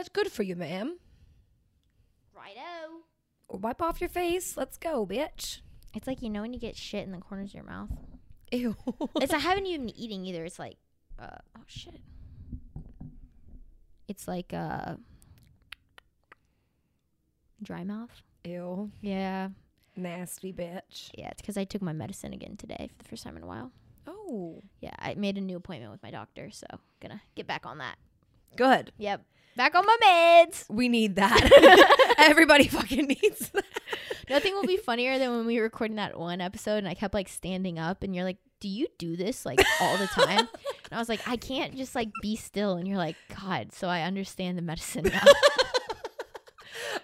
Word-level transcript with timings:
that's 0.00 0.08
good 0.08 0.32
for 0.32 0.42
you, 0.42 0.56
ma'am. 0.56 0.96
Righto. 2.34 3.02
Or 3.48 3.58
wipe 3.58 3.82
off 3.82 4.00
your 4.00 4.08
face. 4.08 4.56
Let's 4.56 4.78
go, 4.78 5.06
bitch. 5.06 5.60
It's 5.92 6.06
like 6.06 6.22
you 6.22 6.30
know 6.30 6.40
when 6.40 6.54
you 6.54 6.58
get 6.58 6.74
shit 6.74 7.04
in 7.04 7.12
the 7.12 7.18
corners 7.18 7.50
of 7.50 7.54
your 7.56 7.64
mouth. 7.64 7.90
Ew. 8.50 8.74
It's 9.16 9.34
I 9.34 9.38
haven't 9.48 9.66
even 9.66 9.84
been 9.84 9.96
eating 9.98 10.24
either. 10.24 10.42
It's 10.46 10.58
like, 10.58 10.78
uh, 11.18 11.36
oh 11.54 11.62
shit. 11.66 12.00
It's 14.08 14.26
like 14.26 14.54
uh, 14.54 14.94
dry 17.62 17.84
mouth. 17.84 18.22
Ew. 18.44 18.90
Yeah, 19.02 19.50
Nasty 19.96 20.50
bitch. 20.50 21.10
yeah. 21.12 21.28
It's 21.28 21.42
because 21.42 21.58
I 21.58 21.64
took 21.64 21.82
my 21.82 21.92
medicine 21.92 22.32
again 22.32 22.56
today 22.56 22.88
for 22.96 23.02
the 23.02 23.08
first 23.10 23.22
time 23.22 23.36
in 23.36 23.42
a 23.42 23.46
while. 23.46 23.70
Oh. 24.06 24.62
Yeah, 24.80 24.94
I 24.98 25.12
made 25.14 25.36
a 25.36 25.42
new 25.42 25.58
appointment 25.58 25.92
with 25.92 26.02
my 26.02 26.10
doctor, 26.10 26.50
so 26.50 26.66
gonna 27.02 27.20
get 27.34 27.46
back 27.46 27.66
on 27.66 27.76
that. 27.78 27.96
Good. 28.56 28.92
Yep, 28.96 29.24
back 29.56 29.74
on 29.74 29.84
my 29.84 29.96
meds. 30.04 30.64
We 30.68 30.88
need 30.88 31.16
that. 31.16 32.14
Everybody 32.18 32.68
fucking 32.68 33.06
needs 33.06 33.50
that. 33.50 33.64
Nothing 34.28 34.54
will 34.54 34.66
be 34.66 34.76
funnier 34.76 35.18
than 35.18 35.30
when 35.30 35.46
we 35.46 35.56
were 35.56 35.64
recording 35.64 35.96
that 35.96 36.18
one 36.18 36.40
episode 36.40 36.78
and 36.78 36.88
I 36.88 36.94
kept 36.94 37.14
like 37.14 37.28
standing 37.28 37.78
up 37.78 38.02
and 38.02 38.14
you're 38.14 38.24
like, 38.24 38.38
Do 38.60 38.68
you 38.68 38.86
do 38.98 39.16
this 39.16 39.44
like 39.44 39.60
all 39.80 39.96
the 39.96 40.06
time? 40.06 40.38
and 40.38 40.92
I 40.92 40.98
was 40.98 41.08
like, 41.08 41.26
I 41.26 41.36
can't 41.36 41.76
just 41.76 41.94
like 41.94 42.10
be 42.22 42.36
still. 42.36 42.74
And 42.74 42.86
you're 42.86 42.96
like, 42.96 43.16
God, 43.40 43.72
so 43.72 43.88
I 43.88 44.02
understand 44.02 44.56
the 44.56 44.62
medicine 44.62 45.04
now. 45.04 45.22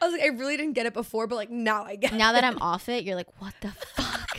I 0.01 0.05
was 0.07 0.13
like, 0.13 0.23
I 0.23 0.29
really 0.29 0.57
didn't 0.57 0.75
get 0.75 0.87
it 0.87 0.95
before, 0.95 1.27
but 1.27 1.37
like 1.37 1.51
now 1.51 1.85
I 1.85 1.97
get 1.97 2.13
it. 2.13 2.17
now 2.17 2.33
that. 2.33 2.45
I'm 2.45 2.59
off 2.61 2.89
it, 2.89 3.05
you're 3.05 3.17
like, 3.17 3.41
What 3.41 3.55
the 3.61 3.71
fuck? 3.71 4.39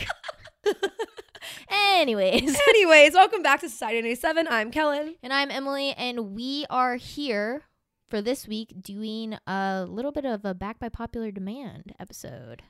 Anyways. 1.70 2.58
Anyways, 2.70 3.14
welcome 3.14 3.42
back 3.42 3.62
to 3.62 3.70
Society 3.70 4.02
97. 4.02 4.48
I'm 4.48 4.72
Kellen. 4.72 5.16
And 5.24 5.34
I'm 5.34 5.50
Emily, 5.52 5.94
and 5.98 6.36
we 6.36 6.66
are 6.70 6.96
here 6.96 7.64
for 8.08 8.22
this 8.22 8.48
week 8.48 8.74
doing 8.82 9.38
a 9.46 9.86
little 9.88 10.12
bit 10.12 10.26
of 10.26 10.46
a 10.46 10.54
back 10.54 10.80
by 10.80 10.90
popular 10.90 11.32
demand 11.32 11.94
episode. 12.00 12.64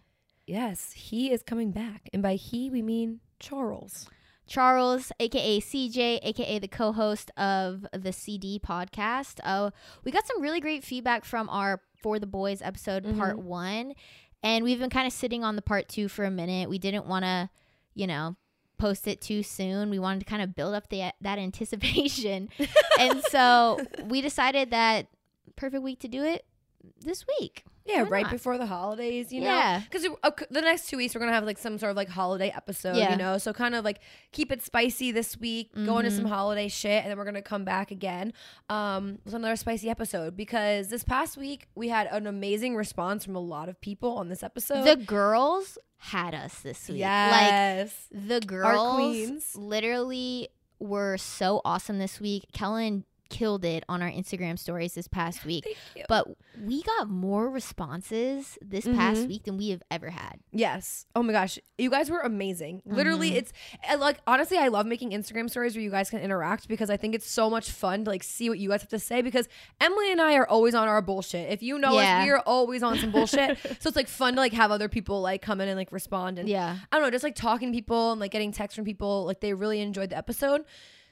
Yes, 0.46 0.94
he 0.94 1.32
is 1.32 1.44
coming 1.44 1.72
back. 1.72 2.10
And 2.14 2.24
by 2.24 2.36
he, 2.36 2.70
we 2.70 2.82
mean 2.82 3.20
Charles. 3.40 4.10
Charles, 4.48 5.12
aka 5.20 5.60
CJ, 5.60 6.20
aka 6.24 6.60
the 6.60 6.70
co-host 6.70 7.32
of 7.38 7.86
the 7.92 8.14
CD 8.14 8.60
podcast. 8.66 9.40
Uh, 9.44 9.72
we 10.06 10.12
got 10.12 10.26
some 10.26 10.42
really 10.42 10.62
great 10.62 10.86
feedback 10.86 11.26
from 11.26 11.50
our 11.50 11.82
For 12.02 12.18
the 12.18 12.28
Boys 12.28 12.62
episode 12.62 13.04
part 13.18 13.38
one, 13.38 13.94
and 14.42 14.64
we've 14.64 14.80
been 14.80 14.90
kind 14.90 15.06
of 15.06 15.12
sitting 15.12 15.44
on 15.44 15.58
the 15.58 15.62
part 15.62 15.90
two 15.90 16.08
for 16.08 16.24
a 16.24 16.32
minute. 16.32 16.70
We 16.70 16.80
didn't 16.80 17.08
want 17.08 17.26
to, 17.26 17.50
you 17.94 18.08
know, 18.08 18.38
post 18.78 19.06
it 19.06 19.20
too 19.20 19.44
soon. 19.44 19.90
We 19.90 20.00
wanted 20.00 20.20
to 20.20 20.26
kind 20.26 20.42
of 20.42 20.56
build 20.56 20.74
up 20.74 20.88
the 20.90 21.12
that 21.20 21.40
anticipation, 21.40 22.48
and 23.00 23.22
so 23.26 23.82
we 24.06 24.22
decided 24.22 24.72
that 24.72 25.08
perfect 25.58 25.84
week 25.84 26.00
to 26.00 26.08
do 26.08 26.24
it 26.24 26.46
this 27.04 27.26
week. 27.40 27.66
Yeah, 27.86 28.04
Why 28.04 28.10
right 28.10 28.24
not? 28.24 28.32
before 28.34 28.58
the 28.58 28.66
holidays, 28.66 29.32
you 29.32 29.40
know? 29.42 29.48
Yeah. 29.48 29.80
Because 29.80 30.04
the 30.50 30.62
next 30.62 30.90
two 30.90 30.98
weeks, 30.98 31.16
we're 31.16 31.20
going 31.20 31.30
to 31.32 31.36
have 31.36 31.46
like 31.46 31.58
some 31.58 31.78
sort 31.78 31.90
of 31.92 31.96
like 31.96 32.10
holiday 32.10 32.52
episode, 32.54 32.98
Yeah. 32.98 33.12
you 33.12 33.18
know? 33.18 33.38
So 33.38 33.54
kind 33.54 33.76
of 33.76 33.86
like 33.86 34.00
keep 34.34 34.52
it 34.52 34.62
spicy 34.62 35.12
this 35.14 35.38
week, 35.38 35.72
go 35.86 35.98
into 36.00 36.12
some 36.12 36.26
holiday 36.26 36.68
shit, 36.68 37.02
and 37.04 37.10
then 37.10 37.18
we're 37.18 37.24
going 37.24 37.36
to 37.36 37.42
come 37.42 37.64
back 37.64 37.92
again 37.92 38.34
um, 38.70 39.20
with 39.24 39.34
another 39.34 39.56
spicy 39.56 39.90
episode. 39.90 40.36
Because 40.36 40.90
this 40.90 41.04
past 41.06 41.38
week, 41.38 41.68
we 41.76 41.88
had 41.88 42.08
an 42.08 42.28
amazing 42.28 42.76
response 42.76 43.24
from 43.24 43.36
a 43.38 43.42
lot 43.42 43.70
of 43.70 43.80
people 43.80 44.18
on 44.18 44.28
this 44.28 44.44
episode. 44.44 44.84
the 44.84 44.98
girls 44.98 45.78
had 46.00 46.36
us 46.36 46.60
this 46.60 46.90
week. 46.90 47.02
Like 47.02 47.42
yes. 47.52 48.08
The 48.12 48.42
girls 48.42 48.96
queens. 48.98 49.56
literally 49.56 50.50
were 50.80 51.18
so 51.18 51.62
awesome 51.66 52.00
this 52.00 52.20
week. 52.20 52.46
Kellen 52.54 53.06
killed 53.30 53.64
it 53.66 53.84
on 53.88 54.02
our 54.02 54.10
Instagram 54.10 54.58
stories 54.60 54.94
this 54.94 55.08
past 55.08 55.46
week. 55.52 55.66
But 56.08 56.28
we 56.66 56.82
got 56.84 57.10
more 57.10 57.50
responses 57.50 58.58
this 58.62 58.86
past 58.86 59.22
Mhm. 59.22 59.28
week 59.28 59.44
than 59.44 59.58
we 59.58 59.70
have 59.70 59.82
ever 59.92 60.10
had. 60.10 60.40
Yes. 60.52 61.06
Oh 61.16 61.24
my 61.24 61.34
gosh. 61.34 61.60
You 61.78 61.90
guys 61.90 62.10
were 62.10 62.22
amazing. 62.22 62.82
Literally, 62.86 63.30
Mm-hmm. 63.30 63.38
it's 63.38 63.54
I 63.88 63.96
like 63.96 64.20
honestly, 64.28 64.58
I 64.58 64.68
love 64.70 64.86
making 64.86 65.12
Instagram 65.12 65.50
stories 65.50 65.76
where 65.76 65.84
you 65.84 65.92
guys 65.92 66.10
can 66.10 66.20
interact 66.20 66.68
because 66.68 66.90
I 66.90 66.98
think 66.98 67.16
it's 67.16 67.30
so 67.30 67.50
much 67.50 67.70
fun 67.72 68.06
to 68.06 68.10
like 68.12 68.24
see 68.24 68.50
what 68.50 68.60
you 68.60 68.70
guys 68.70 68.82
have 68.82 68.90
to 68.90 69.00
say 69.00 69.22
because 69.22 69.48
Emily 69.80 70.12
and 70.12 70.22
I 70.22 70.36
are 70.36 70.48
always 70.48 70.74
on 70.76 70.88
our 70.88 71.02
bullshit. 71.02 71.52
If 71.52 71.62
you 71.64 71.78
know 71.80 72.00
Yeah. 72.00 72.20
us, 72.20 72.26
we 72.26 72.32
are 72.32 72.40
always 72.40 72.84
on 72.84 72.98
some 72.98 73.12
bullshit. 73.12 73.58
so 73.80 73.88
it's 73.88 73.96
like 73.96 74.08
fun 74.08 74.34
to 74.36 74.40
like 74.40 74.54
have 74.54 74.72
other 74.72 74.90
people 74.90 75.22
like 75.22 75.42
come 75.42 75.62
in 75.62 75.68
and 75.68 75.78
like 75.78 75.92
respond 75.92 76.40
and 76.40 76.50
Yeah. 76.50 76.78
I 76.92 76.96
don't 76.96 77.04
know, 77.06 77.12
just 77.12 77.24
like 77.24 77.36
talking 77.36 77.72
to 77.72 77.76
people 77.76 78.12
and 78.12 78.20
like 78.22 78.32
getting 78.32 78.52
texts 78.52 78.76
from 78.76 78.86
people 78.86 79.26
like 79.26 79.42
they 79.42 79.54
really 79.54 79.82
enjoyed 79.82 80.10
the 80.10 80.18
episode. 80.18 80.64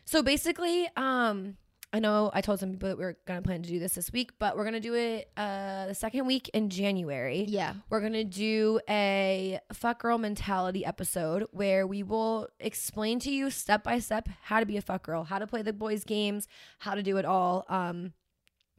So 0.05 0.21
basically, 0.21 0.87
um 0.95 1.57
I 1.95 1.99
know 1.99 2.29
I 2.33 2.41
told 2.41 2.59
some 2.59 2.71
people 2.71 2.89
that 2.89 2.97
we 2.97 3.05
were 3.05 3.17
gonna 3.25 3.41
plan 3.41 3.61
to 3.61 3.69
do 3.69 3.79
this 3.79 3.95
this 3.95 4.11
week, 4.11 4.31
but 4.37 4.57
we're 4.57 4.65
gonna 4.65 4.81
do 4.81 4.95
it 4.95 5.29
uh 5.37 5.85
the 5.87 5.95
second 5.95 6.25
week 6.25 6.49
in 6.53 6.69
January. 6.69 7.45
Yeah. 7.47 7.75
We're 7.89 8.01
gonna 8.01 8.25
do 8.25 8.81
a 8.89 9.59
fuck 9.71 10.01
girl 10.01 10.17
mentality 10.17 10.83
episode 10.83 11.45
where 11.51 11.87
we 11.87 12.03
will 12.03 12.49
explain 12.59 13.19
to 13.19 13.31
you 13.31 13.49
step 13.49 13.81
by 13.81 13.99
step 13.99 14.27
how 14.41 14.59
to 14.59 14.65
be 14.65 14.75
a 14.75 14.81
fuck 14.81 15.03
girl, 15.03 15.23
how 15.23 15.39
to 15.39 15.47
play 15.47 15.61
the 15.61 15.71
boys' 15.71 16.03
games, 16.03 16.49
how 16.79 16.95
to 16.95 17.01
do 17.01 17.15
it 17.15 17.23
all. 17.23 17.63
Um, 17.69 18.11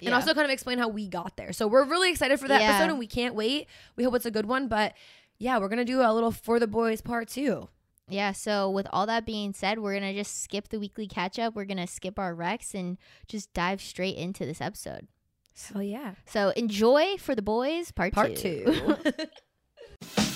and 0.05 0.13
also 0.13 0.35
kind 0.35 0.45
of 0.45 0.51
explain 0.51 0.77
how 0.77 0.89
we 0.89 1.09
got 1.09 1.39
there. 1.39 1.55
So 1.55 1.67
we're 1.67 1.87
really 1.87 2.11
excited 2.11 2.39
for 2.39 2.49
that 2.49 2.61
Yeah. 2.61 2.73
episode 2.73 2.91
and 2.91 2.99
we 2.99 3.07
can't 3.07 3.35
wait. 3.35 3.67
We 3.97 4.05
hope 4.05 4.15
it's 4.15 4.27
a 4.27 4.31
good 4.31 4.45
one. 4.45 4.69
But 4.69 4.93
yeah, 5.39 5.57
we're 5.57 5.69
gonna 5.69 5.87
do 5.87 6.03
a 6.03 6.13
little 6.13 6.33
for 6.33 6.61
the 6.61 6.67
boys 6.67 7.01
part 7.01 7.29
two. 7.29 7.71
Yeah, 8.09 8.33
so 8.33 8.71
with 8.71 8.87
all 8.93 9.07
that 9.07 9.27
being 9.27 9.53
said, 9.53 9.79
we're 9.81 9.99
going 9.99 10.15
to 10.15 10.19
just 10.19 10.43
skip 10.43 10.69
the 10.69 10.79
weekly 10.79 11.09
catch 11.09 11.39
up. 11.39 11.55
We're 11.55 11.65
going 11.65 11.77
to 11.79 11.87
skip 11.89 12.19
our 12.19 12.35
Rex 12.35 12.75
and 12.75 12.99
just 13.27 13.53
dive 13.53 13.81
straight 13.81 14.17
into 14.17 14.47
this 14.47 14.61
episode. 14.61 15.09
Hell 15.73 15.83
yeah. 15.83 16.15
So 16.27 16.51
enjoy 16.51 17.17
for 17.19 17.35
the 17.35 17.43
boys, 17.43 17.91
part, 17.91 18.13
Part 18.13 18.37
two. 18.37 18.65
two. 18.65 19.27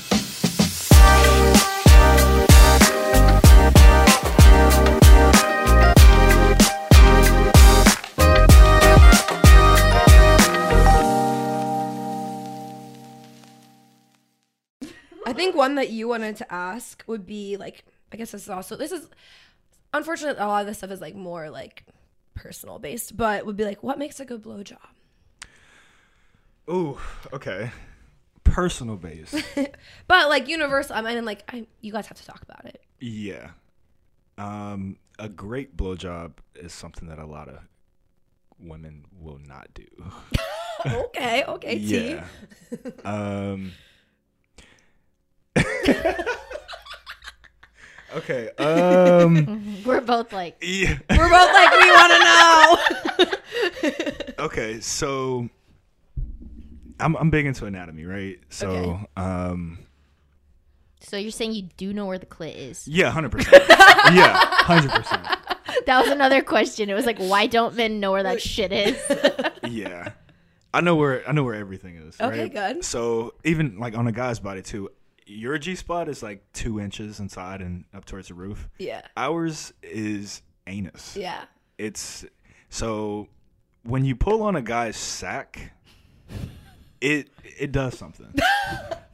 I 15.27 15.33
think 15.33 15.55
one 15.55 15.75
that 15.75 15.91
you 15.91 16.09
wanted 16.09 16.37
to 16.37 16.53
ask 16.53 17.05
would 17.07 17.27
be 17.27 17.57
like, 17.57 17.85
I 18.13 18.17
guess 18.17 18.33
this 18.33 18.43
is 18.45 18.49
also 18.49 18.77
this 18.77 18.93
is 18.93 19.09
unfortunately 19.93 20.43
a 20.43 20.47
lot 20.47 20.63
of 20.63 20.67
this 20.67 20.79
stuff 20.79 20.91
is 20.91 21.01
like 21.01 21.15
more 21.15 21.51
like 21.51 21.85
personal 22.35 22.79
based, 22.79 23.17
but 23.17 23.45
would 23.47 23.57
be 23.57 23.65
like, 23.65 23.83
what 23.83 23.99
makes 23.99 24.19
a 24.21 24.25
good 24.25 24.43
blowjob? 24.43 24.79
Ooh, 26.69 26.99
okay. 27.33 27.71
Personal 28.45 28.97
base. 28.97 29.35
But 30.07 30.29
like 30.29 30.49
universal, 30.49 30.97
I 30.97 31.03
mean, 31.03 31.25
like 31.25 31.43
I, 31.53 31.67
you 31.81 31.93
guys 31.93 32.07
have 32.07 32.19
to 32.19 32.27
talk 32.27 32.43
about 32.43 32.65
it. 32.67 32.83
yeah. 33.01 33.51
Um, 34.39 34.97
a 35.19 35.29
great 35.29 35.77
blowjob 35.77 36.33
is 36.57 36.73
something 36.73 37.09
that 37.09 37.19
a 37.19 37.27
lot 37.27 37.49
of 37.49 37.59
women 38.59 39.05
will 39.21 39.39
not 39.39 39.69
do. 39.75 39.85
okay, 40.87 41.45
okay, 41.45 41.79
T. 41.79 42.09
yeah. 42.11 42.25
um. 43.05 43.73
okay. 48.17 48.51
Um. 48.59 49.83
We're 49.85 50.01
both 50.01 50.33
like, 50.33 50.57
Yeah. 50.61 50.99
We're 51.11 51.29
both 51.29 51.53
like, 51.53 51.71
we 51.73 51.91
want 51.91 52.13
to 52.13 53.27
know. 54.39 54.45
Okay. 54.47 54.81
So. 54.81 55.49
I'm 56.99 57.17
I'm 57.17 57.31
big 57.31 57.47
into 57.47 57.65
anatomy, 57.65 58.05
right? 58.05 58.39
So, 58.51 58.69
Okay. 58.71 59.07
um, 59.17 59.79
so 61.01 61.17
you're 61.17 61.31
saying 61.31 61.53
you 61.53 61.63
do 61.79 61.95
know 61.95 62.05
where 62.05 62.19
the 62.19 62.27
clit 62.27 62.55
is? 62.55 62.87
yeah, 62.87 63.11
hundred 63.11 63.33
percent. 63.33 63.65
Yeah, 63.69 64.35
hundred 64.37 64.91
percent. 64.91 65.27
That 65.87 66.03
was 66.03 66.11
another 66.11 66.43
question. 66.43 66.91
It 66.91 66.95
was 66.95 67.07
like, 67.07 67.17
why 67.19 67.47
don't 67.47 67.75
men 67.75 68.01
know 68.01 68.13
where 68.13 68.23
that 68.25 68.43
shit 68.43 68.71
is? 68.73 68.99
yeah 69.65 70.11
i 70.75 70.81
know 70.81 70.95
where 70.97 71.27
i 71.29 71.33
know 71.33 71.43
where 71.45 71.55
everything 71.55 71.97
is 71.97 72.21
Okay, 72.21 72.43
right? 72.43 72.53
good. 72.53 72.85
so 72.85 73.35
even 73.45 73.79
like 73.79 73.97
on 73.97 74.07
a 74.07 74.13
guy's 74.13 74.41
body 74.41 74.63
too 74.63 74.91
your 75.31 75.59
g 75.59 75.75
spot 75.75 76.09
is 76.09 76.23
like 76.23 76.43
two 76.53 76.81
inches 76.81 77.21
inside 77.21 77.61
and 77.63 77.85
up 77.95 78.05
towards 78.05 78.29
the 78.29 78.35
roof 78.35 78.69
yeah, 78.79 79.03
ours 79.17 79.73
is 79.83 80.43
anus 80.67 81.17
yeah. 81.17 81.43
it's 81.79 82.25
so 82.69 83.29
when 83.85 84.05
you 84.05 84.15
pull 84.17 84.43
on 84.43 84.57
a 84.57 84.63
guy's 84.63 84.97
sack 84.97 85.73
it 87.01 87.29
it 87.59 87.73
does 87.73 87.97
something 87.97 88.33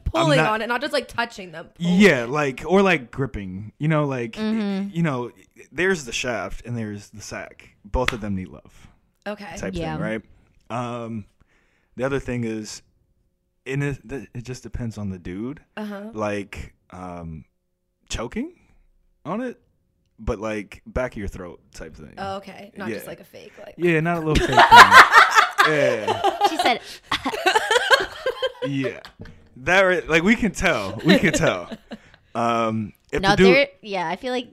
Pulling 0.07 0.39
not- 0.39 0.53
on 0.53 0.63
it, 0.63 0.69
not 0.69 0.81
just 0.81 0.93
like 0.93 1.09
touching 1.09 1.53
them. 1.53 1.69
yeah 1.79 2.25
like 2.25 2.63
or 2.67 2.81
like 2.83 3.11
gripping 3.11 3.73
you 3.79 3.89
know 3.89 4.05
like 4.07 4.33
Mm-hmm. 4.33 4.89
you 4.97 5.03
know 5.03 5.31
there's 5.73 6.05
the 6.05 6.13
shaft 6.13 6.65
and 6.65 6.77
there's 6.77 7.11
the 7.11 7.21
sack 7.21 7.77
both 7.85 8.13
of 8.13 8.21
them 8.21 8.35
need 8.37 8.49
love 8.49 8.89
Okay. 9.27 9.57
type 9.57 9.73
Yeah. 9.75 9.97
thing, 9.97 10.03
right? 10.03 10.23
Um, 10.71 11.25
the 11.97 12.05
other 12.05 12.21
thing 12.21 12.45
is, 12.45 12.81
and 13.67 13.83
it, 13.83 13.99
it 14.35 14.43
just 14.45 14.63
depends 14.63 14.99
on 14.99 15.11
the 15.11 15.19
dude. 15.19 15.61
Uh 15.77 15.85
huh. 15.85 16.11
Like, 16.13 16.75
um, 16.91 17.45
choking 18.09 18.55
on 19.25 19.41
it, 19.41 19.61
but 20.19 20.39
like 20.39 20.83
back 20.87 21.13
of 21.13 21.19
your 21.19 21.29
throat 21.29 21.61
type 21.75 21.97
thing. 21.97 22.15
Oh, 22.19 22.37
okay. 22.37 22.73
Not 22.77 22.89
just 22.89 23.07
like 23.07 23.21
a 23.21 23.25
fake. 23.25 23.53
Like. 23.59 23.75
Yeah, 23.77 24.01
not 24.01 24.19
a 24.19 24.21
little 24.27 24.35
fake 24.47 24.49
thing. 24.49 25.69
Yeah, 25.69 26.47
She 26.49 26.57
said, 26.59 26.81
yeah, 28.67 29.01
that 29.57 29.81
right- 29.83 30.09
like 30.09 30.23
we 30.23 30.37
can 30.37 30.53
tell. 30.53 31.01
We 31.05 31.19
can 31.19 31.33
tell. 31.33 31.71
Um, 32.35 32.93
if 33.11 33.23
no, 33.23 33.31
the 33.31 33.37
dude, 33.37 33.47
there. 33.47 33.69
Yeah, 33.81 34.09
I 34.11 34.17
feel 34.17 34.31
like 34.31 34.49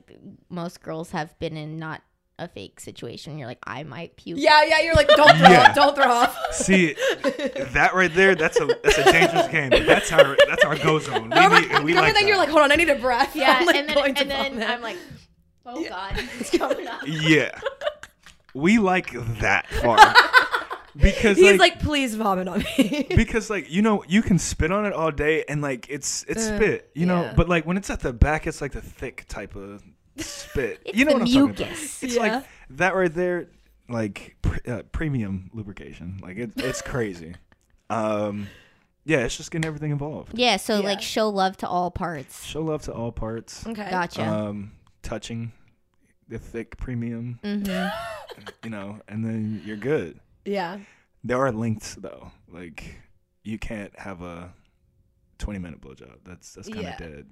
most 0.49 0.81
girls 0.81 1.11
have 1.11 1.37
been 1.37 1.57
in 1.57 1.77
not 1.77 2.01
a 2.39 2.47
fake 2.47 2.79
situation. 2.79 3.37
You're 3.37 3.47
like, 3.47 3.59
I 3.63 3.83
might 3.83 4.15
puke. 4.17 4.39
Yeah, 4.39 4.63
yeah. 4.63 4.81
You're 4.81 4.95
like, 4.95 5.07
don't 5.07 5.37
throw 5.37 5.49
Yeah. 5.49 5.61
up, 5.69 5.75
don't 5.75 5.95
throw 5.95 6.05
up. 6.11 6.35
see 6.53 6.93
that 6.93 7.91
right 7.93 8.13
there, 8.13 8.33
that's 8.35 8.59
a 8.59 8.65
that's 8.83 8.97
a 8.97 9.03
dangerous 9.11 9.47
game. 9.49 9.69
That's 9.85 10.11
our 10.11 10.35
that's 10.47 10.63
our 10.65 10.77
go 10.77 10.99
zone. 10.99 11.29
We 11.29 11.35
Remember, 11.35 11.59
need, 11.61 11.69
we 11.69 11.75
remember 11.91 12.01
like 12.01 12.13
then 12.15 12.27
you're 12.27 12.37
like, 12.37 12.49
hold 12.49 12.61
on, 12.63 12.71
I 12.71 12.75
need 12.75 12.89
a 12.89 12.95
breath. 12.95 13.35
Yeah, 13.35 13.57
I'm, 13.59 13.65
like, 13.67 13.75
and 13.75 13.89
then 14.29 14.45
and 14.53 14.61
then. 14.61 14.71
I'm 14.71 14.81
like, 14.81 14.97
oh 15.65 15.87
god, 15.87 16.13
it's 16.39 16.49
coming 16.57 16.87
up. 16.87 17.01
yeah, 17.05 17.59
we 18.53 18.79
like 18.79 19.11
that 19.39 19.67
far 19.69 19.97
because 20.95 21.37
he's 21.37 21.51
like, 21.57 21.73
like, 21.75 21.79
please 21.79 22.13
vomit 22.15 22.47
on 22.47 22.63
me. 22.77 23.07
because 23.15 23.49
like 23.49 23.69
you 23.71 23.81
know 23.81 24.03
you 24.07 24.21
can 24.21 24.37
spit 24.39 24.71
on 24.71 24.85
it 24.85 24.93
all 24.93 25.11
day 25.11 25.43
and 25.49 25.61
like 25.61 25.87
it's 25.89 26.23
it's 26.27 26.47
Uh, 26.47 26.55
spit 26.57 26.89
you 26.93 27.05
know 27.07 27.23
yeah. 27.23 27.33
but 27.35 27.49
like 27.49 27.65
when 27.65 27.77
it's 27.77 27.89
at 27.89 27.99
the 28.01 28.13
back 28.13 28.45
it's 28.45 28.61
like 28.61 28.73
the 28.73 28.81
thick 28.81 29.25
type 29.27 29.55
of 29.55 29.81
spit 30.17 30.81
It's 30.85 30.97
you 30.97 31.05
know 31.05 31.13
the 31.13 31.19
what 31.19 31.27
I'm 31.27 31.27
talking 31.55 31.65
about 31.67 31.77
it's 31.83 32.03
Yeah. 32.03 32.19
like 32.21 32.45
that 32.71 32.95
right 32.95 33.13
there 33.13 33.47
like 33.89 34.35
pr- 34.41 34.69
uh, 34.71 34.81
premium 34.91 35.49
lubrication 35.53 36.19
like 36.21 36.37
it, 36.37 36.51
it's 36.57 36.81
crazy 36.81 37.35
um 37.89 38.47
yeah 39.05 39.19
it's 39.19 39.35
just 39.35 39.51
getting 39.51 39.65
everything 39.65 39.91
involved 39.91 40.37
Yeah, 40.37 40.57
so 40.57 40.79
Yeah. 40.79 40.85
like 40.85 41.01
show 41.01 41.29
love 41.29 41.57
to 41.57 41.67
all 41.67 41.91
parts. 41.91 42.43
show 42.45 42.61
love 42.61 42.83
to 42.83 42.93
all 42.93 43.11
parts 43.11 43.65
okay. 43.67 43.89
Gotcha. 43.89 44.23
um 44.23 44.71
touching 45.01 45.51
the 46.29 46.39
thick 46.39 46.77
premium 46.77 47.39
hmm 47.43 47.63
you 48.63 48.69
know 48.69 48.99
and 49.07 49.23
then 49.25 49.61
you're 49.65 49.77
good 49.77 50.19
Yeah. 50.45 50.79
There 51.25 51.37
are 51.39 51.51
links 51.53 51.95
though. 51.95 52.31
Like 52.51 52.95
you 53.45 53.57
can't 53.57 53.97
have 53.97 54.21
a 54.21 54.53
twenty 55.37 55.57
minute 55.59 55.79
blowjob. 55.79 56.17
That's 56.25 56.53
that's 56.53 56.67
kind 56.67 56.79
of 56.79 56.83
Yeah. 56.85 56.97
dead. 56.97 57.25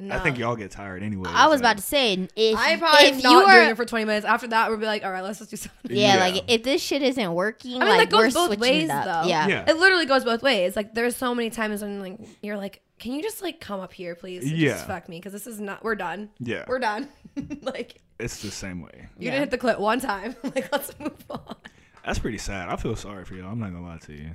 No. 0.00 0.14
I 0.14 0.20
think 0.20 0.38
y'all 0.38 0.54
get 0.54 0.70
tired 0.70 1.02
anyway. 1.02 1.28
I 1.32 1.48
was 1.48 1.58
about 1.60 1.76
to 1.76 1.82
say 1.82 2.28
if 2.36 2.56
I 2.56 2.76
probably 2.76 3.08
if 3.08 3.22
not 3.22 3.32
you 3.32 3.40
doing 3.40 3.50
are 3.50 3.70
it 3.70 3.76
for 3.76 3.84
20 3.84 4.04
minutes. 4.04 4.24
After 4.24 4.46
that, 4.48 4.68
we'll 4.70 4.78
be 4.78 4.86
like, 4.86 5.04
all 5.04 5.10
right, 5.10 5.22
let's 5.24 5.38
just 5.40 5.50
do 5.50 5.56
something. 5.56 5.96
yeah, 5.96 6.14
Yeah. 6.14 6.20
like 6.34 6.44
if 6.46 6.62
this 6.62 6.80
shit 6.80 7.02
isn't 7.02 7.32
working, 7.34 7.76
I 7.82 7.84
mean, 7.84 7.88
like 7.88 8.08
that 8.08 8.10
goes 8.16 8.34
we're 8.34 8.48
both 8.48 8.58
ways, 8.60 8.88
up. 8.90 9.04
though. 9.04 9.28
Yeah. 9.28 9.48
Yeah. 9.48 9.64
It 9.68 9.76
literally 9.76 10.06
goes 10.06 10.24
both 10.24 10.42
ways. 10.42 10.76
Like, 10.76 10.94
there's 10.94 11.16
so 11.16 11.34
many 11.34 11.50
times 11.50 11.82
when 11.82 12.00
like 12.00 12.18
you're 12.42 12.56
like, 12.56 12.80
can 13.00 13.12
you 13.12 13.22
just 13.22 13.42
like 13.42 13.60
come 13.60 13.80
up 13.80 13.92
here, 13.92 14.14
please? 14.14 14.44
and 14.48 14.52
Yeah. 14.56 14.70
Just 14.74 14.86
fuck 14.86 15.08
me, 15.08 15.18
because 15.18 15.32
this 15.32 15.46
is 15.48 15.58
not. 15.60 15.82
We're 15.82 15.96
done. 15.96 16.30
Yeah, 16.38 16.64
We're 16.68 16.78
done. 16.78 17.08
like, 17.62 18.00
it's 18.20 18.40
the 18.42 18.50
same 18.52 18.82
way. 18.82 18.90
you 19.18 19.26
Yeah. 19.26 19.30
didn't 19.32 19.40
hit 19.42 19.50
the 19.50 19.58
clip 19.58 19.78
one 19.80 19.98
time. 20.00 20.36
like, 20.42 20.70
let's 20.72 20.96
move 21.00 21.24
on. 21.30 21.56
That's 22.04 22.18
pretty 22.20 22.38
sad. 22.38 22.68
I 22.68 22.76
feel 22.76 22.94
sorry 22.96 23.24
for 23.24 23.34
y'all. 23.34 23.50
I'm 23.50 23.58
not 23.58 23.72
gonna 23.72 23.84
lie 23.86 23.98
to 23.98 24.12
you. 24.12 24.30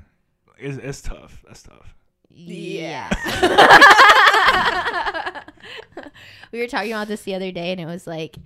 It's, 0.58 0.78
it's 0.78 1.02
tough. 1.02 1.42
That's 1.48 1.64
tough. 1.64 1.96
Yeah. 2.34 3.10
we 6.52 6.60
were 6.60 6.68
talking 6.68 6.92
about 6.92 7.08
this 7.08 7.24
the 7.24 7.36
other 7.36 7.52
day, 7.52 7.72
and 7.72 7.80
it 7.80 7.86
was 7.86 8.08
like, 8.08 8.38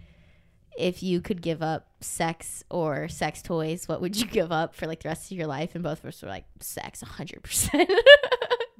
if 0.78 1.02
you 1.02 1.22
could 1.22 1.42
give 1.42 1.62
up 1.62 1.88
sex 2.02 2.64
or 2.70 3.08
sex 3.08 3.42
toys, 3.42 3.88
what 3.88 4.02
would 4.02 4.16
you 4.16 4.28
give 4.28 4.52
up 4.52 4.76
for 4.76 4.88
like 4.88 5.04
the 5.04 5.10
rest 5.10 5.32
of 5.32 5.38
your 5.38 5.48
life? 5.48 5.76
And 5.76 5.84
both 5.84 6.00
of 6.00 6.06
us 6.06 6.22
were 6.22 6.30
like, 6.30 6.46
sex, 6.60 7.02
hundred 7.02 7.44
percent. 7.44 7.90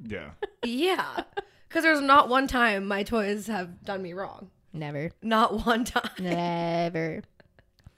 Yeah. 0.04 0.30
Yeah. 0.64 1.24
Because 1.68 1.82
there's 1.82 2.00
not 2.00 2.28
one 2.28 2.46
time 2.46 2.86
my 2.86 3.02
toys 3.02 3.46
have 3.48 3.84
done 3.84 4.02
me 4.02 4.12
wrong. 4.12 4.50
Never, 4.72 5.10
Not 5.22 5.66
one 5.66 5.84
time. 5.84 6.10
never. 6.20 7.22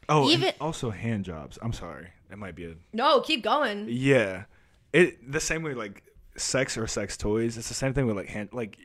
Oh, 0.08 0.28
Even- 0.30 0.54
also 0.60 0.90
hand 0.90 1.24
jobs. 1.24 1.58
I'm 1.60 1.72
sorry. 1.72 2.08
That 2.30 2.38
might 2.38 2.54
be 2.54 2.64
a 2.64 2.74
No, 2.92 3.20
keep 3.20 3.42
going. 3.42 3.86
yeah. 3.90 4.44
It 4.92 5.30
the 5.30 5.40
same 5.40 5.62
way 5.62 5.74
like 5.74 6.02
sex 6.40 6.76
or 6.76 6.86
sex 6.86 7.16
toys. 7.16 7.56
It's 7.56 7.68
the 7.68 7.74
same 7.74 7.94
thing 7.94 8.06
with 8.06 8.16
like 8.16 8.28
hand 8.28 8.50
like 8.52 8.78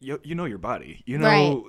you 0.00 0.20
you 0.24 0.34
know 0.34 0.44
your 0.46 0.58
body. 0.58 1.02
You 1.06 1.18
know. 1.18 1.68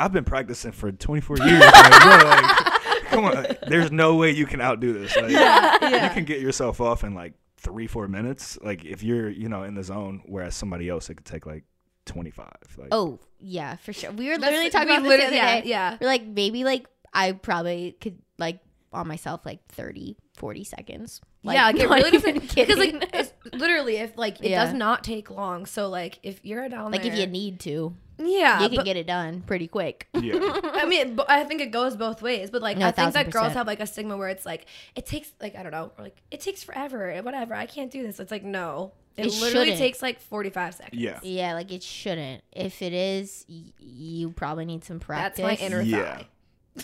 I've 0.00 0.12
been 0.12 0.24
practicing 0.24 0.72
for 0.72 0.90
24 0.90 1.36
years. 1.38 1.60
like, 1.60 2.02
bro, 2.02 2.28
like, 2.28 3.02
come 3.04 3.24
on. 3.24 3.46
There's 3.68 3.92
no 3.92 4.16
way 4.16 4.32
you 4.32 4.46
can 4.46 4.60
outdo 4.60 4.92
this. 4.94 5.14
Like, 5.14 5.30
Yeah. 5.30 6.08
you 6.08 6.10
can 6.12 6.24
get 6.24 6.40
yourself 6.40 6.80
off 6.80 7.04
in 7.04 7.14
like 7.14 7.34
three, 7.58 7.86
four 7.86 8.08
minutes. 8.08 8.58
Like 8.60 8.84
if 8.84 9.04
you're, 9.04 9.28
you 9.30 9.48
know, 9.48 9.62
in 9.62 9.74
the 9.74 9.84
zone, 9.84 10.22
whereas 10.26 10.56
somebody 10.56 10.88
else 10.88 11.08
it 11.08 11.14
could 11.16 11.26
take 11.26 11.46
like 11.46 11.62
25. 12.06 12.48
Like, 12.78 12.88
Oh 12.90 13.20
yeah, 13.38 13.76
for 13.76 13.92
sure. 13.92 14.10
We 14.10 14.28
were 14.28 14.38
literally 14.38 14.70
talking 14.70 14.88
we 14.88 14.96
about 14.96 15.08
this 15.08 15.20
the 15.20 15.26
other 15.26 15.36
yeah, 15.36 15.60
day. 15.60 15.68
yeah. 15.68 15.98
We're 16.00 16.08
like, 16.08 16.26
maybe 16.26 16.64
like 16.64 16.88
I 17.12 17.32
probably 17.32 17.96
could 18.00 18.18
like 18.38 18.58
on 18.92 19.08
myself 19.08 19.44
like 19.44 19.66
30, 19.68 20.16
40 20.36 20.64
seconds. 20.64 21.20
Like, 21.44 21.56
yeah, 21.56 21.66
like 21.66 21.76
it 21.80 21.88
not 21.88 21.94
really 21.98 22.10
doesn't 22.12 22.54
because 22.54 22.78
like 22.78 23.10
it's, 23.14 23.32
literally 23.52 23.96
if 23.96 24.16
like 24.16 24.40
it 24.40 24.50
Yeah. 24.50 24.64
does 24.64 24.74
not 24.74 25.02
take 25.04 25.30
long. 25.30 25.66
So 25.66 25.88
like 25.88 26.18
if 26.22 26.44
you're 26.44 26.62
a 26.64 26.68
down 26.68 26.92
like 26.92 27.02
there, 27.02 27.12
if 27.12 27.18
you 27.18 27.26
need 27.26 27.58
to, 27.60 27.94
yeah, 28.18 28.60
you 28.62 28.68
can 28.68 28.76
but- 28.76 28.84
get 28.84 28.96
it 28.96 29.06
done 29.06 29.40
pretty 29.40 29.66
quick. 29.66 30.06
yeah, 30.14 30.34
I 30.64 30.84
mean, 30.86 31.16
but 31.16 31.28
I 31.30 31.42
think 31.44 31.60
it 31.60 31.70
goes 31.72 31.96
both 31.96 32.22
ways. 32.22 32.50
But 32.50 32.62
like 32.62 32.76
No, 32.78 32.86
I 32.86 32.92
think 32.92 33.12
that 33.14 33.26
1000%. 33.26 33.30
girls 33.32 33.52
have 33.54 33.66
like 33.66 33.80
a 33.80 33.86
stigma 33.86 34.16
where 34.16 34.28
it's 34.28 34.46
like 34.46 34.66
it 34.94 35.06
takes 35.06 35.32
like 35.40 35.56
I 35.56 35.62
don't 35.62 35.72
know, 35.72 35.90
like 35.98 36.16
it 36.30 36.40
takes 36.40 36.62
forever, 36.62 37.08
and 37.08 37.24
whatever. 37.24 37.54
I 37.54 37.66
can't 37.66 37.90
do 37.90 38.02
this. 38.04 38.20
It's 38.20 38.30
like 38.30 38.44
no, 38.44 38.92
it, 39.16 39.26
It 39.26 39.32
literally 39.40 39.66
shouldn't. 39.66 39.78
takes 39.78 40.00
like 40.02 40.20
forty 40.20 40.50
five 40.50 40.74
seconds. 40.74 41.00
yeah, 41.00 41.18
Yeah, 41.22 41.54
like 41.54 41.72
it 41.72 41.82
shouldn't. 41.82 42.44
If 42.52 42.82
it 42.82 42.92
is, 42.92 43.44
y- 43.48 43.72
you 43.80 44.30
probably 44.30 44.64
need 44.66 44.84
some 44.84 45.00
practice. 45.00 45.42
That's 45.44 45.60
practice. 45.60 45.70
my 45.70 45.76
inner 45.78 45.82
Yeah. 45.82 46.16
thigh. 46.18 46.26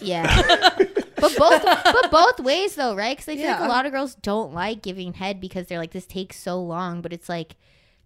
Yeah. 0.02 0.78
But 1.20 1.36
both 1.36 1.62
but 1.84 2.10
both 2.10 2.40
ways 2.40 2.74
though, 2.74 2.94
right? 2.94 3.16
Because 3.16 3.32
I 3.32 3.36
feel 3.36 3.50
like 3.50 3.60
a 3.60 3.68
lot 3.68 3.86
of 3.86 3.92
girls 3.92 4.14
don't 4.16 4.52
like 4.54 4.82
giving 4.82 5.14
head 5.14 5.40
because 5.40 5.66
they're 5.66 5.78
like, 5.78 5.92
this 5.92 6.06
takes 6.06 6.38
so 6.38 6.60
long. 6.60 7.00
But 7.00 7.12
it's 7.12 7.28
like 7.28 7.56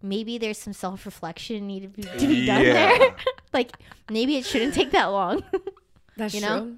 maybe 0.03 0.39
there's 0.39 0.59
some 0.59 0.73
self 0.73 1.05
reflection 1.07 1.67
needed 1.67 1.95
to 1.95 2.03
be, 2.03 2.19
to 2.19 2.27
be 2.27 2.47
done 2.47 2.63
Yeah. 2.65 2.73
there. 2.99 3.17
like 3.53 3.73
maybe 4.11 4.37
it 4.37 4.45
shouldn't 4.45 4.75
take 4.75 4.91
that 4.93 5.07
long. 5.07 5.43
That's 6.17 6.35
You 6.35 6.41
true. 6.41 6.49
know? 6.49 6.77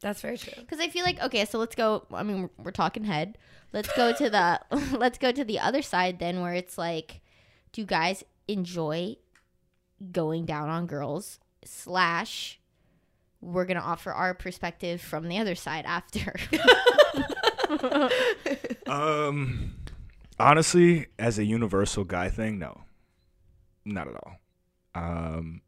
That's 0.00 0.20
very 0.20 0.36
true. 0.36 0.52
Because 0.58 0.80
I 0.80 0.88
feel 0.88 1.04
like 1.04 1.20
okay, 1.22 1.44
so 1.46 1.58
let's 1.58 1.74
go. 1.74 2.04
I 2.12 2.22
mean, 2.22 2.42
we're, 2.42 2.64
we're 2.64 2.70
talking 2.72 3.04
head. 3.04 3.38
Let's 3.72 3.90
go 3.96 4.12
to 4.12 4.28
the 4.30 4.60
let's 4.98 5.16
go 5.18 5.32
to 5.32 5.44
the 5.44 5.58
other 5.60 5.80
side 5.82 6.18
then, 6.18 6.42
where 6.42 6.52
it's 6.54 6.76
like, 6.76 7.20
do 7.72 7.84
guys 7.86 8.22
enjoy 8.46 9.16
going 10.12 10.44
down 10.44 10.68
on 10.68 10.86
girls? 10.86 11.38
Slash, 11.64 12.60
we're 13.44 13.64
gonna 13.66 13.80
offer 13.80 14.10
our 14.12 14.34
perspective 14.34 15.00
from 15.00 15.28
the 15.28 15.38
other 15.38 15.54
side 15.54 15.84
after. 15.86 16.34
Um, 18.86 19.74
honestly, 20.38 21.06
as 21.18 21.38
a 21.38 21.44
universal 21.44 22.04
guy 22.04 22.28
thing, 22.28 22.58
no, 22.58 22.82
not 23.84 24.08
at 24.08 24.14
all. 24.14 24.36
Um, 24.94 25.62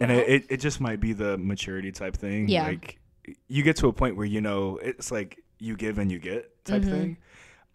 and 0.00 0.10
it, 0.10 0.28
it, 0.28 0.44
it 0.48 0.56
just 0.58 0.80
might 0.80 1.00
be 1.00 1.12
the 1.12 1.36
maturity 1.38 1.92
type 1.92 2.16
thing. 2.16 2.48
Yeah. 2.48 2.66
Like 2.66 2.98
you 3.48 3.62
get 3.62 3.76
to 3.76 3.88
a 3.88 3.92
point 3.92 4.16
where 4.16 4.26
you 4.26 4.40
know 4.40 4.78
it's 4.82 5.12
like 5.12 5.42
you 5.58 5.76
give 5.76 5.98
and 5.98 6.10
you 6.10 6.18
get 6.18 6.64
type 6.64 6.82
Mhm. 6.82 6.90
thing. 6.90 7.16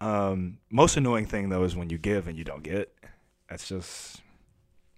Um, 0.00 0.58
most 0.70 0.96
annoying 0.96 1.26
thing 1.26 1.48
though 1.48 1.62
is 1.62 1.76
when 1.76 1.88
you 1.88 1.98
give 1.98 2.26
and 2.28 2.36
you 2.36 2.44
don't 2.44 2.62
get. 2.62 2.92
That's 3.48 3.68
just 3.68 4.20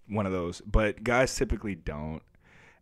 one 0.09 0.25
of 0.27 0.33
those. 0.33 0.61
But 0.63 1.05
guys 1.05 1.35
typically 1.37 1.75
don't. 1.75 2.23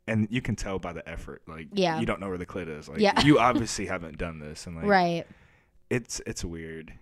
And 0.08 0.28
you 0.30 0.40
can 0.40 0.54
tell 0.54 0.78
by 0.78 0.92
the 0.92 1.08
effort, 1.08 1.42
like 1.48 1.68
Yeah. 1.72 1.98
you 1.98 2.06
don't 2.06 2.20
know 2.20 2.28
where 2.28 2.38
the 2.38 2.46
clit 2.46 2.68
is. 2.68 2.88
Like 2.88 3.00
Yeah. 3.00 3.20
you 3.22 3.38
obviously 3.48 3.86
haven't 3.86 4.18
done 4.18 4.38
this, 4.38 4.66
and 4.66 4.76
like 4.76 4.86
right. 4.86 5.26
it's 5.90 6.20
it's 6.26 6.44
weird. 6.44 6.92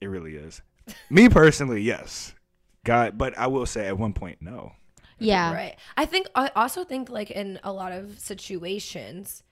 It 0.00 0.06
really 0.06 0.36
is. 0.36 0.62
Me 1.10 1.28
personally, 1.28 1.80
yes, 1.82 2.34
guy. 2.84 3.10
But 3.10 3.36
I 3.38 3.46
will 3.48 3.66
say 3.66 3.86
at 3.88 3.98
one 3.98 4.12
point, 4.12 4.38
no. 4.40 4.72
Yeah. 5.18 5.52
Right. 5.54 5.76
I 5.96 6.06
think 6.06 6.28
I 6.34 6.50
also 6.56 6.84
think 6.84 7.08
like 7.10 7.30
in 7.30 7.60
a 7.64 7.72
lot 7.72 7.92
of 7.92 8.18
situations, 8.18 9.42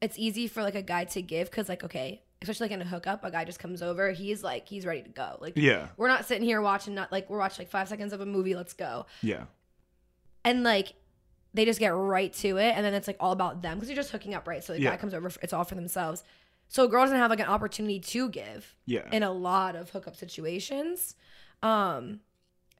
it's 0.00 0.18
easy 0.18 0.46
for 0.48 0.62
like 0.62 0.74
a 0.76 0.82
guy 0.82 1.04
to 1.04 1.22
give 1.22 1.50
because 1.50 1.68
like 1.68 1.82
okay, 1.84 2.22
especially 2.42 2.64
like 2.66 2.72
in 2.72 2.82
a 2.82 2.84
hookup, 2.84 3.24
a 3.24 3.30
guy 3.30 3.44
just 3.44 3.58
comes 3.58 3.82
over, 3.82 4.12
he's 4.12 4.42
like 4.42 4.68
he's 4.68 4.84
ready 4.86 5.02
to 5.02 5.08
go. 5.10 5.38
Like 5.40 5.54
Yeah, 5.56 5.88
we're 5.96 6.08
not 6.08 6.24
sitting 6.26 6.44
here 6.44 6.60
watching 6.60 6.94
not 6.94 7.10
like 7.12 7.28
we're 7.30 7.38
watching 7.38 7.64
like 7.64 7.70
five 7.70 7.88
seconds 7.88 8.12
of 8.12 8.20
a 8.20 8.26
movie. 8.26 8.54
Let's 8.54 8.74
go. 8.74 9.06
yeah, 9.22 9.44
And 10.44 10.62
like 10.62 10.94
they 11.58 11.64
just 11.64 11.80
get 11.80 11.88
right 11.88 12.32
to 12.34 12.56
it, 12.58 12.74
and 12.76 12.84
then 12.86 12.94
it's 12.94 13.06
like 13.06 13.16
all 13.20 13.32
about 13.32 13.62
them 13.62 13.76
because 13.76 13.88
you're 13.88 13.96
just 13.96 14.10
hooking 14.10 14.34
up, 14.34 14.46
right? 14.46 14.62
So 14.62 14.72
the 14.74 14.80
Yeah. 14.80 14.90
guy 14.90 14.96
comes 14.96 15.12
over, 15.14 15.30
it's 15.42 15.52
all 15.52 15.64
for 15.64 15.74
themselves. 15.74 16.22
So 16.68 16.84
a 16.84 16.88
girl 16.88 17.02
doesn't 17.04 17.16
have 17.18 17.30
like 17.30 17.40
an 17.40 17.46
opportunity 17.46 17.98
to 18.00 18.28
give 18.28 18.74
yeah. 18.86 19.08
in 19.10 19.22
a 19.22 19.32
lot 19.32 19.74
of 19.74 19.90
hookup 19.90 20.16
situations. 20.16 21.16
Um, 21.62 22.20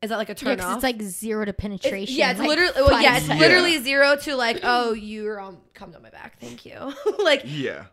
is 0.03 0.11
that 0.11 0.17
like 0.19 0.29
a 0.29 0.37
Yeah, 0.41 0.65
off? 0.65 0.75
it's 0.77 0.83
like 0.85 1.03
zero 1.03 1.45
to 1.45 1.49
It's- 1.51 1.61
penetration. 1.63 2.15
yeah, 2.17 2.31
it's 2.31 2.39
like, 2.39 2.49
literally 2.49 2.73
well, 2.77 3.03
yeah, 3.03 3.17
it's 3.17 3.27
seconds. 3.27 3.41
literally 3.41 3.79
zero 3.79 4.15
to 4.17 4.37
like, 4.37 4.61
oh, 4.63 4.93
you're 4.93 5.41
um 5.41 5.59
come 5.75 5.93
on 5.95 6.03
my 6.03 6.11
back, 6.11 6.39
thank 6.39 6.65
you. 6.65 6.93
like, 7.25 7.43
yeah. 7.45 7.87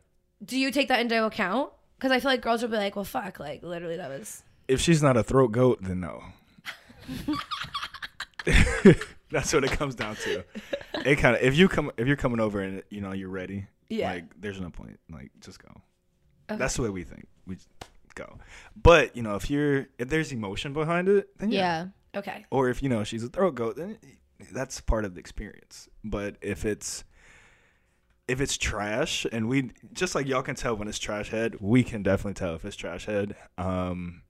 do 0.43 0.59
you 0.59 0.69
take 0.71 0.89
that 0.89 0.99
into 0.99 1.25
account? 1.25 1.71
Because 1.97 2.11
I 2.11 2.19
feel 2.19 2.29
like 2.29 2.41
girls 2.41 2.61
will 2.61 2.69
be 2.69 2.75
like, 2.77 2.95
well, 2.95 3.05
fuck, 3.05 3.39
like 3.39 3.63
literally 3.63 3.97
that 3.97 4.09
was. 4.09 4.43
If 4.67 4.81
she's 4.81 5.01
not 5.01 5.15
a 5.17 5.23
throat 5.23 5.51
goat, 5.53 5.79
then 5.81 6.01
no. 6.01 6.23
That's 9.35 9.53
what 9.53 9.65
it 9.65 9.71
comes 9.71 9.95
down 9.95 10.15
to. 10.15 10.45
It 11.05 11.17
kind 11.17 11.35
of 11.35 11.41
if 11.41 11.57
you 11.57 11.67
come 11.67 11.91
if 11.97 12.07
you're 12.07 12.15
coming 12.15 12.39
over 12.39 12.61
and 12.61 12.81
you 12.89 13.01
know 13.01 13.11
you're 13.11 13.29
ready. 13.29 13.67
Yeah. 13.89 14.13
Like 14.13 14.23
there's 14.39 14.61
no 14.61 14.69
point. 14.69 14.97
Like 15.11 15.31
just 15.41 15.61
go. 15.61 15.69
Okay. 16.49 16.57
That's 16.57 16.75
the 16.75 16.83
way 16.83 16.89
we 16.89 17.03
think. 17.03 17.27
We 17.45 17.57
go. 18.15 18.37
But 18.81 19.15
you 19.15 19.23
know, 19.23 19.35
if 19.35 19.49
you're 19.49 19.87
if 19.99 20.07
there's 20.07 20.31
emotion 20.31 20.71
behind 20.71 21.09
it, 21.09 21.37
then 21.37 21.51
yeah. 21.51 21.87
Yeah. 22.13 22.19
Okay. 22.19 22.45
Or 22.49 22.69
if 22.69 22.81
you 22.81 22.87
know 22.87 23.03
she's 23.03 23.25
a 23.25 23.27
throat 23.27 23.55
goat, 23.55 23.75
then 23.75 23.97
that's 24.53 24.79
part 24.79 25.03
of 25.03 25.15
the 25.15 25.19
experience. 25.19 25.89
But 26.01 26.37
if 26.41 26.63
it's 26.63 27.03
if 28.29 28.39
it's 28.39 28.57
trash, 28.57 29.25
and 29.31 29.49
we 29.49 29.71
just 29.91 30.15
like 30.15 30.27
y'all 30.27 30.43
can 30.43 30.55
tell 30.55 30.75
when 30.75 30.87
it's 30.87 30.97
trash 30.97 31.29
head, 31.29 31.57
we 31.59 31.83
can 31.83 32.03
definitely 32.03 32.35
tell 32.35 32.55
if 32.55 32.63
it's 32.63 32.77
trash 32.77 33.05
head. 33.05 33.35
Um, 33.57 34.21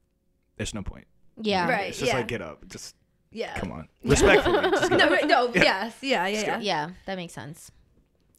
there's 0.57 0.73
no 0.73 0.81
point. 0.81 1.05
Yeah. 1.39 1.69
Right. 1.69 1.89
It's 1.89 1.99
just 1.99 2.11
yeah. 2.11 2.17
like 2.17 2.27
get 2.27 2.41
up, 2.41 2.67
just 2.67 2.95
Yeah. 3.35 3.53
come 3.59 3.71
on, 3.73 3.87
respectfully. 4.03 4.61
just 4.71 4.89
get 4.89 4.97
No, 4.97 5.09
right, 5.09 5.27
no, 5.27 5.47
Yeah. 5.53 5.63
yes, 5.63 5.97
yeah, 6.01 6.27
yeah, 6.27 6.41
yeah. 6.41 6.59
Yeah, 6.59 6.89
that 7.05 7.15
makes 7.17 7.33
sense. 7.33 7.69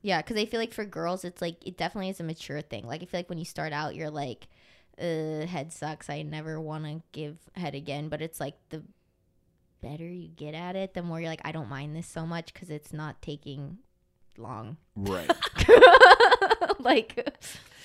Yeah, 0.02 0.22
because 0.22 0.36
I 0.36 0.46
feel 0.46 0.58
like 0.60 0.72
for 0.72 0.84
girls, 0.84 1.24
it's 1.24 1.42
like 1.42 1.56
it 1.66 1.76
definitely 1.76 2.08
is 2.08 2.20
a 2.20 2.24
mature 2.24 2.62
thing. 2.62 2.86
Like 2.86 3.02
I 3.02 3.06
feel 3.06 3.18
like 3.20 3.28
when 3.28 3.38
you 3.38 3.44
start 3.44 3.72
out, 3.72 3.94
you're 3.94 4.10
like, 4.10 4.48
uh, 5.00 5.46
"Head 5.46 5.72
sucks. 5.72 6.08
I 6.08 6.22
never 6.22 6.60
want 6.60 6.84
to 6.84 7.02
give 7.12 7.36
head 7.54 7.74
again." 7.74 8.08
But 8.08 8.22
it's 8.22 8.40
like 8.40 8.54
the 8.70 8.82
better 9.82 10.06
you 10.06 10.28
get 10.28 10.54
at 10.54 10.76
it, 10.76 10.94
the 10.94 11.02
more 11.02 11.20
you're 11.20 11.28
like, 11.28 11.42
"I 11.44 11.52
don't 11.52 11.68
mind 11.68 11.94
this 11.94 12.06
so 12.06 12.24
much 12.24 12.54
because 12.54 12.70
it's 12.70 12.92
not 12.92 13.20
taking 13.20 13.78
long." 14.38 14.76
Right. 14.94 15.30
like, 16.78 17.36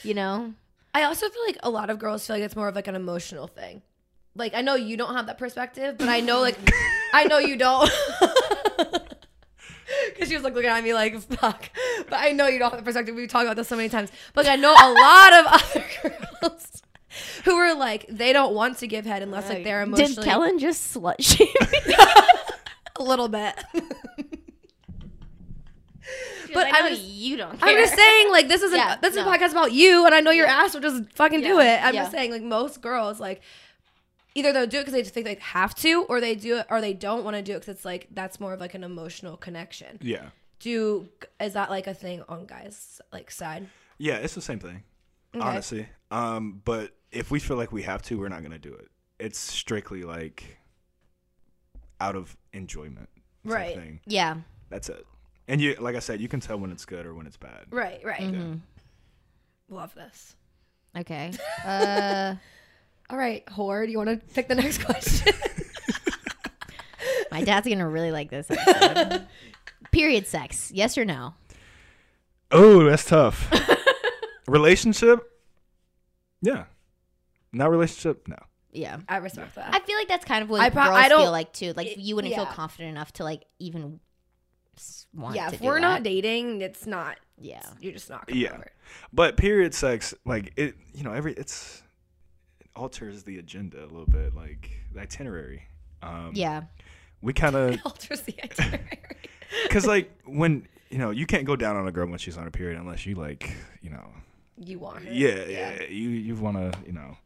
you 0.03 0.13
know, 0.13 0.53
I 0.94 1.03
also 1.03 1.27
feel 1.27 1.44
like 1.48 1.58
a 1.63 1.70
lot 1.70 1.89
of 1.89 2.00
girls 2.00 2.25
feel 2.25 2.36
like 2.36 2.44
it's 2.44 2.56
more 2.56 2.68
of 2.68 2.75
like 2.75 2.88
an 2.88 2.96
emotional 2.96 3.48
thing. 3.48 3.82
Like 4.36 4.54
I 4.54 4.62
know 4.62 4.76
you 4.76 4.96
don't 4.98 5.14
have 5.14 5.26
that 5.28 5.38
perspective, 5.38 5.98
but 5.98 6.08
I 6.10 6.20
know 6.22 6.40
like 6.42 6.58
I 7.14 7.26
know 7.26 7.38
you 7.40 7.58
don't. 7.58 7.90
Cause 10.18 10.30
she 10.30 10.36
was 10.36 10.44
like 10.44 10.54
looking 10.54 10.70
at 10.70 10.82
me 10.84 10.94
like 10.94 11.20
fuck, 11.22 11.70
but 12.10 12.16
I 12.18 12.32
know 12.32 12.48
you 12.48 12.60
don't 12.60 12.70
have 12.72 12.80
the 12.80 12.84
perspective. 12.86 13.14
We 13.16 13.28
talk 13.28 13.44
about 13.44 13.58
this 13.58 13.68
so 13.68 13.76
many 13.76 13.90
times, 13.90 14.10
but 14.34 14.48
I 14.48 14.56
know 14.56 14.72
a 14.72 14.90
lot 14.94 15.34
of 15.34 15.46
other 15.48 15.86
girls 16.42 16.82
who 17.44 17.56
are 17.56 17.76
like 17.76 18.06
they 18.08 18.32
don't 18.32 18.54
want 18.56 18.78
to 18.78 18.88
give 18.88 19.06
head 19.06 19.22
unless 19.22 19.50
like 19.50 19.66
they're 19.66 19.82
emotionally 19.82 20.16
did 20.16 20.24
Kellen 20.24 20.60
just 20.60 20.96
slut 20.96 21.16
shame 21.20 21.48
me? 21.88 21.96
a 22.96 23.04
little 23.04 23.28
bit. 23.28 23.54
but 26.54 26.68
I 26.68 26.70
I 26.80 26.82
know 26.82 26.90
was- 26.90 27.00
you 27.02 27.38
don't. 27.38 27.60
Care. 27.60 27.70
I'm 27.70 27.76
just 27.76 27.96
saying, 27.96 28.32
like 28.32 28.48
this 28.48 28.62
is 28.62 28.72
Yeah, 28.74 28.96
a 28.96 29.02
this 29.02 29.12
is 29.12 29.18
no. 29.18 29.30
a 29.30 29.38
podcast 29.38 29.52
about 29.52 29.72
you, 29.74 30.06
and 30.06 30.16
I 30.16 30.20
know 30.22 30.32
your 30.32 30.48
ass 30.48 30.74
will 30.74 30.82
just 30.82 31.04
fucking 31.16 31.42
do 31.42 31.60
it. 31.60 31.80
I'm 31.84 31.94
yeah. 31.94 32.02
just 32.04 32.12
saying, 32.12 32.32
like 32.32 32.44
most 32.44 32.82
girls, 32.82 33.20
like 33.20 33.42
either 34.36 34.54
they'll 34.54 34.68
do 34.68 34.78
it 34.78 34.82
because 34.82 34.94
they 34.94 35.02
just 35.02 35.14
think 35.14 35.26
they 35.26 35.38
have 35.42 35.76
to, 35.76 36.04
or 36.04 36.22
they 36.22 36.36
do 36.36 36.58
it, 36.58 36.68
or 36.70 36.82
they 36.82 36.94
don't 36.94 37.24
want 37.24 37.36
to 37.36 37.42
do 37.42 37.54
it 37.54 37.60
because 37.62 37.76
it's 37.76 37.86
like 37.86 38.08
that's 38.12 38.40
more 38.40 38.54
of 38.54 38.60
like 38.60 38.74
an 38.74 38.84
emotional 38.84 39.38
connection. 39.38 39.98
Yeah. 40.02 40.30
Do 40.60 41.10
is 41.40 41.54
that 41.54 41.70
like 41.70 41.88
a 41.88 41.94
thing 41.94 42.24
on 42.30 42.46
guys 42.46 43.02
like 43.12 43.32
side? 43.32 43.68
Yeah, 43.98 44.16
it's 44.18 44.36
the 44.36 44.42
same 44.42 44.60
thing. 44.60 44.84
Okay. 45.36 45.44
Honestly. 45.44 45.88
Um, 46.12 46.62
but 46.66 46.92
if 47.12 47.32
we 47.32 47.40
feel 47.40 47.58
like 47.58 47.72
we 47.72 47.84
have 47.84 48.02
to, 48.04 48.20
we're 48.20 48.30
not 48.30 48.44
gonna 48.44 48.60
do 48.60 48.74
it. 48.74 48.90
It's 49.20 49.40
strictly 49.40 50.04
like 50.04 50.58
out 52.00 52.16
of 52.16 52.36
enjoyment. 52.54 53.10
Right. 53.44 53.76
Thing. 53.76 54.00
Yeah. 54.06 54.38
That's 54.70 54.90
it. 54.90 55.06
And 55.48 55.60
you 55.60 55.76
like 55.80 55.96
I 55.96 56.00
said, 56.00 56.22
you 56.22 56.28
can 56.28 56.40
tell 56.40 56.58
when 56.58 56.72
it's 56.72 56.86
good 56.86 57.06
or 57.06 57.14
when 57.14 57.26
it's 57.28 57.38
bad. 57.38 57.66
Right, 57.72 58.00
right. 58.06 58.22
Mhm. 58.22 58.60
Love 59.70 59.94
this. 59.96 60.36
Okay. 60.98 61.32
Uh, 61.66 62.36
All 63.12 63.18
right, 63.18 63.46
whore. 63.48 63.86
Do 63.86 63.91
you 63.91 63.98
want 63.98 64.10
to 64.10 64.34
pick 64.34 64.48
the 64.48 64.56
next 64.56 64.77
question? 64.86 65.34
my 67.32 67.44
dad's 67.44 67.68
gonna 67.68 67.88
really 67.89 68.12
like 68.12 68.30
this 68.30 68.50
episode. 68.50 69.27
Period 69.91 70.25
sex. 70.27 70.72
Yes 70.74 70.98
or 70.98 71.03
no? 71.03 71.34
Oh, 72.51 72.84
that's 72.86 73.03
tough. 73.06 73.51
relationship? 74.48 75.20
Yeah. 76.41 76.65
Not 77.51 77.70
relationship? 77.70 78.27
No. 78.30 78.38
Yeah. 78.72 78.98
I 79.10 79.18
respect 79.18 79.56
that. 79.56 79.75
I 79.75 79.80
feel 79.80 79.98
like 79.98 80.08
that's 80.08 80.24
kind 80.24 80.41
of 80.44 80.50
what 80.50 80.62
I 80.62 80.70
pro- 80.70 80.86
girls 80.86 80.96
I 80.98 81.10
don't- 81.10 81.22
feel 81.22 81.32
like 81.32 81.51
too. 81.51 81.74
Like 81.74 81.88
it- 81.88 81.98
you 81.98 82.15
wouldn't 82.15 82.34
feel 82.34 82.46
yeah. 82.46 82.53
confident 82.53 82.89
enough 82.91 83.12
to 83.13 83.25
like 83.25 83.44
even 83.60 84.00
s- 84.77 85.08
want 85.13 85.36
yeah, 85.36 85.50
to 85.50 85.56
if 85.56 85.60
do 85.62 85.68
we're 85.68 85.80
not 85.80 86.03
dating, 86.03 86.62
it's 86.62 86.88
not. 86.88 87.18
Yeah. 87.38 87.62
You're 87.82 87.91
just 87.94 88.10
not. 88.10 88.27
Coming 88.27 88.41
Yeah. 88.44 88.53
Over. 88.53 88.72
But 89.12 89.36
period 89.36 89.74
sex, 89.74 90.13
like 90.25 90.53
it 90.56 90.75
you 90.94 91.03
know, 91.03 91.12
every 91.12 91.34
it's 91.34 91.77
it 91.80 91.84
alters 92.75 93.24
the 93.24 93.38
agenda 93.40 93.80
a 93.80 93.86
little 93.88 94.06
bit, 94.06 94.36
like 94.36 94.70
the 94.94 95.01
itinerary. 95.01 95.63
Um 96.01 96.32
Yeah. 96.34 96.63
we 97.22 97.34
kinda 97.34 97.78
alters 97.86 98.22
the 98.22 98.36
itinerary. 98.44 99.00
Because 99.63 99.86
like 99.86 100.10
when 100.25 100.66
you 100.90 100.98
know 100.98 101.10
you 101.12 101.25
can't 101.25 101.46
go 101.46 101.56
down 101.58 101.75
on 101.75 101.86
a 101.88 101.92
girl 101.92 102.08
when 102.08 102.18
she's 102.20 102.38
on 102.38 102.48
a 102.48 102.51
period 102.51 102.80
unless 102.80 103.06
you 103.06 103.16
like 103.16 103.54
you 103.82 103.90
know 103.90 104.06
you 104.58 104.80
want 104.80 105.04
her. 105.04 105.12
yeah 105.12 105.44
yeah, 105.46 105.84
you 105.84 106.10
you 106.10 106.36
want 106.36 106.56
to 106.58 106.72
you 106.86 106.94
know 106.94 107.18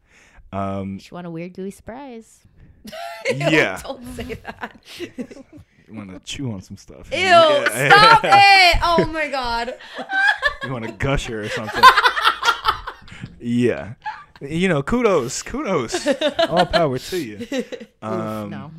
um 0.52 0.98
She 0.98 1.14
want 1.14 1.26
a 1.26 1.30
weird 1.30 1.54
gooey 1.54 1.70
surprise. 1.70 2.40
yeah 3.34 3.80
Don't 3.82 4.04
say 4.16 4.34
that. 4.34 4.80
you 4.98 5.94
want 5.94 6.10
to 6.10 6.18
chew 6.20 6.50
on 6.52 6.62
some 6.62 6.76
stuff 6.76 7.10
Ew, 7.12 7.18
Yeah. 7.18 7.88
stop 7.88 8.20
it. 8.24 8.80
Oh 8.82 9.04
my 9.12 9.28
god. 9.28 9.74
you 10.64 10.72
want 10.72 10.84
to 10.84 10.92
gush 10.92 11.26
her 11.26 11.42
or 11.42 11.48
something 11.48 11.82
yeah 13.40 13.94
you 14.40 14.68
know 14.68 14.82
kudos 14.82 15.42
kudos 15.42 16.06
all 16.48 16.66
power 16.66 16.98
to 16.98 17.16
you 17.16 17.46
um 18.02 18.50
no. 18.50 18.70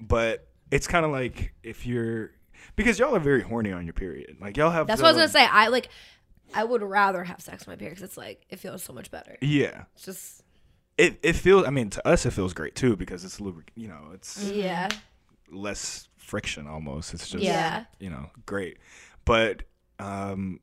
but 0.00 0.46
it's 0.70 0.86
kind 0.86 1.04
of 1.04 1.10
like 1.12 1.52
if 1.62 1.86
you're 1.86 2.30
because 2.76 2.98
y'all 2.98 3.14
are 3.14 3.20
very 3.20 3.42
horny 3.42 3.72
on 3.72 3.84
your 3.84 3.92
period 3.92 4.36
like 4.40 4.56
y'all 4.56 4.70
have 4.70 4.86
That's 4.86 5.00
what 5.00 5.08
I 5.08 5.12
was 5.12 5.18
gonna 5.18 5.28
say. 5.28 5.46
I 5.50 5.68
like 5.68 5.88
I 6.54 6.64
would 6.64 6.82
rather 6.82 7.24
have 7.24 7.40
sex 7.40 7.66
on 7.66 7.72
my 7.72 7.76
period 7.76 7.96
because 7.96 8.08
it's 8.08 8.16
like 8.16 8.44
it 8.48 8.58
feels 8.58 8.82
so 8.82 8.92
much 8.92 9.10
better. 9.10 9.36
yeah 9.40 9.84
It's 9.94 10.04
just 10.04 10.42
it 10.98 11.18
it 11.22 11.34
feels 11.34 11.66
i 11.66 11.70
mean 11.70 11.90
to 11.90 12.06
us 12.08 12.24
it 12.26 12.30
feels 12.32 12.54
great 12.54 12.74
too 12.74 12.96
because 12.96 13.24
it's 13.24 13.38
lubric 13.40 13.70
you 13.74 13.86
know 13.88 14.10
it's 14.14 14.42
yeah. 14.50 14.88
less 15.50 16.08
friction 16.16 16.66
almost. 16.66 17.14
It's 17.14 17.28
just 17.28 17.44
Yeah. 17.44 17.84
you 18.00 18.10
know 18.10 18.30
great, 18.46 18.78
but 19.24 19.62
um, 20.00 20.58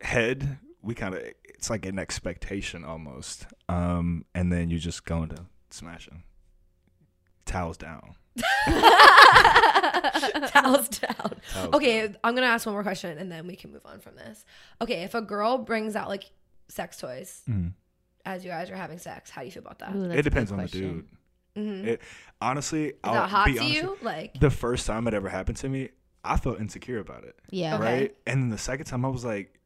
head 0.00 0.58
we 0.82 0.94
kind 0.94 1.14
of 1.14 1.22
it's 1.54 1.70
like 1.70 1.86
an 1.86 1.98
expectation 1.98 2.84
almost, 2.84 3.46
um, 3.68 4.24
and 4.34 4.52
then 4.52 4.70
you 4.70 4.78
just 4.78 5.04
go 5.04 5.22
into 5.22 5.46
smashing 5.70 6.22
towels 7.46 7.76
down. 7.76 8.14
Towels 10.48 10.88
down. 10.88 11.14
Towels 11.52 11.74
Okay, 11.74 12.00
down. 12.08 12.16
I'm 12.24 12.34
gonna 12.34 12.46
ask 12.46 12.66
one 12.66 12.74
more 12.74 12.82
question 12.82 13.16
and 13.18 13.30
then 13.30 13.46
we 13.46 13.56
can 13.56 13.72
move 13.72 13.82
on 13.84 14.00
from 14.00 14.16
this. 14.16 14.44
Okay, 14.80 15.02
if 15.04 15.14
a 15.14 15.22
girl 15.22 15.58
brings 15.58 15.96
out 15.96 16.08
like 16.08 16.24
sex 16.68 16.96
toys 16.98 17.42
Mhm. 17.48 17.72
as 18.24 18.44
you 18.44 18.50
guys 18.50 18.70
are 18.70 18.76
having 18.76 18.98
sex, 18.98 19.30
how 19.30 19.42
do 19.42 19.46
you 19.46 19.52
feel 19.52 19.62
about 19.62 19.78
that? 19.80 19.94
Ooh, 19.94 20.10
It 20.10 20.22
depends 20.22 20.50
on 20.52 20.58
the 20.58 20.66
dude. 20.66 21.08
Mm-hmm. 21.56 21.88
It 21.88 22.00
honestly, 22.40 22.86
Is 22.88 22.94
I'll 23.04 23.14
that 23.14 23.30
hot 23.30 23.46
be 23.46 23.54
to 23.54 23.60
honest 23.60 23.74
you? 23.82 23.90
with- 23.92 24.02
Like, 24.02 24.40
The 24.40 24.50
first 24.50 24.86
time 24.86 25.06
it 25.06 25.14
ever 25.14 25.28
happened 25.28 25.56
to 25.58 25.68
me, 25.68 25.90
I 26.24 26.36
felt 26.36 26.58
insecure 26.60 26.98
about 26.98 27.24
it. 27.24 27.38
Yeah. 27.50 27.76
Okay. 27.76 27.84
right? 27.84 28.16
And 28.26 28.42
then 28.42 28.48
the 28.48 28.58
second 28.58 28.86
time, 28.86 29.04
I 29.04 29.08
was 29.08 29.24
like, 29.24 29.60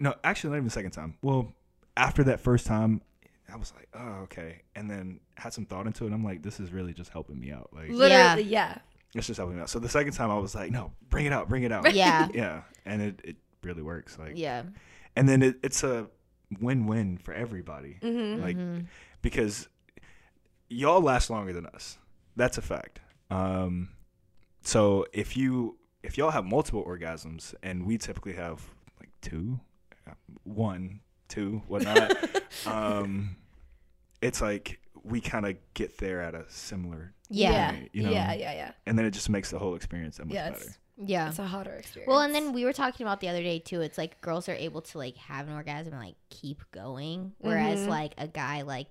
no, 0.00 0.14
actually, 0.24 0.50
not 0.50 0.56
even 0.56 0.64
the 0.64 0.70
second 0.70 0.90
time. 0.92 1.14
Well, 1.22 1.52
after 1.96 2.24
that 2.24 2.40
first 2.40 2.66
time, 2.66 3.02
I 3.52 3.56
was 3.56 3.72
like, 3.76 3.88
oh, 3.94 4.22
okay. 4.24 4.62
And 4.74 4.90
then 4.90 5.20
had 5.34 5.52
some 5.52 5.66
thought 5.66 5.86
into 5.86 6.04
it. 6.04 6.06
And 6.08 6.14
I'm 6.14 6.24
like, 6.24 6.42
this 6.42 6.58
is 6.58 6.72
really 6.72 6.92
just 6.92 7.10
helping 7.10 7.38
me 7.38 7.52
out. 7.52 7.70
Like, 7.72 7.90
literally, 7.90 8.42
yeah. 8.44 8.78
it's 9.14 9.26
just 9.26 9.38
helping 9.38 9.56
me 9.56 9.62
out. 9.62 9.68
So 9.70 9.78
the 9.78 9.88
second 9.88 10.12
time, 10.12 10.30
I 10.30 10.38
was 10.38 10.54
like, 10.54 10.70
no, 10.72 10.92
bring 11.08 11.26
it 11.26 11.32
out, 11.32 11.48
bring 11.48 11.62
it 11.64 11.72
out. 11.72 11.92
Yeah. 11.94 12.28
yeah. 12.34 12.62
And 12.84 13.02
it, 13.02 13.20
it 13.24 13.36
really 13.62 13.82
works. 13.82 14.18
Like, 14.18 14.32
Yeah. 14.36 14.62
and 15.16 15.28
then 15.28 15.42
it, 15.42 15.56
it's 15.62 15.82
a 15.84 16.06
win 16.60 16.86
win 16.86 17.18
for 17.18 17.34
everybody. 17.34 17.98
Mm-hmm. 18.00 18.42
Like, 18.42 18.56
Mhm. 18.56 18.86
because 19.22 19.68
y'all 20.68 21.00
last 21.00 21.28
longer 21.30 21.52
than 21.52 21.66
us. 21.66 21.98
That's 22.36 22.56
a 22.58 22.62
fact. 22.62 23.00
Um, 23.30 23.90
so 24.62 25.06
if 25.12 25.36
you 25.36 25.76
if 26.02 26.16
y'all 26.16 26.30
have 26.30 26.44
multiple 26.46 26.84
orgasms 26.84 27.54
and 27.62 27.84
we 27.84 27.98
typically 27.98 28.32
have 28.34 28.62
like 28.98 29.10
two, 29.20 29.60
one, 30.44 31.00
two, 31.28 31.62
whatnot, 31.68 32.12
um, 32.66 33.36
it's 34.22 34.40
like 34.40 34.80
we 35.02 35.20
kind 35.20 35.46
of 35.46 35.56
get 35.74 35.98
there 35.98 36.20
at 36.20 36.34
a 36.34 36.44
similar, 36.48 37.14
Yeah. 37.28 37.72
Yeah. 37.72 37.80
You 37.92 38.02
know. 38.04 38.10
yeah, 38.10 38.32
yeah, 38.34 38.52
yeah. 38.52 38.72
and 38.86 38.98
then 38.98 39.06
it 39.06 39.12
just 39.12 39.30
makes 39.30 39.50
the 39.50 39.58
whole 39.58 39.74
experience 39.74 40.18
that 40.18 40.26
much 40.26 40.34
Yeah, 40.34 40.50
better. 40.50 40.64
Yeah. 41.02 41.28
it's 41.30 41.38
a 41.38 41.46
hotter 41.46 41.72
experience. 41.72 42.08
Well, 42.10 42.20
and 42.20 42.34
then 42.34 42.52
we 42.52 42.66
were 42.66 42.74
talking 42.74 43.06
about 43.06 43.20
the 43.20 43.28
other 43.30 43.42
day 43.42 43.58
too. 43.58 43.80
It's 43.80 43.96
like 43.96 44.20
girls 44.20 44.46
are 44.50 44.54
able 44.54 44.82
to 44.82 44.98
like 44.98 45.16
have 45.16 45.48
an 45.48 45.54
orgasm 45.54 45.94
and 45.94 46.02
like 46.02 46.16
keep 46.28 46.62
going, 46.72 47.32
whereas 47.38 47.80
Mhm. 47.80 47.88
like 47.88 48.12
a 48.18 48.28
guy 48.28 48.60
like 48.62 48.88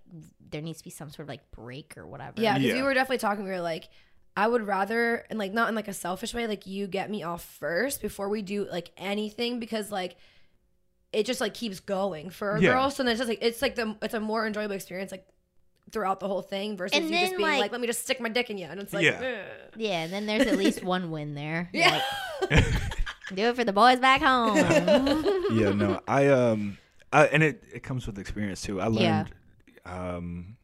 there 0.50 0.62
needs 0.62 0.80
to 0.80 0.84
be 0.86 0.90
some 0.90 1.10
sort 1.12 1.26
of 1.26 1.30
like 1.30 1.52
break 1.52 1.96
or 1.96 2.08
whatever. 2.08 2.42
Yeah, 2.42 2.58
because 2.58 2.74
we 2.74 2.82
were 2.82 2.96
definitely 2.96 3.20
talking. 3.20 3.44
We 3.44 3.52
were 3.52 3.62
like, 3.62 3.90
I 4.36 4.48
would 4.48 4.66
rather, 4.66 5.26
and 5.30 5.38
like 5.38 5.54
not 5.54 5.70
in 5.70 5.76
like 5.76 5.88
a 5.88 5.94
selfish 5.94 6.34
way, 6.34 6.48
like 6.48 6.66
you 6.66 6.88
get 6.88 7.12
me 7.12 7.22
off 7.22 7.44
first 7.44 8.02
before 8.02 8.30
we 8.30 8.42
do 8.42 8.66
like 8.72 8.90
anything 8.98 9.60
because 9.60 9.92
like 9.92 10.16
it 11.14 11.26
just 11.26 11.42
like 11.42 11.54
keeps 11.54 11.80
going 11.80 12.30
for 12.30 12.56
a 12.56 12.62
Yeah. 12.62 12.74
girl. 12.74 12.92
So 12.92 13.04
then 13.04 13.12
it's 13.12 13.20
just 13.20 13.30
like 13.30 13.40
it's 13.42 13.62
like 13.62 13.76
the 13.76 13.96
it's 14.02 14.14
a 14.14 14.20
more 14.20 14.46
enjoyable 14.46 14.76
experience 14.76 15.12
like 15.12 15.26
throughout 15.92 16.20
the 16.20 16.28
whole 16.28 16.44
thing 16.44 16.78
versus 16.78 16.96
And 16.98 17.10
you 17.10 17.18
just 17.20 17.32
being 17.32 17.42
like, 17.42 17.60
like- 17.60 17.72
let 17.72 17.82
me 17.82 17.88
just 17.88 18.04
stick 18.04 18.20
my 18.22 18.30
dick 18.30 18.50
in 18.52 18.58
you, 18.60 18.66
and 18.68 18.80
it's 18.80 18.94
like, 18.94 19.04
Yeah. 19.06 19.20
"Ugh." 19.22 19.74
Yeah, 19.78 20.04
and 20.04 20.14
then 20.14 20.26
there's 20.28 20.46
at 20.46 20.58
least 20.58 20.84
one 20.84 21.10
win 21.10 21.34
there. 21.34 21.68
yeah, 21.74 22.02
Like, 22.52 22.64
do 23.34 23.42
it 23.44 23.56
for 23.56 23.64
the 23.64 23.74
boys 23.74 24.00
back 24.00 24.22
home. 24.22 24.56
yeah, 25.52 25.72
no, 25.72 26.00
I 26.08 26.28
um, 26.28 26.78
I, 27.12 27.26
and 27.28 27.42
it 27.42 27.64
it 27.74 27.82
comes 27.84 28.06
with 28.06 28.20
experience 28.20 28.62
too. 28.62 28.80
I 28.80 28.86
learned 28.86 29.32
Yeah. 29.86 30.06
um 30.08 30.58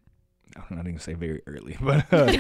I'm 0.69 0.77
not 0.77 0.87
even 0.87 0.99
say 0.99 1.15
very 1.15 1.41
early, 1.47 1.75
but 1.81 2.05
uh, 2.13 2.27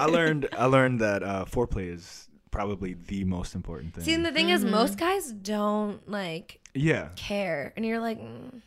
I 0.00 0.06
learned 0.10 0.48
I 0.56 0.64
learned 0.66 1.00
that 1.00 1.22
uh, 1.22 1.44
foreplay 1.44 1.92
is 1.92 2.28
probably 2.56 2.94
the 2.94 3.24
most 3.24 3.54
important 3.54 3.94
thing. 3.94 4.04
See, 4.04 4.14
and 4.14 4.24
the 4.24 4.32
thing 4.32 4.48
is, 4.48 4.64
most 4.64 4.98
guys 4.98 5.30
don't 5.30 6.08
like 6.08 6.60
yeah, 6.74 7.10
care, 7.14 7.72
and 7.76 7.84
you're 7.84 8.00
like, 8.00 8.18
mm. 8.18 8.62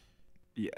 yeah. 0.55 0.69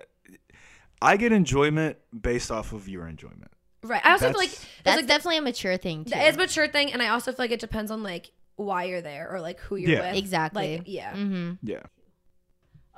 I 1.01 1.17
get 1.17 1.31
enjoyment 1.31 1.97
based 2.19 2.51
off 2.51 2.73
of 2.73 2.87
your 2.87 3.07
enjoyment. 3.07 3.51
right. 3.83 4.05
I 4.05 4.11
also 4.11 4.29
feel 4.29 4.37
like 4.37 4.51
That's 4.51 4.67
that's 4.83 4.97
like 4.97 5.07
definitely 5.07 5.37
a 5.39 5.41
mature 5.41 5.75
thing 5.77 6.05
too. 6.05 6.13
it's 6.15 6.37
a 6.37 6.39
mature 6.39 6.67
thing, 6.67 6.93
and 6.93 7.01
I 7.01 7.09
also 7.09 7.31
feel 7.31 7.43
like 7.43 7.51
it 7.51 7.59
depends 7.59 7.91
on 7.91 8.03
like 8.03 8.31
why 8.55 8.83
you're 8.85 9.01
there 9.01 9.29
or 9.31 9.41
like 9.41 9.59
who 9.59 9.75
you're 9.75 9.91
Yeah. 9.91 10.11
with. 10.11 10.17
Exactly. 10.17 10.77
Like, 10.77 10.87
yeah. 10.87 11.13
mm-hmm. 11.13 11.53
Yeah. 11.63 11.81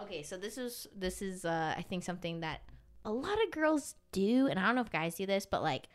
Okay, 0.01 0.21
so 0.21 0.37
this 0.37 0.57
is 0.57 0.85
this 0.95 1.21
is 1.21 1.45
uh 1.45 1.73
I 1.77 1.81
think 1.81 2.03
something 2.03 2.41
that 2.41 2.61
a 3.05 3.11
lot 3.11 3.37
of 3.43 3.51
girls 3.51 3.95
do, 4.11 4.47
and 4.47 4.59
I 4.59 4.65
don't 4.65 4.75
know 4.75 4.81
if 4.81 4.91
guys 4.91 5.15
do 5.15 5.25
this, 5.25 5.45
but 5.45 5.63
like 5.63 5.87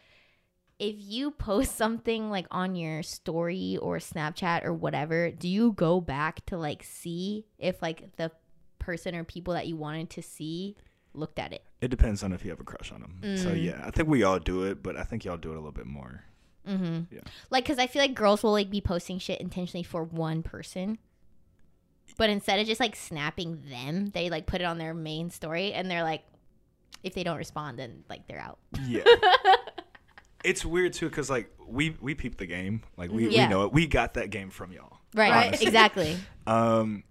if 0.79 0.95
you 0.99 1.31
post 1.33 1.77
something 1.77 2.31
like 2.31 2.47
on 2.51 2.77
your 2.77 3.03
story 3.03 3.77
or 3.83 3.99
Snapchat 3.99 4.65
or 4.65 4.73
whatever, 4.73 5.31
do 5.31 5.49
you 5.49 5.73
go 5.73 6.01
back 6.01 6.45
to 6.47 6.57
like 6.57 6.83
see 6.85 7.47
if 7.59 7.83
like 7.83 8.17
the 8.17 8.31
person 8.79 9.15
or 9.15 9.25
people 9.25 9.55
that 9.55 9.67
you 9.67 9.77
wanted 9.77 10.09
to 10.11 10.23
see 10.23 10.77
looked 11.15 11.39
at 11.39 11.53
it? 11.53 11.63
It 11.81 11.89
depends 11.89 12.23
on 12.23 12.33
if 12.33 12.45
you 12.45 12.51
have 12.51 12.61
a 12.61 12.65
crush 12.65 12.93
on 12.93 13.01
them. 13.01 13.37
So 13.37 13.51
Mm. 13.51 13.65
yeah, 13.65 13.83
I 13.85 13.91
think 13.91 14.09
we 14.09 14.23
all 14.23 14.39
do 14.39 14.63
it, 14.65 14.83
but 14.83 14.97
I 14.97 15.03
think 15.03 15.25
y'all 15.25 15.37
do 15.37 15.51
it 15.51 15.55
a 15.55 15.59
little 15.59 15.73
bit 15.73 15.87
more. 15.87 16.25
Mm-hmm. 16.67 17.15
Yeah. 17.15 17.21
Like, 17.51 17.65
cause 17.65 17.79
I 17.79 17.87
feel 17.87 18.03
like 18.03 18.15
girls 18.15 18.43
will 18.43 18.53
like 18.53 18.71
be 18.71 18.81
posting 18.81 19.19
shit 19.19 19.41
intentionally 19.41 19.83
for 19.83 20.05
one 20.05 20.43
person, 20.43 20.99
but 22.17 22.31
instead 22.31 22.61
of 22.61 22.67
just 22.67 22.81
like 22.81 22.95
snapping 22.95 23.63
them, 23.71 24.11
they 24.11 24.29
like 24.31 24.47
put 24.47 24.61
it 24.61 24.65
on 24.65 24.79
their 24.79 24.95
main 24.95 25.31
story, 25.31 25.73
and 25.73 25.91
they're 25.91 26.03
like, 26.03 26.23
if 27.03 27.15
they 27.15 27.23
don't 27.25 27.37
respond, 27.39 27.79
then 27.79 28.05
like 28.09 28.27
they're 28.27 28.41
out. 28.41 28.59
Yeah. 28.87 29.03
it's 30.49 30.65
weird 30.65 30.93
too, 30.93 31.09
cause 31.11 31.29
like 31.31 31.51
we 31.67 31.97
we 32.01 32.15
peep 32.15 32.37
the 32.39 32.47
game, 32.47 32.83
like 32.97 33.11
we, 33.11 33.29
Yeah. 33.29 33.47
we 33.47 33.51
know 33.55 33.65
it. 33.65 33.73
We 33.73 33.87
got 33.87 34.15
that 34.15 34.31
game 34.31 34.51
from 34.51 34.73
y'all. 34.73 34.99
Right. 35.15 35.47
Honestly. 35.49 35.67
Exactly. 35.69 36.17
Um, 36.47 37.05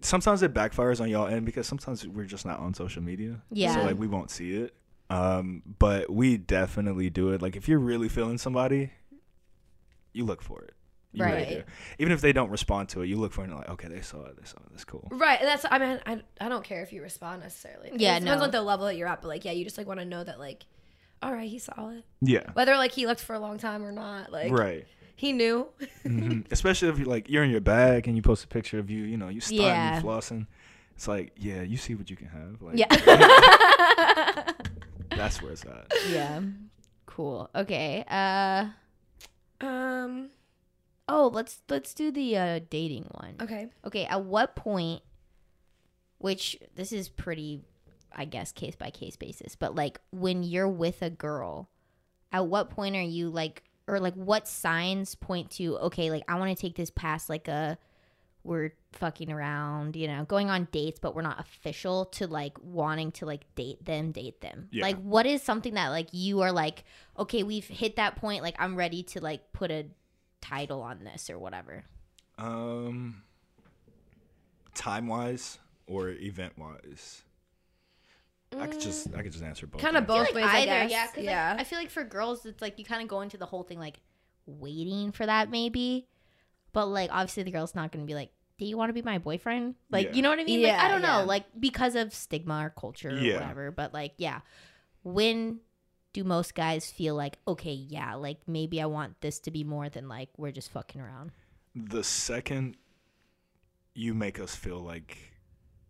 sometimes 0.00 0.42
it 0.42 0.52
backfires 0.54 1.00
on 1.00 1.08
y'all 1.08 1.26
end 1.26 1.46
because 1.46 1.66
sometimes 1.66 2.06
we're 2.06 2.26
just 2.26 2.44
not 2.46 2.58
on 2.60 2.74
social 2.74 3.02
media. 3.02 3.42
Yeah. 3.50 3.74
So 3.74 3.82
like 3.82 3.98
we 3.98 4.06
won't 4.06 4.30
see 4.30 4.54
it. 4.56 4.74
Um, 5.08 5.62
but 5.78 6.10
we 6.10 6.36
definitely 6.36 7.10
do 7.10 7.30
it. 7.30 7.40
Like 7.42 7.56
if 7.56 7.68
you're 7.68 7.78
really 7.78 8.08
feeling 8.08 8.38
somebody, 8.38 8.90
you 10.12 10.24
look 10.24 10.42
for 10.42 10.62
it. 10.62 10.72
You 11.12 11.24
really 11.24 11.36
Right. 11.36 11.48
do. 11.48 11.62
Even 11.98 12.12
if 12.12 12.20
they 12.20 12.32
don't 12.32 12.50
respond 12.50 12.88
to 12.90 13.00
it, 13.02 13.06
you 13.06 13.16
look 13.16 13.32
for 13.32 13.40
it 13.40 13.44
and 13.44 13.52
you're 13.52 13.60
like, 13.60 13.70
okay, 13.70 13.88
they 13.88 14.02
saw 14.02 14.24
it. 14.24 14.36
They 14.38 14.44
saw 14.46 14.58
it. 14.58 14.66
That's 14.70 14.84
cool. 14.84 15.08
Right. 15.10 15.38
And 15.40 15.48
that's 15.48 15.64
I 15.70 15.78
mean 15.78 16.00
I, 16.06 16.20
I 16.40 16.48
don't 16.48 16.64
care 16.64 16.82
if 16.82 16.92
you 16.92 17.02
respond 17.02 17.42
necessarily. 17.42 17.90
Yeah, 17.94 18.16
It 18.16 18.20
depends 18.20 18.40
no. 18.40 18.44
on 18.44 18.50
the 18.50 18.62
level 18.62 18.86
that 18.86 18.96
you're 18.96 19.08
at, 19.08 19.22
but 19.22 19.28
like 19.28 19.44
yeah, 19.44 19.52
you 19.52 19.64
just 19.64 19.78
like 19.78 19.86
want 19.86 20.00
to 20.00 20.04
know 20.06 20.22
that 20.24 20.38
like, 20.38 20.64
all 21.22 21.32
right, 21.32 21.48
he 21.48 21.58
saw 21.58 21.90
it. 21.90 22.04
Yeah. 22.20 22.50
Whether 22.52 22.76
like 22.76 22.92
he 22.92 23.06
looked 23.06 23.20
for 23.22 23.34
a 23.34 23.38
long 23.38 23.58
time 23.58 23.84
or 23.84 23.92
not, 23.92 24.30
like 24.32 24.52
right. 24.52 24.86
he 25.16 25.32
knew. 25.32 25.66
hmm 26.02 26.40
Especially 26.50 26.88
if 26.88 26.98
you 26.98 27.04
like 27.04 27.28
you're 27.28 27.44
in 27.44 27.50
your 27.50 27.60
bag 27.60 28.06
and 28.06 28.16
you 28.16 28.22
post 28.22 28.44
a 28.44 28.48
picture 28.48 28.78
of 28.78 28.90
you, 28.90 29.04
you 29.04 29.16
know, 29.16 29.28
you 29.28 29.40
stunting, 29.40 29.66
Yeah. 29.66 29.96
you 29.96 30.02
flossing. 30.02 30.46
It's 30.94 31.06
like, 31.08 31.32
yeah, 31.36 31.62
you 31.62 31.76
see 31.76 31.94
what 31.94 32.08
you 32.10 32.16
can 32.16 32.28
have. 32.28 32.62
Like, 32.62 32.78
Yeah. 32.78 32.86
that's 35.10 35.42
where 35.42 35.52
it's 35.52 35.64
at. 35.64 35.92
yeah. 36.10 36.40
Cool. 37.06 37.48
Okay. 37.54 38.04
Uh. 38.08 38.66
Um. 39.60 40.30
Oh, 41.08 41.30
let's 41.32 41.60
let's 41.68 41.94
do 41.94 42.10
the 42.10 42.36
uh, 42.36 42.60
dating 42.70 43.06
one. 43.12 43.36
Okay. 43.40 43.68
Okay. 43.86 44.04
At 44.06 44.24
what 44.24 44.54
point? 44.56 45.02
Which 46.18 46.58
this 46.74 46.92
is 46.92 47.08
pretty, 47.10 47.60
I 48.14 48.24
guess, 48.24 48.52
case 48.52 48.76
by 48.76 48.90
case 48.90 49.16
basis. 49.16 49.56
But 49.56 49.74
like 49.74 50.00
when 50.10 50.42
you're 50.42 50.68
with 50.68 51.02
a 51.02 51.10
girl, 51.10 51.70
at 52.32 52.46
what 52.46 52.70
point 52.70 52.96
are 52.96 53.02
you 53.02 53.28
like, 53.28 53.62
or 53.88 54.00
like 54.00 54.14
what 54.14 54.48
signs 54.48 55.14
point 55.14 55.50
to 55.52 55.78
okay, 55.78 56.10
like 56.10 56.24
I 56.28 56.38
want 56.38 56.56
to 56.56 56.60
take 56.60 56.76
this 56.76 56.90
past 56.90 57.28
like 57.28 57.48
a 57.48 57.78
we're 58.46 58.72
fucking 58.92 59.30
around, 59.30 59.96
you 59.96 60.06
know, 60.06 60.24
going 60.24 60.48
on 60.48 60.68
dates, 60.70 60.98
but 60.98 61.14
we're 61.14 61.22
not 61.22 61.40
official 61.40 62.06
to 62.06 62.26
like 62.26 62.56
wanting 62.62 63.12
to 63.12 63.26
like 63.26 63.42
date 63.54 63.84
them, 63.84 64.12
date 64.12 64.40
them. 64.40 64.68
Yeah. 64.70 64.84
Like, 64.84 64.96
what 65.02 65.26
is 65.26 65.42
something 65.42 65.74
that 65.74 65.88
like 65.88 66.08
you 66.12 66.40
are 66.40 66.52
like, 66.52 66.84
okay, 67.18 67.42
we've 67.42 67.66
hit 67.66 67.96
that 67.96 68.16
point, 68.16 68.42
like 68.42 68.56
I'm 68.58 68.76
ready 68.76 69.02
to 69.02 69.20
like 69.20 69.52
put 69.52 69.70
a 69.70 69.86
title 70.40 70.80
on 70.80 71.04
this 71.04 71.28
or 71.28 71.38
whatever. 71.38 71.84
Um, 72.38 73.22
time 74.74 75.08
wise 75.08 75.58
or 75.86 76.10
event 76.10 76.54
wise, 76.56 77.22
I 78.58 78.66
could 78.68 78.80
just 78.80 79.10
mm. 79.10 79.18
I 79.18 79.22
could 79.22 79.32
just 79.32 79.44
answer 79.44 79.66
both. 79.66 79.80
Kind 79.82 79.96
of 79.96 80.06
both 80.06 80.28
I 80.30 80.34
ways, 80.34 80.44
like 80.44 80.44
I 80.44 80.58
either, 80.60 80.66
guess. 80.66 80.90
yeah, 80.90 81.06
'cause, 81.06 81.16
like, 81.16 81.24
yeah. 81.26 81.56
I 81.58 81.64
feel 81.64 81.78
like 81.78 81.90
for 81.90 82.04
girls, 82.04 82.46
it's 82.46 82.62
like 82.62 82.78
you 82.78 82.84
kind 82.84 83.02
of 83.02 83.08
go 83.08 83.20
into 83.20 83.36
the 83.36 83.46
whole 83.46 83.62
thing 83.64 83.78
like 83.78 84.00
waiting 84.46 85.12
for 85.12 85.26
that 85.26 85.50
maybe, 85.50 86.06
but 86.72 86.86
like 86.86 87.10
obviously 87.12 87.42
the 87.42 87.50
girl's 87.50 87.74
not 87.74 87.90
gonna 87.92 88.04
be 88.04 88.14
like, 88.14 88.30
"Do 88.58 88.64
you 88.64 88.76
want 88.76 88.90
to 88.90 88.92
be 88.94 89.02
my 89.02 89.18
boyfriend?" 89.18 89.74
Like 89.90 90.08
Yeah. 90.08 90.12
you 90.14 90.22
know 90.22 90.30
what 90.30 90.38
I 90.40 90.44
mean? 90.44 90.62
like, 90.62 90.74
I 90.74 90.88
don't 90.88 91.02
know, 91.02 91.18
yeah. 91.20 91.24
like 91.24 91.44
because 91.58 91.94
of 91.96 92.14
stigma 92.14 92.64
or 92.66 92.70
culture 92.70 93.10
or 93.10 93.18
Yeah. 93.18 93.40
whatever. 93.40 93.70
But 93.72 93.92
like, 93.92 94.14
yeah, 94.18 94.40
when 95.02 95.60
do 96.12 96.24
most 96.24 96.54
guys 96.54 96.90
feel 96.90 97.14
like, 97.14 97.38
okay, 97.46 97.72
yeah, 97.72 98.14
like 98.14 98.38
maybe 98.46 98.80
I 98.80 98.86
want 98.86 99.20
this 99.20 99.38
to 99.40 99.50
be 99.50 99.64
more 99.64 99.88
than 99.88 100.08
like 100.08 100.30
we're 100.38 100.52
just 100.52 100.70
fucking 100.70 101.00
around? 101.00 101.32
the 101.74 102.02
second 102.02 102.74
you 103.94 104.14
make 104.14 104.40
us 104.40 104.54
feel 104.56 104.78
like 104.80 105.18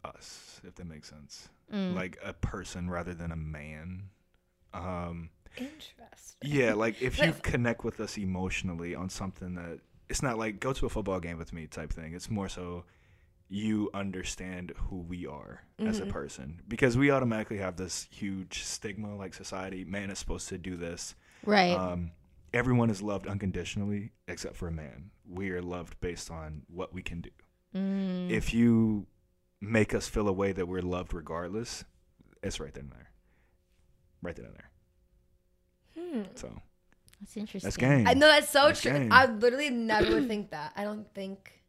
us, 0.06 0.60
if 0.64 0.74
that 0.76 0.86
makes 0.86 1.08
sense, 1.08 1.48
Mm. 1.72 1.94
like 1.94 2.16
a 2.24 2.32
person 2.32 2.88
rather 2.88 3.12
than 3.14 3.32
a 3.32 3.36
man. 3.36 4.10
Um, 4.72 5.30
Interesting. 5.56 5.96
yeah, 6.42 6.74
like 6.74 7.00
if 7.02 7.18
you 7.18 7.32
connect 7.42 7.82
with 7.84 7.98
us 8.00 8.16
emotionally 8.18 8.94
on 8.94 9.08
something 9.08 9.54
that 9.54 9.80
it's 10.08 10.22
not 10.22 10.38
like 10.38 10.60
go 10.60 10.72
to 10.72 10.86
a 10.86 10.88
football 10.88 11.18
game 11.18 11.38
with 11.38 11.52
me 11.52 11.66
type 11.66 11.92
thing. 11.92 12.12
It's 12.14 12.30
more 12.30 12.48
so 12.48 12.84
you 13.48 13.90
understand 13.94 14.72
who 14.76 14.96
we 15.00 15.26
are 15.26 15.62
as 15.78 16.00
a 16.00 16.06
person 16.06 16.60
because 16.68 16.96
we 16.96 17.10
automatically 17.12 17.58
have 17.58 17.76
this 17.76 18.06
huge 18.10 18.64
stigma 18.64 19.14
like 19.16 19.32
society 19.34 19.84
man 19.84 20.10
is 20.10 20.18
supposed 20.18 20.48
to 20.48 20.58
do 20.58 20.76
this 20.76 21.14
Right. 21.44 21.70
um, 21.76 22.10
everyone 22.52 22.90
is 22.90 23.02
loved 23.02 23.26
unconditionally 23.28 24.10
except 24.26 24.56
for 24.56 24.66
a 24.68 24.72
man. 24.72 25.10
We 25.28 25.50
are 25.50 25.62
loved 25.62 26.00
based 26.00 26.28
on 26.30 26.62
what 26.68 26.92
we 26.92 27.02
can 27.02 27.20
do. 27.20 27.30
Mm. 27.74 28.30
If 28.30 28.52
you 28.52 29.06
make 29.60 29.94
us 29.94 30.08
feel 30.08 30.28
a 30.28 30.32
way 30.32 30.52
that 30.52 30.66
we're 30.68 30.82
loved 30.82 31.14
regardless, 31.14 31.84
it's 32.42 32.60
right 32.60 32.72
then 32.74 32.84
and 32.84 32.92
there. 32.92 33.10
Right 34.22 34.36
then 34.36 34.46
and 34.46 34.54
there. 34.54 34.70
Hmm. 35.98 36.22
So 36.34 36.62
That's 37.20 37.36
interesting. 37.36 37.66
that's 37.66 37.76
game. 37.76 38.06
I 38.06 38.14
know 38.14 38.28
that's 38.28 38.50
so 38.50 38.66
That's 38.66 38.80
true. 38.80 38.92
game. 38.92 39.08
I 39.10 39.26
literally 39.26 39.70
never 39.70 40.12
would 40.12 40.26
think 40.28 40.50
that. 40.50 40.72
I 40.76 40.84
don't 40.84 41.12
think 41.14 41.62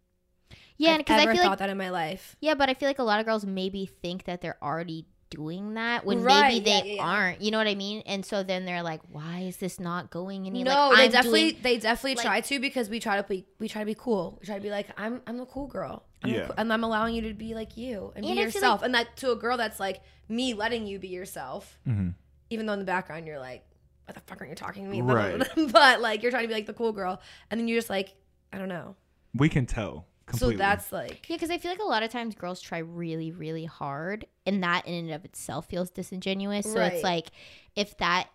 Yeah, 0.77 0.97
because 0.97 1.17
I 1.17 1.23
ever 1.23 1.33
feel 1.33 1.43
thought 1.43 1.49
like 1.51 1.59
that 1.59 1.69
in 1.69 1.77
my 1.77 1.89
life. 1.89 2.35
Yeah, 2.41 2.55
but 2.55 2.69
I 2.69 2.73
feel 2.73 2.89
like 2.89 2.99
a 2.99 3.03
lot 3.03 3.19
of 3.19 3.25
girls 3.25 3.45
maybe 3.45 3.85
think 3.85 4.25
that 4.25 4.41
they're 4.41 4.57
already 4.61 5.07
doing 5.29 5.73
that 5.75 6.05
when 6.05 6.21
Right, 6.23 6.53
maybe 6.53 6.65
they 6.65 6.71
yeah, 6.71 6.95
yeah. 6.95 7.03
aren't. 7.03 7.41
You 7.41 7.51
know 7.51 7.57
what 7.57 7.67
I 7.67 7.75
mean? 7.75 8.01
And 8.05 8.25
so 8.25 8.43
then 8.43 8.65
they're 8.65 8.83
like, 8.83 9.01
"Why 9.11 9.39
is 9.41 9.57
this 9.57 9.79
not 9.79 10.09
going 10.09 10.45
any?" 10.47 10.63
No, 10.63 10.89
like, 10.89 10.97
they 10.97 11.03
I'm 11.05 11.11
definitely 11.11 11.51
doing- 11.51 11.63
they 11.63 11.77
definitely 11.77 12.15
like- 12.15 12.25
try 12.25 12.41
to 12.41 12.59
because 12.59 12.89
we 12.89 12.99
try 12.99 13.17
to 13.21 13.23
be 13.27 13.45
we 13.59 13.67
try 13.67 13.81
to 13.81 13.85
be 13.85 13.95
cool. 13.95 14.37
We 14.39 14.45
try 14.45 14.55
to 14.55 14.61
be 14.61 14.69
like 14.69 14.87
I'm 14.97 15.21
I'm 15.27 15.37
the 15.37 15.45
cool 15.45 15.67
girl. 15.67 16.03
I'm 16.23 16.31
Yeah. 16.31 16.45
cool- 16.47 16.55
and 16.57 16.71
I'm 16.73 16.83
allowing 16.83 17.15
you 17.15 17.21
to 17.23 17.33
be 17.33 17.53
like 17.53 17.77
you 17.77 18.11
and, 18.15 18.25
And 18.25 18.35
be 18.35 18.41
I 18.41 18.45
feel 18.45 18.53
yourself. 18.61 18.81
and 18.83 18.93
that 18.95 19.15
to 19.17 19.31
a 19.31 19.35
girl 19.35 19.57
that's 19.57 19.79
like 19.79 20.01
me 20.29 20.53
letting 20.53 20.87
you 20.87 20.99
be 20.99 21.09
yourself, 21.09 21.77
Mhm. 21.87 22.13
even 22.49 22.65
though 22.65 22.73
in 22.73 22.79
the 22.79 22.85
background 22.85 23.27
you're 23.27 23.39
like, 23.39 23.63
what 24.05 24.15
the 24.15 24.21
fuck 24.21 24.41
are 24.41 24.45
you 24.45 24.55
talking 24.55 24.83
to 24.85 24.89
me? 24.89 25.01
Right. 25.01 25.41
but 25.71 26.01
like 26.01 26.21
you're 26.23 26.31
trying 26.31 26.43
to 26.43 26.47
be 26.47 26.53
like 26.53 26.65
the 26.67 26.73
cool 26.73 26.93
girl, 26.93 27.21
and 27.51 27.59
then 27.59 27.67
you're 27.67 27.77
just 27.77 27.89
like 27.89 28.13
I 28.53 28.57
don't 28.57 28.69
know. 28.69 28.95
We 29.33 29.49
can 29.49 29.65
tell 29.65 30.07
completely. 30.27 30.55
So 30.55 30.57
that's 30.57 30.91
like 30.91 31.27
Yeah, 31.29 31.35
because 31.35 31.49
I 31.49 31.57
feel 31.57 31.71
like 31.71 31.79
a 31.79 31.85
lot 31.85 32.03
of 32.03 32.11
times 32.11 32.35
girls 32.35 32.61
try 32.61 32.77
really, 32.79 33.31
really 33.31 33.65
hard, 33.65 34.25
and 34.45 34.63
that 34.63 34.87
in 34.87 34.93
and 34.93 35.11
of 35.11 35.25
itself 35.25 35.67
feels 35.67 35.89
disingenuous. 35.89 36.71
So 36.71 36.79
Right. 36.79 36.93
it's 36.93 37.03
like, 37.03 37.27
if 37.75 37.97
that 37.97 38.27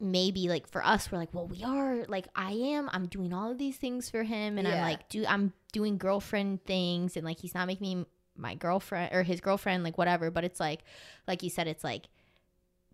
maybe 0.00 0.48
like 0.48 0.66
for 0.66 0.84
us, 0.84 1.10
we're 1.10 1.18
like, 1.18 1.32
well, 1.32 1.46
we 1.46 1.62
are 1.64 2.04
like, 2.08 2.26
I 2.34 2.52
am, 2.52 2.90
I'm 2.92 3.06
doing 3.06 3.32
all 3.32 3.50
of 3.52 3.58
these 3.58 3.76
things 3.76 4.10
for 4.10 4.24
him, 4.24 4.58
and 4.58 4.66
I'm 4.68 4.80
like, 4.80 5.08
do 5.08 5.24
I'm 5.26 5.52
doing 5.72 5.96
girlfriend 5.98 6.64
things, 6.64 7.16
and 7.16 7.24
like 7.24 7.38
he's 7.40 7.54
not 7.54 7.66
making 7.66 8.00
me 8.00 8.06
my 8.36 8.54
girlfriend 8.54 9.14
or 9.14 9.22
his 9.22 9.40
girlfriend, 9.40 9.84
like 9.84 9.98
whatever. 9.98 10.30
But 10.30 10.44
it's 10.44 10.60
like, 10.60 10.80
like 11.28 11.42
you 11.42 11.50
said, 11.50 11.66
it's 11.68 11.84
like. 11.84 12.08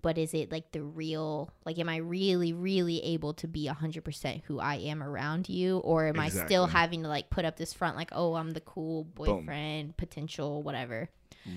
But 0.01 0.17
is 0.19 0.33
it 0.35 0.53
like 0.53 0.71
the 0.73 0.83
real, 0.83 1.51
like, 1.67 1.79
am 1.79 1.89
I 1.89 1.97
really, 1.97 2.53
really 2.53 3.03
able 3.03 3.35
to 3.35 3.49
be 3.49 3.67
100% 3.69 4.43
who 4.45 4.61
I 4.61 4.77
am 4.77 5.03
around 5.03 5.49
you? 5.49 5.79
Or 5.79 6.07
am 6.07 6.21
I 6.21 6.29
still 6.29 6.67
having 6.67 7.03
to 7.03 7.09
like 7.09 7.31
put 7.31 7.45
up 7.45 7.57
this 7.57 7.73
front, 7.73 7.97
like, 7.97 8.11
oh, 8.13 8.35
I'm 8.35 8.51
the 8.53 8.61
cool 8.61 9.05
boyfriend, 9.05 9.97
potential, 9.97 10.63
whatever. 10.63 11.09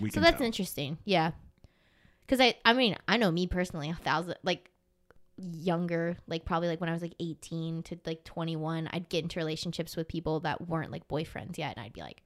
we 0.02 0.10
So 0.10 0.20
that's 0.20 0.38
tell. 0.38 0.46
interesting. 0.46 0.98
Yeah. 1.06 1.32
Cause 2.28 2.40
I, 2.40 2.56
I 2.64 2.74
mean, 2.74 2.96
I 3.08 3.18
know 3.18 3.30
me 3.32 3.46
personally, 3.46 3.90
a 3.90 3.96
thousand, 3.96 4.36
like 4.44 4.72
younger, 5.38 6.18
like 6.28 6.46
probably 6.46 6.68
like 6.70 6.80
when 6.80 6.90
I 6.90 6.94
was 6.94 7.02
like 7.02 7.16
18 7.20 7.84
to 7.84 8.00
like 8.06 8.24
21, 8.24 8.90
I'd 8.92 9.10
get 9.10 9.24
into 9.24 9.40
relationships 9.40 9.96
with 9.96 10.08
people 10.08 10.40
that 10.42 10.68
weren't 10.68 10.92
like 10.92 11.08
boyfriends 11.08 11.58
yet. 11.58 11.76
And 11.76 11.86
I'd 11.86 11.94
be 11.94 12.02
like, 12.02 12.24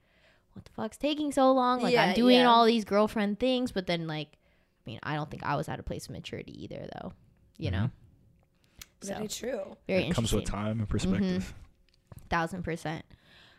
what 0.52 0.64
the 0.64 0.70
fuck's 0.72 0.96
taking 0.96 1.32
so 1.32 1.52
long? 1.52 1.82
Like 1.82 1.92
Yeah, 1.92 2.04
I'm 2.04 2.14
doing 2.14 2.38
yeah. 2.38 2.48
all 2.48 2.64
these 2.64 2.84
girlfriend 2.84 3.38
things, 3.38 3.72
but 3.72 3.86
then 3.86 4.06
like 4.06 4.38
mean, 4.86 4.98
I 5.02 5.14
don't 5.14 5.30
think 5.30 5.42
I 5.44 5.56
was 5.56 5.68
at 5.68 5.78
a 5.80 5.82
place 5.82 6.06
of 6.06 6.12
maturity 6.12 6.64
either, 6.64 6.88
though. 6.94 7.12
You 7.58 7.70
know. 7.70 7.90
So 9.02 9.14
Very 9.14 9.28
true. 9.28 9.76
very 9.86 10.04
it 10.04 10.14
comes 10.14 10.32
with 10.32 10.44
time 10.44 10.78
and 10.80 10.88
perspective. 10.88 11.54
Mm-hmm. 11.54 12.28
Thousand 12.30 12.62
percent. 12.62 13.04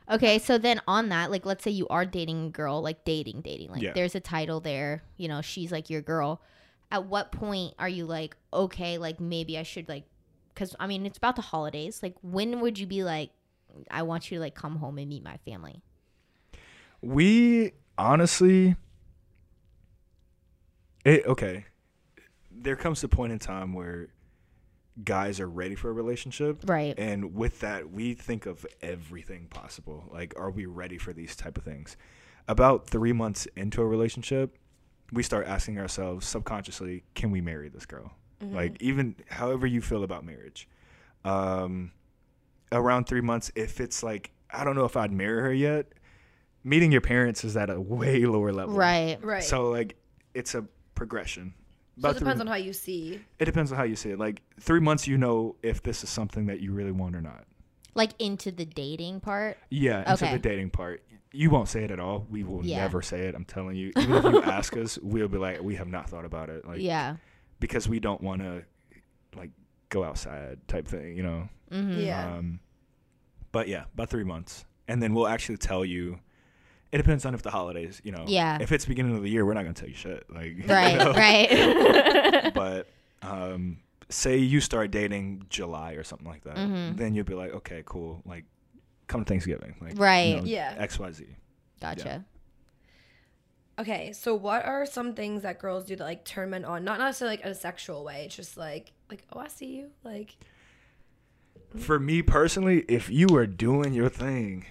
Okay, 0.09 0.39
so 0.39 0.57
then 0.57 0.81
on 0.87 1.09
that, 1.09 1.31
like, 1.31 1.45
let's 1.45 1.63
say 1.63 1.71
you 1.71 1.87
are 1.89 2.05
dating 2.05 2.47
a 2.47 2.49
girl, 2.49 2.81
like 2.81 3.03
dating, 3.03 3.41
dating, 3.41 3.71
like, 3.71 3.81
Yeah. 3.81 3.91
there's 3.93 4.15
a 4.15 4.21
title 4.21 4.61
there, 4.61 5.03
you 5.17 5.27
know, 5.27 5.41
she's 5.41 5.69
like 5.71 5.89
your 5.89 6.01
girl. 6.01 6.41
At 6.89 7.05
what 7.07 7.33
point 7.33 7.73
are 7.77 7.89
you 7.89 8.05
like, 8.05 8.37
okay, 8.53 8.97
like, 8.97 9.19
maybe 9.19 9.57
I 9.57 9.63
should, 9.63 9.89
like, 9.89 10.05
because 10.53 10.75
I 10.79 10.87
mean, 10.87 11.05
it's 11.05 11.17
about 11.17 11.35
the 11.35 11.41
holidays. 11.41 12.01
Like, 12.01 12.15
when 12.21 12.61
would 12.61 12.79
you 12.79 12.87
be 12.87 13.03
like, 13.03 13.31
I 13.91 14.03
want 14.03 14.31
you 14.31 14.37
to, 14.37 14.41
like, 14.41 14.55
come 14.55 14.77
home 14.77 14.97
and 14.97 15.09
meet 15.09 15.23
my 15.23 15.37
family? 15.45 15.81
We 17.01 17.73
honestly, 17.97 18.75
it 21.07 21.25
okay. 21.25 21.65
There 22.51 22.75
comes 22.75 23.03
a 23.03 23.07
point 23.07 23.31
in 23.31 23.39
time 23.39 23.73
where 23.73 24.07
guys 25.03 25.39
are 25.39 25.47
ready 25.47 25.75
for 25.75 25.89
a 25.89 25.93
relationship, 25.93 26.63
Right. 26.65 26.95
and 26.97 27.35
with 27.35 27.59
that, 27.59 27.91
we 27.91 28.13
think 28.15 28.45
of 28.47 28.65
everything 28.81 29.47
possible. 29.47 30.09
Like, 30.11 30.33
are 30.37 30.49
we 30.49 30.65
ready 30.65 30.97
for 30.97 31.13
these 31.13 31.35
type 31.35 31.57
of 31.57 31.63
things? 31.63 31.97
About 32.47 32.87
three 32.89 33.13
months 33.13 33.47
into 33.55 33.81
a 33.81 33.85
relationship, 33.85 34.57
we 35.13 35.21
start 35.21 35.45
asking 35.45 35.77
ourselves 35.79 36.25
subconsciously, 36.27 37.03
can 37.13 37.29
we 37.29 37.41
marry 37.41 37.69
this 37.69 37.85
girl? 37.85 38.13
Like, 38.41 38.81
even 38.81 39.15
however 39.29 39.65
you 39.65 39.81
feel 39.81 40.03
about 40.03 40.23
marriage. 40.25 40.67
Um, 41.25 41.91
around 42.71 43.05
three 43.05 43.21
months, 43.21 43.51
if 43.55 43.79
it's 43.79 44.03
like, 44.03 44.31
I 44.51 44.63
don't 44.63 44.75
know 44.75 44.85
if 44.85 44.95
I'd 44.97 45.11
marry 45.11 45.41
her 45.41 45.53
yet, 45.53 45.87
meeting 46.63 46.91
your 46.91 47.01
parents 47.01 47.43
is 47.43 47.55
at 47.57 47.69
a 47.69 47.79
way 47.79 48.25
lower 48.25 48.51
level. 48.51 48.75
Right. 48.75 49.17
Right. 49.23 49.43
So, 49.43 49.69
like, 49.69 49.95
it's 50.33 50.53
a 50.55 50.65
progression. 50.97 51.53
So 51.99 52.09
it 52.09 52.17
depends 52.19 52.35
three- 52.35 52.41
on 52.41 52.47
how 52.47 52.55
you 52.55 52.73
see. 52.73 53.21
it 53.39 53.45
depends 53.45 53.71
on 53.71 53.77
how 53.77 53.83
you 53.85 53.95
see 53.95 54.09
it. 54.11 54.19
Like, 54.19 54.41
three 54.59 54.79
months, 54.79 55.07
you 55.07 55.17
know 55.17 55.55
if 55.63 55.81
this 55.81 56.03
is 56.03 56.09
something 56.09 56.47
that 56.47 56.59
you 56.59 56.71
really 56.73 56.91
want 56.91 57.15
or 57.15 57.21
not. 57.21 57.45
Like, 57.95 58.11
into 58.19 58.51
the 58.51 58.65
dating 58.65 59.21
part. 59.21 59.57
Yeah, 59.69 59.99
into 60.11 60.25
Okay. 60.25 60.33
the 60.33 60.39
dating 60.39 60.69
part. 60.71 61.03
You 61.31 61.49
won't 61.49 61.67
say 61.69 61.83
it 61.83 61.91
at 61.91 61.99
all. 61.99 62.25
We 62.29 62.43
will 62.43 62.63
Yeah. 62.65 62.79
never 62.81 63.01
say 63.01 63.27
it. 63.27 63.35
I'm 63.35 63.45
telling 63.45 63.75
you. 63.75 63.91
Even 63.97 64.15
if 64.17 64.23
you 64.25 64.43
ask 64.43 64.75
us, 64.77 64.97
we'll 65.01 65.27
be 65.27 65.37
like, 65.37 65.61
we 65.61 65.75
have 65.75 65.87
not 65.87 66.09
thought 66.09 66.25
about 66.25 66.49
it. 66.49 66.67
Like, 66.67 66.79
yeah. 66.81 67.15
because 67.59 67.87
we 67.89 67.99
don't 67.99 68.21
want 68.21 68.41
to, 68.41 68.63
like, 69.35 69.49
go 69.89 70.03
outside 70.03 70.59
type 70.67 70.87
thing, 70.87 71.15
you 71.17 71.23
know? 71.23 71.49
Mm-hmm. 71.71 71.99
Yeah. 71.99 72.35
Um, 72.37 72.59
but 73.51 73.67
yeah, 73.67 73.85
about 73.93 74.09
three 74.09 74.23
months. 74.23 74.65
And 74.87 75.01
then 75.01 75.13
we'll 75.15 75.27
actually 75.27 75.57
tell 75.57 75.83
you. 75.83 76.19
It 76.91 76.97
depends 76.97 77.25
on 77.25 77.33
if 77.33 77.41
the 77.41 77.51
holidays, 77.51 78.01
you 78.03 78.11
know. 78.11 78.23
Yeah. 78.27 78.59
If 78.61 78.71
it's 78.71 78.85
beginning 78.85 79.15
of 79.15 79.21
the 79.23 79.29
year, 79.29 79.45
we're 79.45 79.53
not 79.53 79.63
going 79.63 79.73
to 79.73 79.79
tell 79.81 79.89
you 79.89 79.95
shit. 79.95 80.25
Like, 80.33 80.55
you 80.57 80.63
Right. 80.67 80.97
know? 80.97 81.11
Right. 81.13 82.51
but 82.53 82.87
um, 83.21 83.79
say 84.09 84.37
you 84.37 84.61
start 84.61 84.91
dating 84.91 85.45
July 85.49 85.93
or 85.93 86.03
something 86.03 86.27
like 86.27 86.43
that, 86.45 86.55
Mhm. 86.55 86.95
then 86.97 87.13
you'll 87.13 87.25
be 87.25 87.33
like, 87.33 87.53
okay, 87.53 87.83
cool. 87.85 88.21
Like, 88.25 88.45
come 89.07 89.25
Thanksgiving. 89.25 89.75
Like, 89.81 89.99
Right. 89.99 90.27
You 90.29 90.35
know, 90.37 90.43
Yeah. 90.45 90.75
X, 90.77 90.97
Y, 90.99 91.11
Z. 91.11 91.25
gotcha. 91.81 92.25
Okay, 93.79 94.11
so 94.11 94.33
what 94.33 94.65
are 94.65 94.85
some 94.87 95.13
things 95.13 95.43
that 95.43 95.59
girls 95.59 95.85
do 95.85 95.95
that 95.95 96.03
like 96.03 96.25
turn 96.25 96.49
men 96.49 96.65
on? 96.65 96.83
Not 96.83 96.97
necessarily 96.99 97.37
like 97.37 97.45
in 97.45 97.51
a 97.51 97.55
sexual 97.55 98.03
way. 98.03 98.23
It's 98.25 98.35
just 98.35 98.57
like 98.57 98.91
like 99.09 99.23
oh 99.33 99.39
I 99.39 99.49
see 99.49 99.67
you. 99.67 99.89
Like 100.03 100.35
For 101.77 101.99
me 101.99 102.23
personally, 102.23 102.85
if 102.87 103.07
you 103.09 103.27
are 103.35 103.45
doing 103.45 103.93
your 103.93 104.09
thing, 104.09 104.65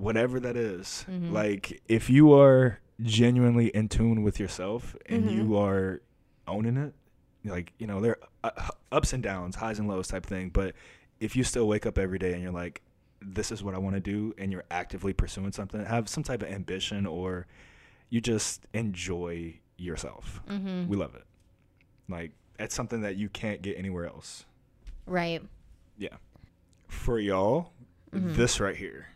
whatever 0.00 0.40
that 0.40 0.56
is, 0.56 1.04
Mhm. 1.08 1.32
like 1.32 1.82
if 1.88 2.08
you 2.10 2.32
are 2.32 2.78
genuinely 3.02 3.68
in 3.68 3.88
tune 3.88 4.22
with 4.22 4.38
yourself 4.40 4.96
and 5.06 5.24
Mhm. 5.24 5.34
you 5.34 5.56
are 5.56 6.00
owning 6.46 6.76
it, 6.76 6.94
like 7.44 7.72
you 7.78 7.86
know 7.86 8.00
there 8.00 8.16
are 8.44 8.52
uh, 8.56 8.68
ups 8.92 9.12
and 9.12 9.22
downs, 9.22 9.56
highs 9.56 9.78
and 9.78 9.86
lows 9.88 10.08
type 10.08 10.24
thing. 10.24 10.48
But 10.50 10.74
if 11.20 11.36
you 11.36 11.44
still 11.44 11.68
wake 11.68 11.84
up 11.86 11.98
every 11.98 12.18
day 12.18 12.32
and 12.32 12.42
you're 12.42 12.52
like, 12.52 12.80
this 13.20 13.52
is 13.52 13.62
what 13.62 13.74
I 13.74 13.78
want 13.78 13.94
to 13.96 14.00
do, 14.00 14.34
and 14.38 14.50
you're 14.50 14.64
actively 14.70 15.12
pursuing 15.12 15.52
something, 15.52 15.84
have 15.84 16.08
some 16.08 16.22
type 16.22 16.42
of 16.42 16.48
ambition, 16.48 17.04
or 17.06 17.46
you 18.08 18.20
just 18.22 18.66
enjoy 18.72 19.60
yourself. 19.76 20.40
Mm-hmm. 20.48 20.88
We 20.88 20.96
love 20.96 21.14
it. 21.14 21.24
Like 22.08 22.32
it's 22.58 22.74
something 22.74 23.02
that 23.02 23.16
you 23.16 23.28
can't 23.28 23.60
get 23.62 23.76
anywhere 23.78 24.06
else. 24.06 24.46
Right. 25.06 25.42
Yeah. 25.98 26.16
For 26.88 27.18
y'all, 27.18 27.72
Mm-hmm. 28.12 28.34
this 28.34 28.58
right 28.58 28.74
here. 28.76 29.06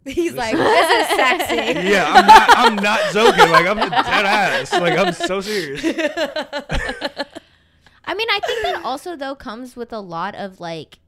he's 0.06 0.32
like 0.34 0.56
this 0.56 1.10
is 1.10 1.16
sexy. 1.16 1.80
Yeah, 1.90 2.06
I'm 2.08 2.26
not. 2.26 2.50
I'm 2.56 2.76
not 2.76 3.00
joking. 3.12 3.50
Like 3.50 3.66
I'm 3.66 3.78
a 3.78 3.90
dead 3.90 4.24
ass. 4.26 4.72
Like 4.72 4.98
I'm 4.98 5.12
so 5.12 5.40
serious. 5.40 5.82
I 8.04 8.14
mean, 8.14 8.28
I 8.30 8.40
think 8.44 8.62
that 8.64 8.80
also 8.84 9.14
though 9.16 9.34
comes 9.34 9.76
with 9.76 9.92
a 9.92 10.00
lot 10.00 10.34
of 10.34 10.58
like 10.60 10.98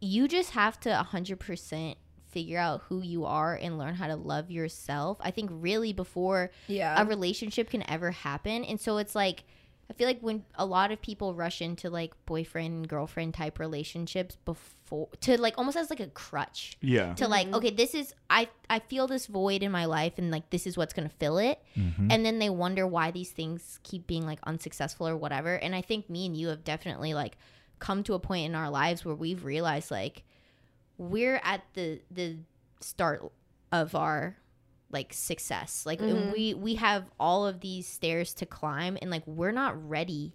you 0.00 0.28
just 0.28 0.50
have 0.52 0.78
to 0.80 0.88
100% 1.12 1.96
figure 2.30 2.58
out 2.58 2.82
who 2.88 3.02
you 3.02 3.24
are 3.24 3.54
and 3.56 3.76
learn 3.78 3.94
how 3.94 4.06
to 4.06 4.14
love 4.16 4.50
yourself. 4.50 5.18
I 5.20 5.30
think 5.32 5.50
really 5.52 5.92
before 5.92 6.50
Yeah. 6.68 7.00
a 7.00 7.04
relationship 7.04 7.70
can 7.70 7.88
ever 7.90 8.12
happen. 8.12 8.64
And 8.64 8.80
so 8.80 8.98
it's 8.98 9.14
like 9.16 9.44
I 9.90 9.94
feel 9.94 10.06
like 10.06 10.20
when 10.20 10.44
a 10.54 10.66
lot 10.66 10.92
of 10.92 11.00
people 11.00 11.34
rush 11.34 11.62
into 11.62 11.88
like 11.88 12.12
boyfriend 12.26 12.74
and 12.74 12.88
girlfriend 12.88 13.32
type 13.34 13.58
relationships 13.58 14.36
before 14.44 15.08
to 15.22 15.40
like 15.40 15.56
almost 15.56 15.76
as 15.76 15.88
like 15.90 16.00
a 16.00 16.08
crutch 16.08 16.76
Yeah. 16.80 17.14
to 17.14 17.26
like 17.26 17.46
mm-hmm. 17.46 17.56
okay 17.56 17.70
this 17.70 17.94
is 17.94 18.14
I 18.28 18.48
I 18.68 18.80
feel 18.80 19.06
this 19.06 19.26
void 19.26 19.62
in 19.62 19.72
my 19.72 19.86
life 19.86 20.14
and 20.18 20.30
like 20.30 20.50
this 20.50 20.66
is 20.66 20.76
what's 20.76 20.92
going 20.92 21.08
to 21.08 21.14
fill 21.16 21.38
it. 21.38 21.62
Mm-hmm. 21.76 22.08
And 22.10 22.24
then 22.24 22.38
they 22.38 22.50
wonder 22.50 22.86
why 22.86 23.10
these 23.10 23.30
things 23.30 23.80
keep 23.82 24.06
being 24.06 24.26
like 24.26 24.40
unsuccessful 24.44 25.08
or 25.08 25.16
whatever. 25.16 25.54
And 25.54 25.74
I 25.74 25.80
think 25.80 26.10
me 26.10 26.26
and 26.26 26.36
you 26.36 26.48
have 26.48 26.64
definitely 26.64 27.14
like 27.14 27.38
come 27.78 28.02
to 28.04 28.14
a 28.14 28.18
point 28.18 28.46
in 28.46 28.54
our 28.54 28.70
lives 28.70 29.04
where 29.04 29.14
we've 29.14 29.44
realized 29.44 29.90
like 29.90 30.22
we're 30.98 31.40
at 31.44 31.62
the 31.74 32.00
the 32.10 32.36
start 32.80 33.30
of 33.72 33.94
our 33.94 34.36
like 34.90 35.12
success 35.12 35.84
like 35.84 36.00
and 36.00 36.12
mm-hmm. 36.12 36.32
we 36.32 36.54
we 36.54 36.74
have 36.76 37.04
all 37.20 37.46
of 37.46 37.60
these 37.60 37.86
stairs 37.86 38.32
to 38.32 38.46
climb 38.46 38.96
and 39.02 39.10
like 39.10 39.22
we're 39.26 39.52
not 39.52 39.88
ready 39.88 40.32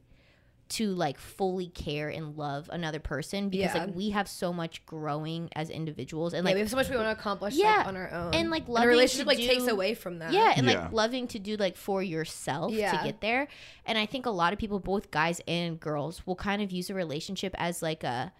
to 0.69 0.87
like 0.95 1.19
fully 1.19 1.67
care 1.67 2.09
and 2.09 2.35
love 2.37 2.69
another 2.71 2.99
person 2.99 3.49
because 3.49 3.75
Yeah. 3.75 3.85
like 3.85 3.95
we 3.95 4.09
have 4.11 4.27
so 4.27 4.51
much 4.53 4.83
growing 4.85 5.49
as 5.55 5.69
individuals 5.69 6.33
and 6.33 6.43
yeah, 6.43 6.49
like 6.49 6.53
we 6.55 6.59
have 6.61 6.69
so 6.69 6.77
much 6.77 6.89
we 6.89 6.95
want 6.95 7.07
to 7.07 7.11
accomplish 7.11 7.53
Yeah, 7.55 7.77
like, 7.77 7.87
on 7.87 7.97
our 7.97 8.11
own. 8.11 8.33
and, 8.33 8.49
like, 8.49 8.67
a 8.67 8.71
loving 8.71 8.89
relationship 8.89 9.27
to 9.27 9.35
like 9.35 9.45
takes 9.45 9.67
away 9.67 9.93
from 9.93 10.19
that. 10.19 10.31
yeah, 10.31 10.53
and 10.55 10.65
Yeah. 10.65 10.83
like 10.83 10.91
loving 10.91 11.27
to 11.27 11.37
do 11.39 11.57
like 11.57 11.75
for 11.77 12.01
yourself 12.01 12.71
Yeah. 12.73 12.91
to 12.97 13.03
get 13.03 13.21
there. 13.21 13.49
And 13.85 13.97
I 13.97 14.05
think 14.07 14.25
a 14.25 14.31
lot 14.31 14.53
of 14.53 14.57
people, 14.57 14.79
both 14.79 15.11
guys 15.11 15.41
and 15.47 15.79
girls, 15.79 16.25
will 16.25 16.37
kind 16.37 16.61
of 16.61 16.71
use 16.71 16.89
a 16.89 16.93
relationship 16.95 17.53
as 17.59 17.83
like 17.83 18.03
a 18.03 18.31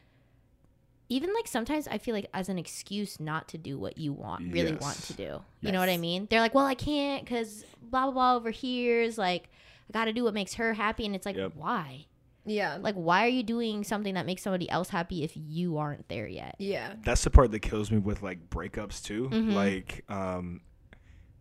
even 1.14 1.34
like 1.34 1.48
sometimes 1.48 1.88
I 1.88 1.98
feel 2.00 2.16
like 2.16 2.28
as 2.34 2.50
an 2.50 2.58
excuse 2.58 3.20
not 3.20 3.48
to 3.50 3.58
do 3.58 3.78
what 3.78 3.98
you 3.98 4.14
want 4.14 4.52
really 4.52 4.74
want 4.74 4.98
to 5.04 5.14
do. 5.14 5.42
You 5.62 5.72
know 5.72 5.80
what 5.80 5.90
I 5.90 5.98
mean? 5.98 6.28
They're 6.30 6.40
like, 6.42 6.56
"Well, 6.56 6.66
I 6.66 6.76
can't 6.76 7.26
cuz 7.26 7.66
blah 7.82 8.06
blah 8.06 8.12
blah 8.14 8.36
over 8.36 8.50
here 8.50 9.02
is 9.02 9.18
like 9.18 9.50
I 9.90 9.94
got 9.94 10.06
to 10.06 10.14
do 10.14 10.24
what 10.24 10.34
makes 10.34 10.56
her 10.56 10.74
happy." 10.74 11.06
And 11.06 11.16
it's 11.16 11.26
like, 11.26 11.36
Yep. 11.36 11.54
"Why? 11.56 12.06
Yeah. 12.46 12.78
Like 12.82 12.96
why 12.96 13.26
are 13.26 13.30
you 13.30 13.44
doing 13.44 13.84
something 13.84 14.16
that 14.16 14.26
makes 14.26 14.42
somebody 14.42 14.70
else 14.70 14.90
happy 14.90 15.24
if 15.24 15.32
you 15.36 15.78
aren't 15.78 16.10
there 16.10 16.28
yet?" 16.28 16.56
yeah. 16.58 16.96
That's 17.04 17.24
the 17.24 17.30
part 17.30 17.52
that 17.52 17.60
kills 17.60 17.92
me 17.92 18.00
with 18.00 18.24
like 18.24 18.50
breakups 18.50 19.04
too. 19.04 19.30
Mhm. 19.32 19.54
Like, 19.54 20.04
um, 20.10 20.62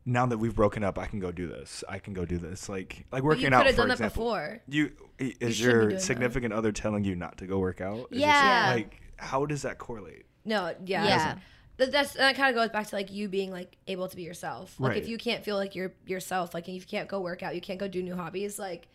now 0.04 0.26
that 0.26 0.38
we've 0.38 0.54
broken 0.56 0.82
up, 0.82 0.98
I 0.98 1.06
can 1.06 1.20
go 1.20 1.30
do 1.30 1.46
this. 1.46 1.84
I 1.88 1.98
can 2.00 2.12
go 2.12 2.24
do 2.24 2.36
this. 2.36 2.68
Like, 2.68 3.06
like 3.12 3.22
But 3.22 3.24
working 3.24 3.42
you 3.44 3.48
out 3.54 3.58
could 3.60 3.66
have 3.68 3.74
for 3.76 3.80
done 3.82 3.88
that 3.88 3.94
example. 3.94 4.24
before. 4.24 4.60
You 4.68 4.90
is 5.18 5.56
shouldn't 5.56 5.58
your 5.60 5.80
doing 5.82 5.94
that. 5.94 6.02
significant 6.02 6.52
other 6.52 6.72
telling 6.72 7.04
you 7.04 7.14
not 7.14 7.38
to 7.38 7.46
go 7.46 7.58
work 7.60 7.80
out? 7.80 8.08
Is 8.10 8.18
it- 8.18 8.20
Yeah. 8.22 8.72
like, 8.74 9.00
how 9.22 9.46
does 9.46 9.62
that 9.62 9.78
correlate? 9.78 10.26
No, 10.44 10.74
yeah. 10.84 11.04
Yeah. 11.04 11.34
Th- 11.78 11.90
That's 11.90 12.12
that 12.14 12.36
kind 12.36 12.54
of 12.54 12.60
goes 12.60 12.70
back 12.70 12.86
to 12.88 12.94
like 12.96 13.10
you 13.12 13.28
being 13.28 13.50
like 13.50 13.76
able 13.86 14.08
to 14.08 14.16
be 14.16 14.22
yourself. 14.22 14.74
Like 14.78 14.96
if 14.96 15.08
you 15.08 15.16
can't 15.18 15.44
feel 15.44 15.56
like 15.56 15.74
you're 15.74 15.92
yourself, 16.06 16.52
like 16.54 16.68
if 16.68 16.74
you 16.74 16.80
can't 16.82 17.08
go 17.08 17.20
work 17.20 17.42
out, 17.42 17.54
you 17.54 17.60
can't 17.60 17.78
go 17.78 17.88
do 17.88 18.02
new 18.02 18.14
hobbies, 18.16 18.58
like 18.58 18.88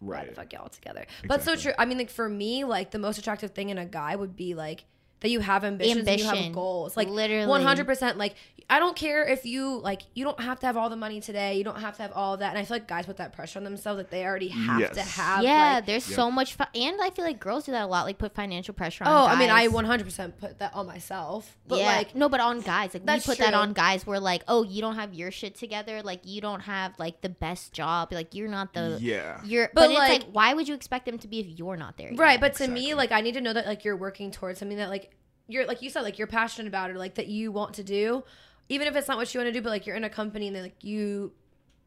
why 0.00 0.16
Right. 0.18 0.28
the 0.28 0.34
fuck 0.34 0.52
y'all 0.52 0.68
together? 0.68 1.06
But 1.26 1.42
so 1.42 1.52
Exactly. 1.52 1.62
true. 1.62 1.72
I 1.78 1.84
mean, 1.86 1.98
like 1.98 2.10
for 2.10 2.28
me, 2.28 2.64
like 2.64 2.90
the 2.90 2.98
most 2.98 3.18
attractive 3.18 3.52
thing 3.52 3.70
in 3.70 3.78
a 3.78 3.86
guy 3.86 4.14
would 4.16 4.36
be 4.36 4.54
like 4.54 4.84
that 5.20 5.30
you 5.30 5.40
have 5.40 5.64
ambitions 5.64 6.06
and 6.06 6.20
you 6.20 6.26
have 6.26 6.52
goals. 6.52 6.96
Like 6.96 7.08
Literally. 7.08 7.46
one 7.46 7.62
hundred 7.62 7.86
percent. 7.86 8.18
Like 8.18 8.34
I 8.70 8.80
don't 8.80 8.94
care 8.94 9.24
if 9.26 9.46
you 9.46 9.78
like 9.80 10.02
you 10.14 10.24
don't 10.24 10.40
have 10.40 10.60
to 10.60 10.66
have 10.66 10.76
all 10.76 10.90
the 10.90 10.96
money 10.96 11.20
today. 11.22 11.56
You 11.56 11.64
don't 11.64 11.80
have 11.80 11.96
to 11.96 12.02
have 12.02 12.12
all 12.12 12.34
of 12.34 12.40
that. 12.40 12.50
And 12.50 12.58
I 12.58 12.64
feel 12.64 12.74
like 12.76 12.86
guys 12.86 13.06
put 13.06 13.16
that 13.16 13.32
pressure 13.32 13.58
on 13.58 13.64
themselves 13.64 13.96
that 13.98 14.10
they 14.10 14.24
already 14.26 14.48
have 14.48 14.92
to 14.92 15.00
have. 15.02 15.42
yeah, 15.42 15.76
like- 15.76 15.86
there's 15.86 16.06
Yep. 16.08 16.16
so 16.16 16.30
much 16.30 16.54
fi- 16.54 16.68
and 16.74 17.00
I 17.00 17.08
feel 17.10 17.24
like 17.24 17.40
girls 17.40 17.64
do 17.64 17.72
that 17.72 17.84
a 17.84 17.86
lot 17.86 18.04
like 18.04 18.18
put 18.18 18.34
financial 18.34 18.74
pressure 18.74 19.04
on 19.04 19.10
oh, 19.10 19.26
I 19.26 19.38
mean, 19.38 19.48
I 19.50 19.68
one 19.68 19.86
hundred 19.86 20.04
percent 20.04 20.38
put 20.38 20.58
that 20.58 20.74
on 20.74 20.86
myself. 20.86 21.56
But 21.66 21.78
yeah. 21.78 21.96
like 21.96 22.14
no, 22.14 22.28
but 22.28 22.40
on 22.40 22.60
guys, 22.60 22.92
like 22.94 23.02
we 23.02 23.06
That's 23.06 23.24
put 23.26 23.38
that 23.38 23.54
on 23.54 23.72
guys. 23.72 24.06
Where 24.06 24.20
like, 24.20 24.42
oh, 24.48 24.62
you 24.64 24.82
don't 24.82 24.96
have 24.96 25.14
your 25.14 25.30
shit 25.30 25.54
together. 25.54 26.02
Like 26.02 26.20
you 26.24 26.40
don't 26.42 26.60
have 26.60 26.92
like 26.98 27.22
the 27.22 27.28
best 27.30 27.72
job. 27.72 28.12
Like 28.12 28.34
you're 28.34 28.48
not 28.48 28.74
the. 28.74 28.98
yeah. 29.00 29.40
You're, 29.44 29.70
But, 29.74 29.88
but, 29.88 29.90
it's 29.90 29.98
like- 29.98 30.10
like, 30.24 30.26
why 30.32 30.52
would 30.54 30.68
you 30.68 30.74
expect 30.74 31.06
them 31.06 31.18
to 31.18 31.26
be 31.28 31.40
if 31.40 31.58
you're 31.58 31.76
not 31.76 31.96
there? 31.96 32.10
yet? 32.10 32.18
Right, 32.18 32.38
but 32.40 32.54
to 32.56 32.68
me, 32.68 32.92
like 32.94 33.12
I 33.12 33.22
need 33.22 33.32
to 33.34 33.40
know 33.40 33.54
that 33.54 33.66
like 33.66 33.84
you're 33.84 33.96
working 33.96 34.30
towards 34.30 34.58
something 34.58 34.76
that 34.76 34.90
like 34.90 35.07
you're 35.48 35.66
like 35.66 35.82
you 35.82 35.90
said, 35.90 36.02
like 36.02 36.18
you're 36.18 36.26
passionate 36.28 36.68
about 36.68 36.90
or 36.90 36.94
like 36.98 37.14
that 37.16 37.26
you 37.26 37.50
want 37.50 37.74
to 37.74 37.82
do. 37.82 38.22
Even 38.68 38.86
if 38.86 38.94
it's 38.96 39.08
not 39.08 39.16
what 39.16 39.32
you 39.32 39.40
want 39.40 39.48
to 39.48 39.52
do, 39.52 39.62
but 39.62 39.70
like 39.70 39.86
you're 39.86 39.96
in 39.96 40.04
a 40.04 40.10
company 40.10 40.46
and 40.46 40.54
then 40.54 40.62
like 40.62 40.84
you 40.84 41.32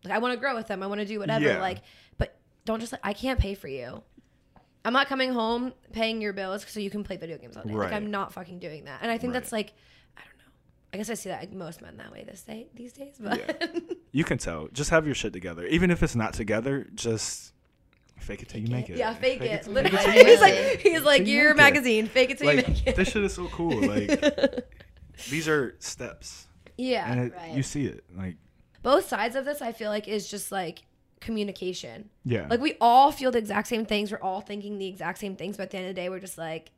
like 0.04 0.13
I 0.13 0.17
want 0.17 0.34
to 0.34 0.39
grow 0.39 0.56
with 0.56 0.67
them, 0.67 0.82
I 0.84 0.88
want 0.88 1.00
to 1.00 1.06
do 1.06 1.19
whatever. 1.19 1.45
Yeah. 1.45 1.62
Like 1.62 1.80
but 2.17 2.36
don't 2.65 2.80
just 2.80 2.91
like 2.91 3.02
I 3.04 3.13
can't 3.13 3.39
pay 3.39 3.54
for 3.54 3.67
you. 3.67 4.02
I'm 4.84 4.93
not 4.93 5.08
coming 5.08 5.32
home 5.32 5.74
paying 5.93 6.21
your 6.21 6.34
bills 6.34 6.65
so 6.67 6.80
you 6.80 6.89
can 6.89 7.04
play 7.04 7.17
video 7.17 7.38
games 7.38 7.56
all 7.56 7.63
day. 7.63 7.74
Like 7.74 7.93
I'm 7.93 8.10
not 8.10 8.34
fucking 8.34 8.58
doing 8.60 8.86
that. 8.86 9.00
And 9.04 9.12
I 9.12 9.17
think 9.19 9.32
Right. 9.34 9.39
that's 9.41 9.52
like 9.52 9.74
I 10.17 10.21
don't 10.21 10.38
know. 10.39 10.52
I 10.93 10.97
guess 10.97 11.10
I 11.12 11.13
see 11.13 11.30
that 11.30 11.39
like 11.41 11.54
most 11.54 11.82
men 11.84 11.97
that 11.97 12.12
way 12.12 12.24
this 12.28 12.41
day 12.41 12.67
these 12.74 12.93
days. 12.93 13.15
But 13.19 13.71
You 14.12 14.24
can 14.24 14.39
tell. 14.39 14.67
Just 14.74 14.89
have 14.89 15.06
your 15.06 15.13
shit 15.15 15.34
together. 15.34 15.65
Even 15.67 15.91
if 15.91 16.02
it's 16.02 16.15
not 16.15 16.34
together, 16.34 16.88
just 16.95 17.54
fake 18.21 18.41
it 18.41 18.49
till 18.49 18.62
you 18.62 18.67
make 18.67 18.89
it. 18.89 18.97
yeah, 18.97 19.13
fake, 19.13 19.41
it. 19.41 19.63
till- 19.63 19.73
Literally. 19.73 19.97
fake 19.97 20.15
it 20.15 20.27
he's 20.27 20.39
like 20.41 20.53
it. 20.53 20.79
he's 20.81 21.01
like 21.03 21.25
you 21.27 21.38
your 21.38 21.51
it. 21.51 21.57
magazine. 21.57 22.07
Fake 22.07 22.29
it 22.31 22.38
till 22.38 22.49
you 22.51 22.57
Like 22.57 22.67
make 22.67 22.88
it. 22.88 22.95
this 22.95 23.10
shit 23.10 23.23
is 23.23 23.34
so 23.34 23.47
cool. 23.47 23.79
Like 23.88 24.10
these 25.29 25.47
are 25.47 25.75
steps, 25.79 26.47
yeah. 26.77 27.12
and 27.12 27.19
it, 27.27 27.34
right. 27.36 27.51
you 27.53 27.63
see 27.63 27.86
it. 27.86 28.03
Like 28.17 28.36
Both 28.84 29.07
sides 29.07 29.36
of 29.36 29.45
this 29.45 29.62
I 29.62 29.71
feel 29.71 29.89
like 29.89 30.07
is 30.07 30.29
just 30.29 30.51
like 30.51 30.84
communication. 31.19 32.10
yeah, 32.25 32.47
Like 32.49 32.60
we 32.62 32.75
all 32.81 33.12
feel 33.12 33.31
the 33.31 33.38
exact 33.38 33.67
same 33.67 33.86
things. 33.86 34.12
We're 34.12 34.19
all 34.21 34.41
thinking 34.41 34.77
the 34.79 34.88
exact 34.88 35.19
same 35.19 35.36
things, 35.36 35.55
but 35.57 35.63
at 35.63 35.69
the 35.71 35.77
end 35.77 35.88
of 35.89 35.95
the 35.95 36.01
day, 36.01 36.10
we're 36.10 36.19
just 36.19 36.38
like, 36.38 36.71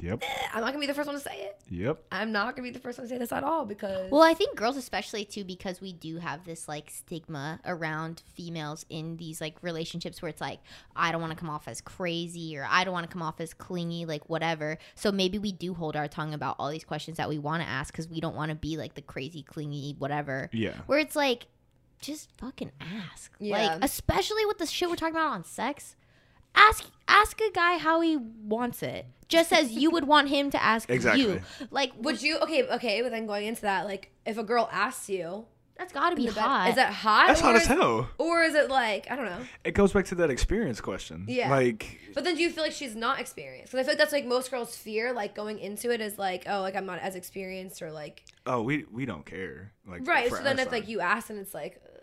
yep, 0.00 0.22
eh, 0.22 0.46
I'm 0.52 0.60
not 0.60 0.68
gonna 0.68 0.80
be 0.80 0.86
the 0.86 0.94
first 0.94 1.06
one 1.06 1.16
to 1.16 1.20
say 1.22 1.36
it. 1.42 1.60
yep. 1.70 2.02
I'm 2.12 2.32
not 2.32 2.54
gonna 2.54 2.66
be 2.66 2.70
the 2.72 2.78
first 2.78 2.98
one 2.98 3.06
to 3.06 3.12
say 3.12 3.18
this 3.18 3.32
at 3.32 3.44
all 3.44 3.66
because 3.66 4.10
Well, 4.10 4.22
I 4.22 4.34
think 4.34 4.56
girls 4.56 4.76
especially 4.76 5.24
too 5.24 5.44
because 5.44 5.80
we 5.80 5.92
do 5.92 6.18
have 6.18 6.44
this 6.44 6.68
like 6.68 6.90
stigma 6.90 7.60
around 7.64 8.22
females 8.34 8.86
in 8.88 9.16
these 9.16 9.40
like 9.40 9.56
relationships 9.62 10.22
where 10.22 10.28
it's 10.28 10.40
like 10.40 10.60
I 10.94 11.12
don't 11.12 11.20
want 11.20 11.32
to 11.32 11.38
come 11.38 11.50
off 11.50 11.68
as 11.68 11.80
crazy 11.80 12.56
or 12.56 12.66
I 12.68 12.84
don't 12.84 12.92
want 12.92 13.08
to 13.08 13.12
come 13.12 13.22
off 13.22 13.40
as 13.40 13.52
clingy 13.54 14.06
like 14.06 14.28
whatever. 14.28 14.78
So 14.94 15.10
maybe 15.12 15.38
we 15.38 15.52
do 15.52 15.74
hold 15.74 15.96
our 15.96 16.08
tongue 16.08 16.34
about 16.34 16.56
all 16.58 16.70
these 16.70 16.84
questions 16.84 17.16
that 17.16 17.28
we 17.28 17.38
want 17.38 17.62
to 17.62 17.68
ask 17.68 17.92
cuz 17.94 18.08
we 18.08 18.20
don't 18.20 18.36
want 18.36 18.50
to 18.50 18.54
be 18.54 18.76
like 18.76 18.94
the 18.94 19.02
crazy 19.02 19.42
clingy 19.42 19.96
whatever. 19.98 20.48
Yeah, 20.52 20.74
Where 20.86 20.98
it's 20.98 21.16
like 21.16 21.46
just 22.00 22.30
fucking 22.38 22.70
ask. 22.80 23.32
Yeah. 23.40 23.56
Like 23.74 23.84
especially 23.84 24.46
with 24.46 24.58
the 24.58 24.66
shit 24.66 24.88
we're 24.88 24.96
talking 24.96 25.16
about 25.16 25.32
on 25.32 25.44
sex. 25.44 25.96
Ask 26.54 26.84
ask 27.06 27.40
a 27.40 27.50
guy 27.52 27.78
how 27.78 28.00
he 28.00 28.16
wants 28.16 28.82
it. 28.82 29.06
Just 29.28 29.52
as 29.52 29.72
you 29.72 29.90
would 29.90 30.06
want 30.06 30.28
him 30.28 30.50
to 30.50 30.62
ask 30.62 30.88
Exactly. 30.88 31.22
you. 31.22 31.40
Like 31.70 31.92
would 31.98 32.22
you 32.22 32.38
okay 32.38 32.66
okay? 32.68 33.02
But 33.02 33.10
then 33.10 33.26
going 33.26 33.46
into 33.46 33.62
that, 33.62 33.84
like 33.86 34.10
if 34.26 34.38
a 34.38 34.44
girl 34.44 34.68
asks 34.72 35.08
you, 35.10 35.46
that's 35.78 35.92
got 35.92 36.10
to 36.10 36.16
be 36.16 36.22
in 36.22 36.30
the 36.30 36.34
bed, 36.34 36.42
hot. 36.42 36.68
is 36.70 36.74
that 36.74 36.92
hot? 36.92 37.28
that's 37.28 37.40
or 37.40 37.44
hot 37.44 37.56
as 37.56 37.66
hell. 37.66 38.08
Or 38.18 38.42
is 38.42 38.54
it 38.54 38.68
like 38.68 39.08
I 39.10 39.16
don't 39.16 39.26
know? 39.26 39.40
It 39.62 39.72
goes 39.72 39.92
back 39.92 40.06
to 40.06 40.16
that 40.16 40.30
experience 40.30 40.80
question. 40.80 41.24
Yeah. 41.28 41.50
like 41.50 42.00
But 42.14 42.24
then 42.24 42.34
do 42.34 42.42
you 42.42 42.50
feel 42.50 42.64
like 42.64 42.72
she's 42.72 42.96
not 42.96 43.20
experienced? 43.20 43.72
Because 43.72 43.84
I 43.84 43.84
feel 43.84 43.92
like 43.92 43.98
that's 43.98 44.12
like 44.12 44.26
most 44.26 44.50
girls' 44.50 44.76
fear, 44.76 45.12
like 45.12 45.36
going 45.36 45.60
into 45.60 45.90
it 45.92 46.00
is 46.00 46.18
like, 46.18 46.44
oh, 46.48 46.62
like 46.62 46.74
I'm 46.74 46.86
not 46.86 46.98
as 46.98 47.14
experienced 47.14 47.80
or 47.80 47.92
like 47.92 48.24
oh, 48.44 48.62
we 48.62 48.86
we 48.90 49.06
don't 49.06 49.24
care. 49.24 49.72
Like 49.86 50.06
right. 50.06 50.28
So 50.30 50.42
then 50.42 50.58
our 50.58 50.66
if 50.66 50.72
like 50.72 50.88
you 50.88 51.00
ask 51.00 51.30
and 51.30 51.38
it's 51.38 51.54
like, 51.54 51.80
uh, 51.84 51.98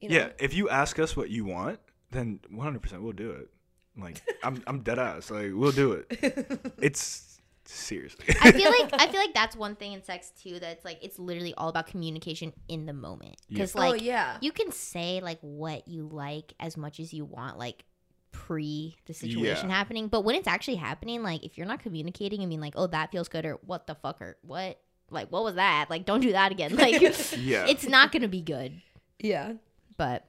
you 0.00 0.08
know, 0.10 0.14
yeah, 0.14 0.28
if 0.38 0.54
you 0.54 0.68
ask 0.68 0.98
us 1.00 1.16
what 1.16 1.30
you 1.30 1.44
want, 1.44 1.80
then 2.12 2.38
100 2.48 2.80
percent 2.80 3.02
we'll 3.02 3.12
do 3.12 3.32
it. 3.32 3.48
Like 3.96 4.22
I'm 4.42 4.62
I'm 4.66 4.80
dead 4.80 4.98
ass. 4.98 5.30
Like 5.30 5.50
we'll 5.54 5.72
do 5.72 5.92
it. 5.92 6.74
It's 6.82 7.40
seriously. 7.66 8.24
I 8.40 8.52
feel 8.52 8.70
like 8.80 8.92
I 8.94 9.06
feel 9.08 9.20
like 9.20 9.34
that's 9.34 9.54
one 9.56 9.76
thing 9.76 9.92
in 9.92 10.02
sex 10.02 10.30
too. 10.42 10.58
That's 10.58 10.84
like 10.84 10.98
it's 11.02 11.18
literally 11.18 11.54
all 11.54 11.68
about 11.68 11.86
communication 11.86 12.52
in 12.68 12.86
the 12.86 12.92
moment. 12.92 13.36
Because 13.48 13.74
oh 13.76 13.80
like 13.80 14.02
yeah, 14.02 14.38
you 14.40 14.52
can 14.52 14.72
say 14.72 15.20
like 15.22 15.38
what 15.40 15.86
you 15.88 16.08
like 16.08 16.54
as 16.60 16.76
much 16.76 17.00
as 17.00 17.12
you 17.12 17.24
want, 17.24 17.58
like 17.58 17.84
pre 18.32 18.96
the 19.06 19.14
situation 19.14 19.68
Yeah. 19.68 19.76
happening. 19.76 20.08
But 20.08 20.22
when 20.24 20.36
it's 20.36 20.48
actually 20.48 20.76
happening, 20.76 21.22
like 21.22 21.44
if 21.44 21.58
you're 21.58 21.66
not 21.66 21.80
communicating 21.80 22.40
and 22.40 22.48
being 22.48 22.60
like, 22.60 22.74
oh 22.76 22.86
that 22.88 23.10
feels 23.12 23.28
good 23.28 23.44
or 23.44 23.58
what 23.66 23.86
the 23.86 23.94
fuck 23.96 24.20
or 24.22 24.36
what 24.42 24.80
like 25.10 25.30
what 25.32 25.42
was 25.44 25.56
that? 25.56 25.86
Like 25.90 26.06
don't 26.06 26.20
do 26.20 26.32
that 26.32 26.52
again. 26.52 26.76
Like 26.80 27.00
yeah. 27.02 27.66
it's 27.66 27.86
not 27.86 28.12
gonna 28.12 28.28
be 28.28 28.40
good. 28.42 28.80
yeah. 29.18 29.54
But 29.96 30.24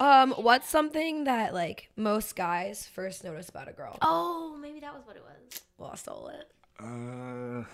Um, 0.00 0.32
what's 0.32 0.68
something 0.68 1.24
that 1.24 1.52
like 1.54 1.90
most 1.96 2.36
guys 2.36 2.86
first 2.86 3.24
notice 3.24 3.48
about 3.48 3.68
a 3.68 3.72
girl? 3.72 3.98
oh, 4.02 4.56
maybe 4.60 4.80
that 4.80 4.94
was 4.94 5.04
what 5.06 5.16
it 5.16 5.22
was. 5.22 5.60
Well, 5.76 5.90
I 5.92 5.96
stole 5.96 6.28
it. 6.28 6.50
Uh, 6.80 7.64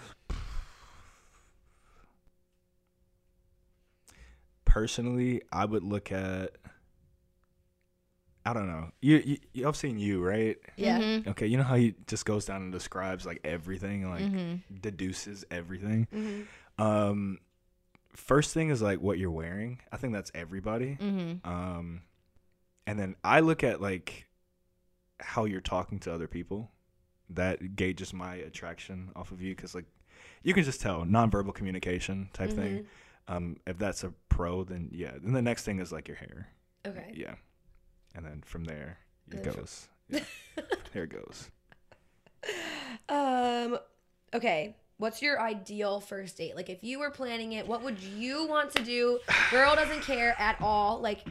personally, 4.65 5.43
I 5.53 5.65
would 5.65 5.83
look 5.85 6.13
at. 6.13 6.53
I 8.47 8.53
don't 8.53 8.67
know. 8.67 8.91
You, 9.01 9.23
you, 9.25 9.39
you 9.55 9.69
I've 9.69 9.77
seen 9.77 9.99
you, 9.99 10.23
right? 10.23 10.59
Yeah. 10.77 10.99
Mhm. 10.99 11.29
Okay, 11.29 11.47
you 11.47 11.57
know 11.57 11.63
how 11.63 11.77
he 11.77 11.95
just 12.07 12.27
goes 12.27 12.45
down 12.45 12.61
and 12.63 12.73
describes 12.73 13.25
like 13.25 13.41
everything, 13.43 14.09
like 14.11 14.25
Mhm. 14.25 14.61
deduces 14.83 15.47
everything. 15.51 16.07
Mm-hmm. 16.15 16.83
Um, 16.83 17.39
first 18.15 18.53
thing 18.53 18.69
is 18.69 18.83
like 18.83 19.01
what 19.01 19.19
you're 19.19 19.31
wearing. 19.31 19.81
I 19.91 19.97
think 19.97 20.13
that's 20.13 20.31
everybody. 20.35 20.97
Mhm. 21.01 21.41
Um, 21.47 22.03
and 22.87 22.99
then 22.99 23.17
I 23.25 23.41
look 23.41 23.65
at 23.65 23.81
like 23.81 24.27
how 25.21 25.45
you're 25.45 25.61
talking 25.61 25.99
to 26.01 26.13
other 26.13 26.27
people. 26.27 26.71
That 27.31 27.77
gauges 27.77 28.13
my 28.13 28.35
attraction 28.35 29.11
off 29.17 29.33
of 29.33 29.41
you 29.41 29.55
because 29.55 29.75
like 29.75 29.87
you 30.43 30.53
can 30.53 30.63
just 30.63 30.81
tell 30.81 31.05
nonverbal 31.05 31.55
communication 31.55 32.29
type 32.33 32.53
thing. 32.53 32.87
Um, 33.27 33.57
if 33.67 33.79
that's 33.79 34.05
a 34.05 34.13
pro, 34.29 34.65
then 34.65 34.91
yeah. 34.93 35.13
Then 35.23 35.33
the 35.33 35.43
next 35.43 35.65
thing 35.65 35.81
is 35.81 35.91
like 35.91 36.07
your 36.09 36.19
hair. 36.19 36.49
Okay. 36.87 37.13
Yeah, 37.15 37.35
and 38.15 38.25
then 38.25 38.43
from 38.45 38.65
there 38.65 38.99
it 39.31 39.43
goes. 39.43 39.89
Yeah. 40.09 40.21
there 40.93 41.05
it 41.05 41.11
goes. 41.11 41.51
Um. 43.09 43.79
Okay. 44.35 44.77
What's 44.99 45.23
your 45.23 45.41
ideal 45.41 45.99
first 46.01 46.37
date? 46.37 46.55
Like, 46.55 46.71
if 46.71 46.85
you 46.85 47.01
were 47.01 47.11
planning 47.11 47.55
it, 47.55 47.67
what 47.67 47.83
would 47.83 47.99
you 47.99 48.47
want 48.47 48.71
to 48.77 48.83
do? 48.85 49.19
Girl 49.51 49.75
doesn't 49.75 50.03
care 50.03 50.37
at 50.39 50.57
all. 50.61 51.01
Like, 51.01 51.25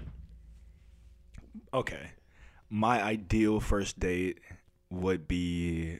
Okay. 1.73 2.11
My 2.69 3.01
ideal 3.01 3.59
first 3.59 3.99
date 3.99 4.39
would 4.89 5.27
be 5.27 5.99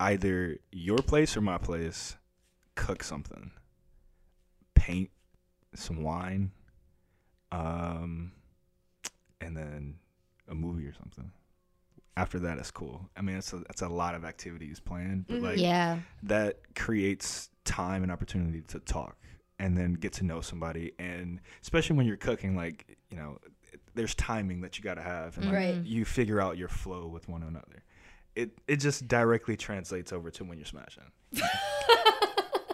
either 0.00 0.58
your 0.72 0.98
place 0.98 1.36
or 1.36 1.40
my 1.40 1.58
place. 1.58 2.16
Cook 2.74 3.02
something. 3.02 3.50
Paint 4.74 5.10
some 5.74 6.02
wine. 6.02 6.52
Um 7.52 8.32
and 9.40 9.56
then 9.56 9.98
a 10.48 10.54
movie 10.54 10.86
or 10.86 10.92
something. 10.94 11.30
After 12.16 12.38
that 12.40 12.58
it's 12.58 12.70
cool. 12.70 13.08
I 13.16 13.22
mean 13.22 13.36
it's 13.36 13.52
a 13.52 13.62
it's 13.70 13.82
a 13.82 13.88
lot 13.88 14.14
of 14.14 14.24
activities 14.24 14.80
planned, 14.80 15.26
but 15.26 15.36
Mhm. 15.38 15.42
like 15.42 15.58
Yeah. 15.58 16.00
that 16.24 16.74
creates 16.74 17.50
time 17.64 18.02
and 18.02 18.10
opportunity 18.12 18.62
to 18.62 18.78
talk 18.80 19.16
and 19.58 19.76
then 19.76 19.94
get 19.94 20.12
to 20.14 20.24
know 20.24 20.40
somebody 20.40 20.92
and 20.98 21.40
especially 21.60 21.96
when 21.96 22.06
you're 22.06 22.16
cooking 22.16 22.56
like 22.56 22.96
you 23.10 23.16
know 23.16 23.38
there's 23.94 24.14
timing 24.14 24.60
that 24.62 24.78
you 24.78 24.84
got 24.84 24.94
to 24.94 25.02
have 25.02 25.36
and 25.36 25.46
like, 25.46 25.54
Right. 25.54 25.74
you 25.84 26.04
figure 26.04 26.40
out 26.40 26.56
your 26.58 26.68
flow 26.68 27.06
with 27.06 27.28
one 27.28 27.42
another 27.42 27.82
it 28.36 28.50
it 28.68 28.76
just 28.76 29.08
directly 29.08 29.56
translates 29.56 30.12
over 30.12 30.30
to 30.30 30.44
when 30.44 30.58
you're 30.58 30.64
smashing 30.66 31.02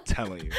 telling 0.04 0.44
you 0.44 0.50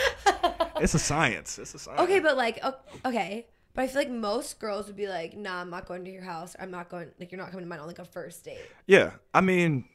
it's 0.81 0.93
a 0.93 0.99
science 0.99 1.59
it's 1.59 1.73
a 1.73 1.79
science 1.79 2.01
okay, 2.01 2.19
but 2.19 2.35
like, 2.35 2.59
okay, 3.05 3.45
but 3.73 3.83
I 3.83 3.87
feel 3.87 4.01
like 4.01 4.09
most 4.11 4.59
girls 4.59 4.87
would 4.87 4.95
be 4.95 5.07
like, 5.07 5.35
"Nah, 5.37 5.61
I'm 5.61 5.69
not 5.69 5.85
going 5.85 6.03
to 6.05 6.11
your 6.11 6.23
house. 6.23 6.55
I'm 6.59 6.71
not 6.71 6.89
going. 6.89 7.11
Like, 7.19 7.31
you're 7.31 7.39
not 7.39 7.51
coming 7.51 7.65
to 7.65 7.69
mine 7.69 7.79
on 7.79 7.87
like 7.87 7.99
a 7.99 8.05
first 8.05 8.43
date." 8.43 8.59
yeah 8.87 9.11
i 9.33 9.41
mean 9.41 9.85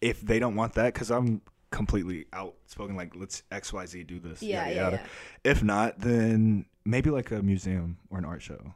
if 0.00 0.20
they 0.20 0.38
don't 0.38 0.54
want 0.56 0.74
that 0.74 0.92
because 0.94 1.10
i'm 1.10 1.40
completely 1.70 2.26
outspoken 2.32 2.94
like 2.96 3.14
let's 3.16 3.42
xyz 3.50 4.06
do 4.06 4.20
this 4.20 4.42
Yeah, 4.42 4.60
yada, 4.68 4.74
yeah, 4.74 4.82
yada. 4.82 4.96
yeah. 5.44 5.50
if 5.50 5.62
not 5.62 5.98
then 5.98 6.66
maybe 6.84 7.10
like 7.10 7.30
a 7.32 7.42
museum 7.42 7.98
or 8.10 8.18
an 8.18 8.24
art 8.24 8.42
show 8.42 8.72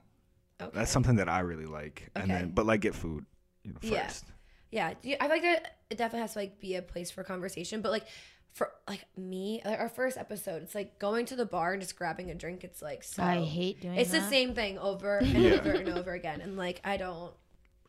Okay. 0.60 0.70
That's 0.74 0.90
something 0.90 1.16
that 1.16 1.28
I 1.28 1.40
really 1.40 1.66
like. 1.66 2.08
And 2.16 2.30
then, 2.30 2.50
but 2.50 2.66
like 2.66 2.80
get 2.80 2.94
food 2.94 3.24
you 3.64 3.72
know, 3.72 3.78
Yeah. 3.82 4.06
first. 4.06 4.24
Yeah, 4.70 4.94
do 5.00 5.10
you- 5.10 5.16
I 5.20 5.24
feel 5.24 5.30
like 5.30 5.42
there, 5.42 5.62
it 5.90 5.96
definitely 5.98 6.20
has 6.22 6.32
to 6.34 6.40
like 6.40 6.60
be 6.60 6.74
a 6.74 6.82
place 6.82 7.10
for 7.10 7.22
conversation. 7.24 7.80
But 7.80 7.92
like 7.92 8.06
for 8.52 8.72
like 8.88 9.04
me, 9.16 9.62
like 9.64 9.78
our 9.78 9.88
first 9.88 10.16
episode, 10.18 10.62
it's 10.62 10.74
like 10.74 10.98
going 10.98 11.26
to 11.26 11.36
the 11.36 11.46
bar 11.46 11.72
and 11.72 11.80
just 11.80 11.96
grabbing 11.96 12.30
a 12.30 12.34
drink. 12.34 12.64
It's 12.64 12.82
like 12.82 13.02
so. 13.04 13.22
I 13.22 13.40
hate 13.44 13.80
doing 13.80 13.94
it. 13.96 14.00
It's 14.00 14.10
that. 14.10 14.20
the 14.22 14.28
same 14.28 14.54
thing 14.54 14.78
over 14.78 15.18
and 15.22 15.28
Yeah. 15.28 15.52
over 15.52 15.70
and 15.70 15.88
over 15.90 16.12
again, 16.12 16.40
and 16.40 16.56
like 16.56 16.80
I 16.84 16.96
don't. 16.96 17.32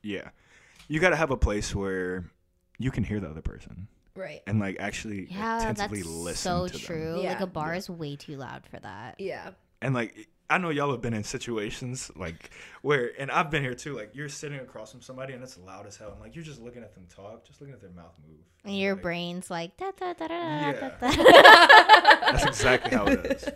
Yeah. 0.04 0.30
You 0.88 1.00
got 1.00 1.10
to 1.10 1.16
have 1.16 1.32
a 1.32 1.38
place 1.38 1.74
where 1.76 2.30
you 2.78 2.92
can 2.92 3.04
hear 3.04 3.20
the 3.20 3.30
other 3.30 3.42
person 3.42 3.88
Right. 4.16 4.42
and 4.48 4.60
like 4.60 4.78
actually 4.80 5.28
Yeah, 5.32 5.58
attentively 5.60 6.00
that's 6.00 6.10
listen 6.10 6.52
so 6.52 6.68
to 6.68 6.74
them. 6.74 6.82
true. 6.82 7.22
Like 7.24 7.42
a 7.42 7.48
bar 7.48 7.72
Yeah. 7.74 7.78
is 7.78 7.90
way 7.90 8.16
too 8.16 8.38
loud 8.38 8.66
for 8.66 8.80
that. 8.80 9.16
Yeah. 9.20 9.52
And 9.82 9.94
like 9.94 10.28
I 10.50 10.58
know 10.58 10.70
y'all 10.70 10.92
have 10.92 11.02
been 11.02 11.14
in 11.14 11.24
situations 11.24 12.12
like 12.16 12.50
where 12.82 13.12
and 13.20 13.30
I've 13.30 13.52
been 13.52 13.62
here 13.64 13.76
too 13.76 13.96
like 13.96 14.16
you're 14.16 14.30
sitting 14.30 14.60
across 14.60 14.92
from 14.92 15.02
somebody 15.02 15.34
and 15.34 15.44
it's 15.44 15.58
loud 15.58 15.86
as 15.86 15.96
hell 15.98 16.12
and 16.12 16.20
like 16.20 16.36
you're 16.36 16.44
just 16.44 16.60
looking 16.62 16.82
at 16.82 16.94
them 16.96 17.06
talk, 17.14 17.46
just 17.46 17.62
looking 17.62 17.74
at 17.74 17.82
their 17.82 17.92
mouth 17.92 18.14
move. 18.28 18.40
And 18.66 18.78
your 18.78 18.94
like, 18.96 19.04
brain's 19.04 19.50
like 19.52 19.78
da 19.78 19.92
da 19.98 20.14
da 20.14 20.28
da 20.28 20.36
Yeah. 20.36 20.90
da 21.00 21.10
da. 21.12 22.32
That's 22.32 22.46
exactly 22.46 22.98
how 22.98 23.06
it 23.08 23.26
is. 23.26 23.50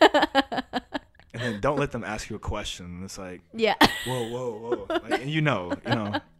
And 1.32 1.54
then 1.54 1.60
don't 1.60 1.78
let 1.78 1.90
them 1.92 2.04
ask 2.04 2.28
you 2.28 2.36
a 2.36 2.40
question. 2.40 2.86
And 2.86 3.04
it's 3.04 3.16
like, 3.16 3.40
yeah. 3.54 3.76
whoa, 4.06 4.28
whoa, 4.28 4.50
whoa. 4.86 4.86
Like, 5.08 5.22
and 5.22 5.30
you 5.30 5.40
know, 5.40 5.72
you 5.86 5.94
know. 5.94 6.20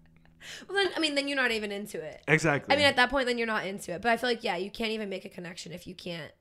Well, 0.68 0.82
then 0.82 0.90
I 0.96 1.00
mean, 1.00 1.14
then 1.14 1.28
you're 1.28 1.36
not 1.36 1.50
even 1.50 1.70
into 1.70 2.00
it. 2.02 2.22
Exactly. 2.26 2.74
I 2.74 2.78
mean, 2.78 2.86
at 2.86 2.96
that 2.96 3.10
point, 3.10 3.26
then 3.26 3.36
you're 3.36 3.46
not 3.46 3.66
into 3.66 3.92
it. 3.92 4.00
But 4.00 4.10
I 4.10 4.16
feel 4.16 4.28
like 4.30 4.42
yeah, 4.42 4.56
you 4.56 4.70
can't 4.70 4.90
even 4.90 5.10
make 5.10 5.26
a 5.26 5.28
connection 5.28 5.70
if 5.70 5.86
you 5.86 5.94
can't 5.94 6.32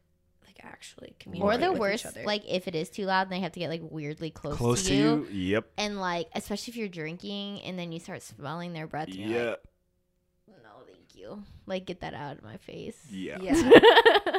like 0.64 0.66
like 0.66 0.74
actually 0.74 1.16
Or 1.42 1.58
the 1.58 1.72
with 1.72 1.80
worst, 1.80 2.06
each 2.06 2.10
other. 2.12 2.24
like 2.24 2.44
if 2.48 2.68
it 2.68 2.76
is 2.76 2.90
too 2.90 3.06
loud, 3.06 3.24
and 3.24 3.32
they 3.32 3.40
have 3.40 3.52
to 3.54 3.60
get 3.60 3.70
like 3.70 3.82
weirdly 3.84 4.30
close, 4.32 4.58
Close 4.58 4.84
to 4.88 4.94
you. 4.96 5.28
Yep. 5.32 5.66
And 5.78 6.00
like, 6.00 6.28
especially 6.36 6.72
if 6.72 6.78
you're 6.78 6.88
drinking 6.88 7.62
and 7.62 7.78
then 7.78 7.92
you 7.92 8.00
start 8.00 8.22
smelling 8.22 8.74
their 8.74 8.88
breath, 8.88 9.08
and 9.08 9.16
you're 9.18 9.30
Yeah. 9.30 9.50
like, 9.52 9.60
no, 10.64 10.70
thank 10.88 11.16
you. 11.16 11.44
Like, 11.66 11.86
get 11.86 12.02
that 12.02 12.14
out 12.14 12.38
of 12.38 12.44
my 12.44 12.58
face. 12.58 12.98
Yeah. 13.10 13.38
yeah. 13.42 13.72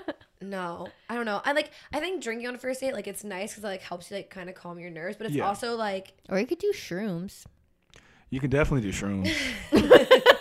No, 0.42 0.88
I 1.10 1.16
don't 1.16 1.26
know. 1.26 1.42
I 1.44 1.52
like. 1.52 1.70
I 1.92 2.00
think 2.00 2.22
drinking 2.22 2.48
on 2.48 2.54
a 2.54 2.58
first 2.58 2.80
date, 2.80 2.94
like, 2.94 3.06
it's 3.06 3.22
nice 3.22 3.50
because 3.52 3.62
it 3.62 3.66
like 3.66 3.82
helps 3.82 4.10
you 4.10 4.16
like 4.16 4.30
kind 4.30 4.48
of 4.48 4.54
calm 4.54 4.78
your 4.78 4.88
nerves, 4.88 5.18
but 5.18 5.26
it's 5.26 5.36
Yeah. 5.36 5.46
also 5.46 5.76
like 5.76 6.14
or 6.30 6.40
you 6.40 6.46
could 6.46 6.58
do 6.58 6.72
shrooms. 6.74 7.44
You 8.30 8.40
can 8.40 8.48
definitely 8.48 8.90
do 8.90 8.96
shrooms. 8.96 9.30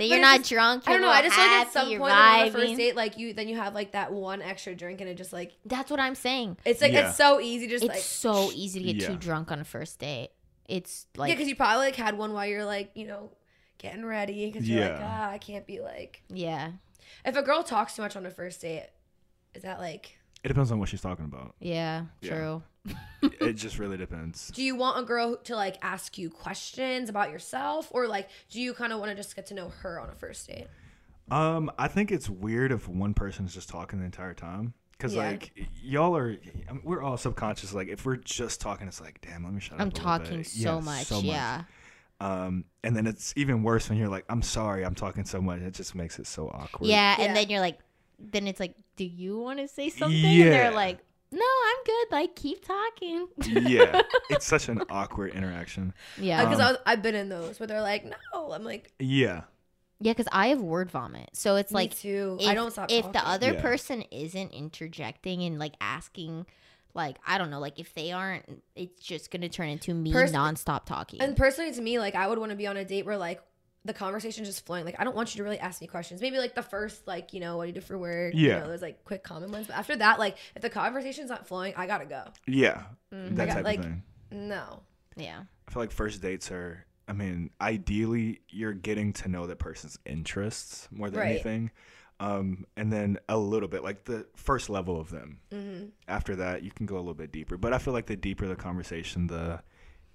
Then 0.00 0.08
you're 0.08 0.20
not 0.20 0.38
just- 0.38 0.50
drunk. 0.50 0.84
I 0.86 0.90
You're 0.92 1.00
don't 1.00 1.08
know. 1.08 1.12
I 1.14 1.22
just 1.22 1.34
feel 1.36 1.44
like 1.44 1.66
at 1.66 1.72
some 1.72 1.88
you're 1.90 2.00
point 2.00 2.12
like, 2.12 2.42
on 2.42 2.48
a 2.48 2.50
first 2.52 2.76
date, 2.76 2.96
like 2.96 3.18
you 3.18 3.32
then 3.34 3.48
you 3.48 3.56
have 3.56 3.74
like 3.74 3.92
that 3.92 4.12
one 4.12 4.42
extra 4.42 4.74
drink, 4.74 5.00
and 5.00 5.08
it 5.08 5.16
just 5.16 5.32
like 5.32 5.52
That's 5.64 5.90
what 5.90 6.00
I'm 6.00 6.14
saying. 6.14 6.56
it's 6.64 6.80
like 6.80 6.92
Yeah. 6.92 7.08
it's 7.08 7.16
so 7.16 7.40
easy, 7.40 7.66
just 7.68 7.84
It's 7.84 7.92
like 7.94 8.02
so 8.02 8.50
easy 8.52 8.80
to 8.80 8.86
get 8.92 8.96
Yeah. 9.02 9.08
too 9.08 9.16
drunk 9.16 9.50
on 9.52 9.60
a 9.60 9.64
first 9.64 9.98
date. 9.98 10.30
It's 10.68 11.06
like 11.16 11.28
yeah, 11.28 11.32
like, 11.32 11.38
because 11.38 11.48
you 11.48 11.56
probably 11.56 11.86
like 11.86 11.96
had 11.96 12.16
one 12.18 12.32
while 12.32 12.46
you're 12.46 12.64
like 12.64 12.90
you 12.94 13.06
know 13.06 13.30
getting 13.78 14.04
ready 14.04 14.46
because 14.50 14.68
you're 14.68 14.84
like 14.88 15.00
ah 15.00 15.30
I 15.30 15.38
can't 15.38 15.66
be 15.66 15.80
like 15.80 16.22
yeah, 16.28 16.72
if 17.24 17.36
a 17.36 17.42
girl 17.42 17.62
talks 17.62 17.96
too 17.96 18.02
much 18.02 18.14
on 18.16 18.24
a 18.26 18.30
first 18.30 18.60
date, 18.60 18.86
is 19.54 19.62
that 19.62 19.78
like 19.80 20.18
It 20.42 20.48
depends 20.48 20.72
on 20.72 20.78
what 20.78 20.88
she's 20.88 21.00
talking 21.02 21.24
about. 21.26 21.54
yeah, 21.60 22.04
Yeah. 22.22 22.30
true. 22.34 22.62
It 23.40 23.52
just 23.56 23.78
really 23.78 23.98
depends. 23.98 24.48
do 24.54 24.62
you 24.62 24.74
want 24.74 24.98
a 24.98 25.02
girl 25.02 25.36
to 25.36 25.54
like 25.54 25.76
ask 25.82 26.16
you 26.16 26.30
questions 26.30 27.10
about 27.10 27.30
yourself 27.30 27.88
or 27.90 28.08
like 28.08 28.28
do 28.48 28.58
you 28.60 28.72
kind 28.72 28.92
of 28.92 28.98
want 29.00 29.10
to 29.10 29.14
just 29.14 29.36
get 29.36 29.46
to 29.46 29.54
know 29.54 29.68
her 29.80 30.00
on 30.00 30.08
a 30.08 30.14
first 30.14 30.48
date? 30.48 30.66
Um, 31.30 31.70
I 31.78 31.88
think 31.88 32.10
it's 32.10 32.28
weird 32.30 32.72
if 32.72 32.88
one 32.88 33.12
person 33.14 33.44
is 33.44 33.52
just 33.54 33.68
talking 33.68 33.98
the 33.98 34.04
entire 34.06 34.32
time. 34.34 34.72
Cause 34.98 35.14
Yeah. 35.14 35.28
like 35.28 35.52
y'all 35.82 36.16
are, 36.16 36.36
I 36.68 36.72
mean, 36.72 36.80
we're 36.84 37.02
all 37.02 37.16
subconscious. 37.18 37.72
Like 37.74 37.88
if 37.88 38.04
we're 38.06 38.16
just 38.16 38.60
talking, 38.60 38.88
it's 38.88 39.00
like, 39.00 39.20
damn, 39.20 39.44
let 39.44 39.52
me 39.52 39.60
shut 39.60 39.74
up. 39.74 39.80
I'm 39.82 39.88
up. 39.88 39.92
a 39.94 39.96
little 39.96 40.10
talking 40.18 40.36
bit. 40.38 40.46
so, 40.46 40.74
Yeah, 40.76 40.80
much, 40.80 41.04
so 41.06 41.20
Yeah. 41.20 41.62
Um, 42.20 42.64
and 42.84 42.94
then 42.96 43.06
it's 43.06 43.32
even 43.36 43.62
worse 43.62 43.88
when 43.88 43.96
you're 43.98 44.08
like, 44.08 44.24
I'm 44.28 44.42
sorry, 44.42 44.84
I'm 44.84 44.94
talking 44.94 45.24
so 45.24 45.40
much. 45.40 45.60
It 45.60 45.72
just 45.74 45.94
makes 45.94 46.18
it 46.18 46.26
so 46.26 46.48
awkward. 46.48 46.88
yeah, 46.88 47.16
Yeah. 47.18 47.24
and 47.26 47.36
then 47.36 47.48
you're 47.48 47.60
like, 47.60 47.78
then 48.18 48.46
it's 48.46 48.60
like, 48.60 48.74
do 49.00 49.06
you 49.06 49.38
want 49.38 49.58
to 49.60 49.66
say 49.66 49.88
something? 49.88 50.22
And 50.24 50.52
they're 50.52 50.70
like, 50.72 50.98
no, 51.32 51.40
I'm 51.40 51.84
good. 51.86 52.06
Like, 52.12 52.36
keep 52.36 52.62
talking. 52.62 53.28
yeah. 53.66 54.02
It's 54.30 54.44
such 54.46 54.68
an 54.68 54.82
awkward 54.90 55.32
interaction. 55.32 55.94
yeah, 56.18 56.44
Because 56.44 56.60
Um, 56.60 56.66
I 56.66 56.70
was, 56.72 56.80
I've 56.84 57.02
been 57.02 57.14
in 57.14 57.30
those 57.30 57.58
where 57.58 57.66
they're 57.66 57.80
like 57.80 58.04
no, 58.04 58.52
I'm 58.52 58.62
like 58.62 58.92
Yeah. 58.98 59.42
yeah, 60.00 60.12
because 60.12 60.28
I 60.32 60.48
have 60.48 60.60
word 60.60 60.90
vomit, 60.90 61.30
so 61.32 61.56
it's 61.56 61.72
like 61.72 61.92
like 61.92 61.98
too. 61.98 62.36
if, 62.40 62.46
I 62.48 62.54
don't 62.54 62.72
stop. 62.72 62.90
if 62.92 63.10
the 63.12 63.26
other 63.26 63.54
Yeah. 63.54 63.62
person 63.62 64.02
isn't 64.10 64.52
interjecting 64.52 65.42
and 65.44 65.58
like 65.58 65.74
asking 65.80 66.44
like 66.92 67.16
i 67.24 67.38
don't 67.38 67.50
know 67.50 67.60
like 67.60 67.78
if 67.78 67.94
they 67.94 68.10
aren't 68.10 68.62
it's 68.74 69.00
just 69.00 69.30
gonna 69.30 69.48
turn 69.48 69.68
into 69.68 69.94
me 69.94 70.12
Pers- 70.12 70.32
nonstop 70.32 70.84
talking 70.86 71.22
And 71.22 71.36
personally, 71.36 71.72
to 71.72 71.80
me, 71.80 71.98
like 72.00 72.16
I 72.16 72.26
would 72.26 72.38
want 72.38 72.50
to 72.50 72.56
be 72.56 72.66
on 72.66 72.76
a 72.76 72.84
date 72.84 73.06
where 73.06 73.16
like 73.16 73.40
the 73.84 73.94
conversation 73.94 74.44
just 74.44 74.66
flowing. 74.66 74.84
Like 74.84 74.96
I 74.98 75.04
don't 75.04 75.16
want 75.16 75.34
you 75.34 75.38
to 75.38 75.44
really 75.44 75.58
ask 75.58 75.80
me 75.80 75.86
questions. 75.86 76.20
Maybe 76.20 76.36
like 76.38 76.54
the 76.54 76.62
first 76.62 77.06
like 77.06 77.32
you 77.32 77.40
know 77.40 77.56
what 77.56 77.64
do 77.64 77.68
you 77.68 77.74
do 77.74 77.80
for 77.80 77.96
work. 77.98 78.34
You 78.34 78.48
Yeah. 78.48 78.58
know, 78.60 78.68
those 78.68 78.82
like 78.82 79.04
quick 79.04 79.22
common 79.22 79.50
ones. 79.52 79.66
But 79.68 79.76
after 79.76 79.96
that, 79.96 80.18
like 80.18 80.36
if 80.54 80.62
the 80.62 80.70
conversation's 80.70 81.30
not 81.30 81.46
flowing, 81.46 81.72
I 81.76 81.86
gotta 81.86 82.04
go. 82.06 82.24
Yeah. 82.46 82.82
Mhm. 83.12 83.36
That 83.36 83.42
I 83.42 83.46
got, 83.46 83.54
type 83.54 83.64
like- 83.64 83.78
of 83.78 83.84
thing. 83.86 84.02
No. 84.32 84.82
yeah 85.16 85.42
I 85.66 85.72
feel 85.72 85.82
like 85.82 85.92
first 85.92 86.20
dates 86.22 86.50
are. 86.50 86.84
I 87.08 87.12
mean, 87.12 87.50
ideally, 87.60 88.40
you're 88.48 88.72
getting 88.72 89.12
to 89.14 89.28
know 89.28 89.46
that 89.48 89.58
person's 89.58 89.98
interests 90.06 90.86
more 90.92 91.10
than 91.10 91.18
Right. 91.18 91.30
anything, 91.32 91.72
um, 92.20 92.66
and 92.76 92.92
then 92.92 93.18
a 93.28 93.36
little 93.36 93.68
bit 93.68 93.82
like 93.82 94.04
the 94.04 94.26
first 94.36 94.70
level 94.70 95.00
of 95.00 95.10
them. 95.10 95.40
hmm 95.50 95.86
After 96.06 96.36
that, 96.36 96.62
you 96.62 96.70
can 96.70 96.86
go 96.86 96.94
a 96.96 96.98
little 97.00 97.14
bit 97.14 97.32
deeper. 97.32 97.56
But 97.56 97.72
I 97.72 97.78
feel 97.78 97.92
like 97.94 98.06
the 98.06 98.14
deeper 98.16 98.46
the 98.46 98.54
conversation, 98.54 99.26
the 99.26 99.60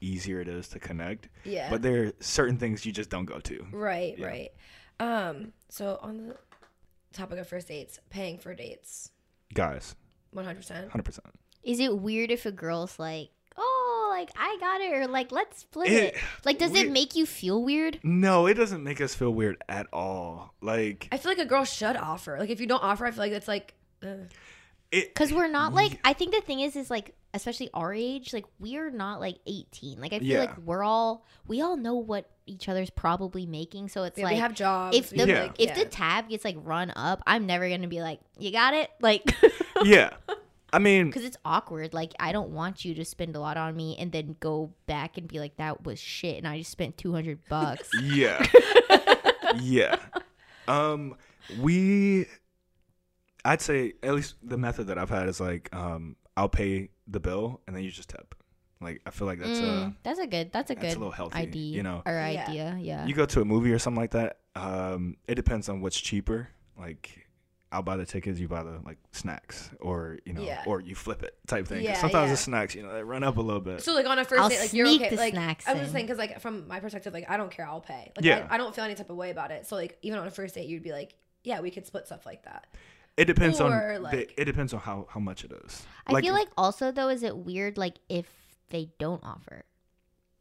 easier 0.02 0.40
it 0.42 0.48
is 0.48 0.68
to 0.70 0.80
connect. 0.80 1.30
Yeah. 1.44 1.70
But 1.70 1.82
there 1.82 2.06
are 2.06 2.12
certain 2.20 2.58
things 2.58 2.86
you 2.86 2.92
just 2.92 3.10
don't 3.10 3.26
go 3.26 3.40
to. 3.40 3.66
right. 3.72 4.18
Yeah. 4.18 4.26
Right. 4.28 4.52
Um. 5.00 5.54
So 5.70 6.00
on 6.02 6.28
the 6.30 6.38
topic 7.14 7.40
of 7.40 7.48
first 7.48 7.68
dates, 7.68 8.00
paying 8.10 8.38
for 8.38 8.54
dates, 8.56 9.12
Guys, 9.54 9.96
one 10.32 10.46
hundred 10.46 10.58
percent. 10.58 10.90
hundred 10.92 11.04
percent. 11.06 11.28
is 11.64 11.80
it 11.80 11.98
weird 11.98 12.32
if 12.32 12.46
a 12.46 12.52
girl's 12.52 12.98
like 13.00 13.30
oh 13.58 14.08
like 14.12 14.30
i 14.38 14.58
got 14.60 14.82
it 14.82 14.92
or 14.94 15.08
like 15.08 15.32
let's 15.32 15.60
split 15.60 15.90
It- 15.90 16.14
it, 16.16 16.22
like 16.44 16.60
does 16.60 16.72
we- 16.72 16.82
it 16.82 16.92
make 16.92 17.16
you 17.16 17.26
feel 17.26 17.64
weird 17.64 18.00
No, 18.04 18.48
it 18.48 18.56
doesn't 18.56 18.84
make 18.84 19.00
us 19.02 19.16
feel 19.16 19.32
weird 19.32 19.58
at 19.70 19.88
all. 19.94 20.54
Like 20.62 21.08
I 21.12 21.18
feel 21.18 21.32
like 21.32 21.40
a 21.40 21.46
girl 21.46 21.64
should 21.66 21.96
offer. 21.96 22.38
Like 22.40 22.50
if 22.50 22.60
you 22.60 22.68
don't 22.68 22.84
offer, 22.84 23.06
I 23.06 23.12
feel 23.12 23.20
like 23.20 23.32
it's 23.34 23.48
like. 23.48 23.74
Uh, 24.04 24.28
because 24.92 25.34
we're 25.34 25.48
not 25.50 25.74
like 25.74 26.00
i 26.06 26.14
think 26.14 26.34
the 26.34 26.40
thing 26.42 26.60
is 26.62 26.76
is 26.76 26.90
like 26.90 27.16
especially 27.36 27.70
our 27.74 27.94
age 27.94 28.34
like 28.34 28.46
we're 28.60 28.90
not 28.90 29.20
like 29.20 29.38
18 29.46 30.00
like 30.00 30.14
i 30.14 30.20
feel 30.20 30.28
Yeah. 30.28 30.40
like 30.42 30.58
we're 30.60 30.84
all 30.84 31.26
we 31.48 31.62
all 31.62 31.78
know 31.78 31.96
what 31.96 32.30
each 32.48 32.70
other's 32.70 32.90
probably 32.90 33.46
making 33.46 33.90
so 33.90 34.04
it's 34.04 34.18
yeah, 34.18 34.26
like 34.26 34.34
we 34.34 34.40
have 34.40 34.54
jobs. 34.54 34.96
if 34.98 35.10
the 35.10 35.28
Yeah. 35.28 35.42
like, 35.44 35.60
if 35.60 35.70
yeah. 35.70 35.84
the 35.84 35.86
tab 35.86 36.30
gets 36.30 36.46
like 36.46 36.58
run 36.60 36.92
up, 36.96 37.22
I'm 37.26 37.46
never 37.46 37.68
gonna 37.70 37.88
be 37.88 38.02
like, 38.02 38.20
you 38.38 38.52
got 38.52 38.74
it, 38.76 38.90
like, 39.02 39.36
yeah. 39.84 40.12
I 40.72 40.78
mean, 40.80 41.08
because 41.08 41.24
it's 41.26 41.38
awkward. 41.46 41.94
Like, 41.94 42.14
I 42.20 42.32
don't 42.32 42.50
want 42.50 42.84
you 42.86 42.94
to 42.96 43.06
spend 43.06 43.36
a 43.36 43.40
lot 43.40 43.58
on 43.58 43.76
me 43.76 43.96
and 43.98 44.12
then 44.12 44.36
go 44.40 44.74
back 44.88 45.18
and 45.18 45.28
be 45.28 45.40
like, 45.40 45.56
that 45.58 45.86
was 45.86 46.00
shit, 46.00 46.38
and 46.38 46.48
I 46.48 46.60
just 46.60 46.70
spent 46.72 46.98
two 46.98 47.14
hundred 47.14 47.40
bucks. 47.50 47.90
yeah. 48.04 48.46
yeah. 49.60 49.96
Um 50.68 51.16
we 51.60 52.26
I'd 53.44 53.62
say 53.62 53.94
at 54.04 54.14
least 54.14 54.36
the 54.44 54.58
method 54.58 54.88
that 54.88 54.98
I've 54.98 55.10
had 55.10 55.30
is 55.30 55.40
like 55.40 55.74
um 55.74 56.16
I'll 56.38 56.50
pay 56.50 56.90
the 57.08 57.20
bill 57.20 57.62
and 57.68 57.76
then 57.76 57.84
you 57.84 57.92
just 57.92 58.10
tip. 58.10 58.36
Like 58.82 59.02
I 59.06 59.10
feel 59.10 59.26
like 59.28 59.40
that's 59.40 59.60
Mm, 59.60 59.64
a 59.88 59.96
that's 60.04 60.20
a 60.20 60.28
good. 60.28 60.52
That's 60.52 60.70
a 60.70 60.76
that's 60.76 60.86
good 60.88 60.98
a 60.98 61.00
little 61.00 61.12
healthy, 61.12 61.38
idea. 61.38 61.76
you 61.78 61.84
know. 61.84 62.02
or 62.06 62.12
Yeah. 62.14 62.46
idea. 62.48 62.78
Yeah. 62.80 63.06
You 63.06 63.14
go 63.14 63.26
to 63.26 63.42
a 63.42 63.46
movie 63.46 63.72
or 63.72 63.80
something 63.80 64.02
like 64.02 64.12
that, 64.12 64.40
um 64.56 65.18
it 65.28 65.36
depends 65.36 65.70
on 65.70 65.82
what's 65.82 66.00
cheaper. 66.00 66.50
Like 66.78 67.22
I'll 67.72 67.82
buy 67.82 67.98
the 67.98 68.06
tickets, 68.06 68.40
you 68.40 68.48
buy 68.48 68.64
the 68.64 68.80
like 68.86 68.98
snacks, 69.12 69.70
or 69.80 70.20
you 70.26 70.34
know, 70.34 70.44
Yeah. 70.44 70.64
or 70.68 70.82
you 70.82 70.94
flip 70.94 71.24
it 71.24 71.38
type 71.48 71.68
thing. 71.68 71.84
Yeah, 71.84 71.96
sometimes 71.96 72.28
yeah. 72.28 72.32
the 72.34 72.38
snacks, 72.38 72.76
you 72.76 72.84
know, 72.84 72.94
they 72.94 73.04
run 73.04 73.24
up 73.24 73.38
a 73.38 73.42
little 73.42 73.62
bit. 73.62 73.82
So 73.82 73.94
like 73.94 74.06
on 74.06 74.20
a 74.20 74.26
1st 74.26 74.50
date, 74.50 74.60
like 74.60 74.74
you're 74.74 74.88
okay. 74.88 75.10
the 75.10 75.16
like 75.16 75.34
snacks 75.34 75.68
I 75.68 75.72
was 75.72 75.80
in. 75.80 75.84
just 75.86 75.94
saying 75.94 76.06
because 76.06 76.18
like 76.20 76.40
from 76.42 76.68
my 76.68 76.80
perspective, 76.80 77.14
like 77.14 77.30
I 77.30 77.38
don't 77.38 77.52
care, 77.52 77.66
I'll 77.68 77.82
pay. 77.82 78.12
Like 78.16 78.26
Yeah. 78.26 78.46
I, 78.50 78.56
I 78.56 78.58
don't 78.58 78.76
feel 78.76 78.84
any 78.84 78.96
type 78.96 79.10
of 79.10 79.16
way 79.16 79.32
about 79.32 79.52
it. 79.52 79.66
So 79.68 79.76
like 79.76 79.98
even 80.02 80.20
on 80.20 80.28
a 80.28 80.32
first 80.32 80.56
date, 80.56 80.68
you'd 80.68 80.84
be 80.84 80.92
like, 80.92 81.16
yeah, 81.44 81.60
we 81.62 81.72
could 81.72 81.86
split 81.86 82.06
stuff 82.08 82.26
like 82.26 82.44
that. 82.44 82.68
It 83.18 83.26
depends 83.26 83.62
on 83.62 83.72
Or, 83.72 84.00
the, 84.12 84.28
it 84.42 84.46
depends 84.46 84.74
on 84.74 84.82
how 84.82 85.08
how 85.10 85.20
much 85.20 85.44
it 85.46 85.52
is. 85.66 85.84
I 86.08 86.22
feel 86.22 86.34
like 86.34 86.50
also 86.58 86.92
though, 86.92 87.10
is 87.10 87.24
it 87.24 87.38
weird 87.38 87.78
like 87.78 87.96
if 88.10 88.28
they 88.70 88.90
don't 89.00 89.24
offer? 89.24 89.64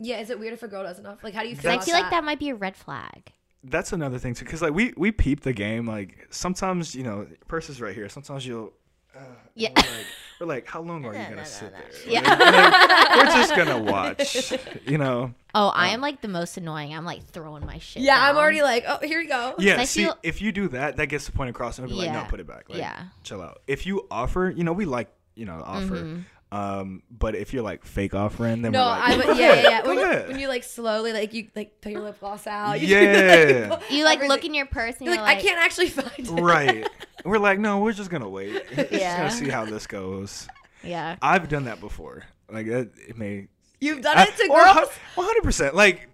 Yeah, 0.01 0.21
is 0.21 0.29
it 0.31 0.39
weird 0.41 0.53
if 0.55 0.63
a 0.63 0.69
girl 0.69 0.83
doesn't 0.83 1.07
offer? 1.07 1.21
Like 1.23 1.35
how 1.35 1.43
do 1.43 1.49
you 1.49 1.57
feel? 1.57 1.71
I 1.71 1.75
about 1.75 1.85
feel 1.85 1.95
like 1.95 2.11
that 2.11 2.25
might 2.25 2.39
be 2.41 2.51
a 2.51 2.55
red 2.55 2.77
flag. 2.77 3.33
that's 3.63 3.93
another 3.93 4.19
thing 4.19 4.35
too 4.35 4.45
because 4.45 4.61
like 4.61 4.75
we 4.75 4.93
we 4.97 5.11
peep 5.13 5.41
the 5.41 5.53
game 5.53 5.87
like 5.87 6.27
sometimes 6.31 6.95
you 6.95 7.03
know 7.03 7.27
purse 7.49 7.71
is 7.71 7.81
right 7.81 7.95
here 7.95 8.09
sometimes 8.09 8.47
you'll. 8.47 8.73
Uh, 9.17 9.21
yeah. 9.55 9.71
We're 9.77 9.83
like, 9.83 10.07
we're 10.41 10.47
like 10.47 10.67
how 10.67 10.81
long 10.83 11.05
are 11.07 11.13
you 11.15 11.23
gonna 11.23 11.31
no, 11.31 11.43
no, 11.43 11.45
sit 11.45 11.73
no. 11.73 11.79
there 11.79 12.13
Yeah. 12.13 12.21
Like, 12.29 12.41
like, 12.41 13.17
we're 13.17 13.33
just 13.41 13.55
gonna 13.57 13.79
watch 13.93 14.53
you 14.85 14.99
know 14.99 15.33
Oh, 15.57 15.69
I 15.69 15.89
am 15.91 16.01
like 16.01 16.21
the 16.21 16.29
most 16.29 16.57
annoying. 16.57 16.93
I'm 16.95 17.05
like 17.05 17.25
throwing 17.27 17.65
my 17.65 17.79
shit. 17.79 18.03
Yeah, 18.03 18.17
I'm 18.21 18.35
down. 18.35 18.43
already 18.43 18.63
like, 18.63 18.85
oh, 18.89 18.99
here 19.03 19.21
you 19.21 19.29
go. 19.29 19.55
yeah 19.59 19.81
I 19.81 19.85
see 19.85 20.05
feel- 20.05 20.19
if 20.23 20.43
you 20.43 20.51
do 20.53 20.69
that 20.69 20.97
that 20.97 21.07
gets 21.07 21.27
the 21.27 21.33
point 21.33 21.51
across 21.51 21.79
and 21.79 21.85
I'll 21.87 21.91
be 21.91 21.97
like 21.99 22.07
Yeah. 22.07 22.23
no 22.23 22.29
put 22.29 22.41
it 22.41 22.47
back 22.47 22.69
like, 22.69 22.79
Yeah. 22.79 23.05
chill 23.23 23.41
out 23.41 23.63
if 23.67 23.87
you 23.87 24.07
offer 24.11 24.53
you 24.55 24.65
know 24.65 24.73
we 24.73 24.85
like 24.85 25.13
you 25.37 25.45
know 25.47 25.63
offer 25.65 25.97
Mhm. 25.97 26.25
um 26.53 27.03
but 27.11 27.35
if 27.35 27.53
you're 27.53 27.63
like 27.63 27.85
fake 27.85 28.15
offering 28.15 28.63
then 28.63 28.73
No, 28.73 28.81
we're 28.81 28.85
like 28.87 29.03
I'm 29.03 29.21
go 29.21 29.33
yeah, 29.35 29.55
yeah, 29.55 29.63
yeah. 29.63 29.83
go 29.83 29.89
When 29.91 29.99
you, 29.99 30.05
ahead. 30.05 30.29
when 30.29 30.39
you 30.41 30.49
like 30.49 30.65
slowly 30.65 31.13
like 31.13 31.33
you 31.35 31.49
like 31.55 31.81
put 31.81 31.93
your 31.93 32.03
lip 32.03 32.19
gloss 32.21 32.47
out. 32.47 32.81
You 32.81 32.89
Yeah. 32.89 33.79
You 33.91 34.05
like 34.05 34.17
everything. 34.17 34.29
look 34.29 34.45
in 34.45 34.55
your 34.55 34.67
purse 34.67 34.97
and 34.99 35.07
You're 35.07 35.15
you're 35.15 35.25
like, 35.25 35.37
like, 35.37 35.45
I 35.45 35.49
can't 35.49 35.61
actually 35.61 35.89
find 35.91 36.11
it. 36.19 36.43
right 36.43 36.89
we're 37.25 37.39
like 37.39 37.59
no 37.61 37.79
we're 37.79 37.93
just 37.93 38.11
gonna 38.11 38.29
wait 38.29 38.63
just 38.75 38.91
Yeah. 38.93 39.19
gonna 39.19 39.31
see 39.31 39.49
how 39.49 39.65
this 39.65 39.87
goes 39.87 40.49
Yeah. 40.83 41.17
I've 41.23 41.49
done 41.49 41.65
that 41.65 41.81
before. 41.81 42.25
Like 42.51 42.67
it, 42.67 42.93
it 43.09 43.17
may. 43.17 43.49
You've 43.81 44.01
done 44.03 44.17
I- 44.19 44.25
it 44.25 44.37
to 44.37 44.49
girls. 44.49 44.91
One 45.15 45.27
hundred 45.27 45.43
percent. 45.43 45.75
Like 45.75 46.09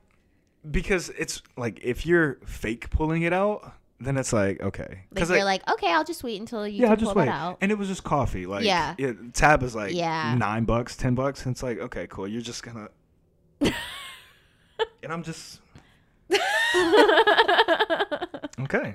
because 0.70 1.08
it's 1.10 1.40
like 1.56 1.80
if 1.82 2.04
you're 2.06 2.34
fake 2.44 2.90
pulling 2.90 3.22
it 3.22 3.32
out, 3.32 3.72
then 4.00 4.16
it's 4.16 4.32
like 4.32 4.60
okay. 4.62 5.04
Like 5.12 5.28
you're 5.28 5.44
like, 5.44 5.68
okay, 5.70 5.92
I'll 5.92 6.04
just 6.04 6.22
wait 6.24 6.40
until 6.40 6.66
you 6.66 6.82
yeah, 6.82 6.90
I'll 6.90 6.96
can 6.96 7.04
just 7.04 7.14
pull 7.14 7.22
wait. 7.22 7.28
out. 7.30 7.58
And 7.60 7.70
it 7.72 7.78
was 7.78 7.88
just 7.88 8.02
coffee. 8.04 8.46
Like 8.46 8.64
Yeah. 8.64 8.94
it- 8.98 9.34
tab 9.34 9.62
is 9.62 9.74
like 9.74 9.94
Yeah. 9.94 10.34
nine 10.34 10.64
bucks, 10.64 10.96
ten 10.96 11.14
bucks, 11.14 11.44
and 11.46 11.54
it's 11.54 11.62
like 11.62 11.78
okay, 11.78 12.06
cool. 12.08 12.26
You're 12.28 12.42
just 12.42 12.62
gonna. 12.62 12.88
and 13.60 15.12
I'm 15.12 15.22
just 15.22 15.60
okay. 18.60 18.94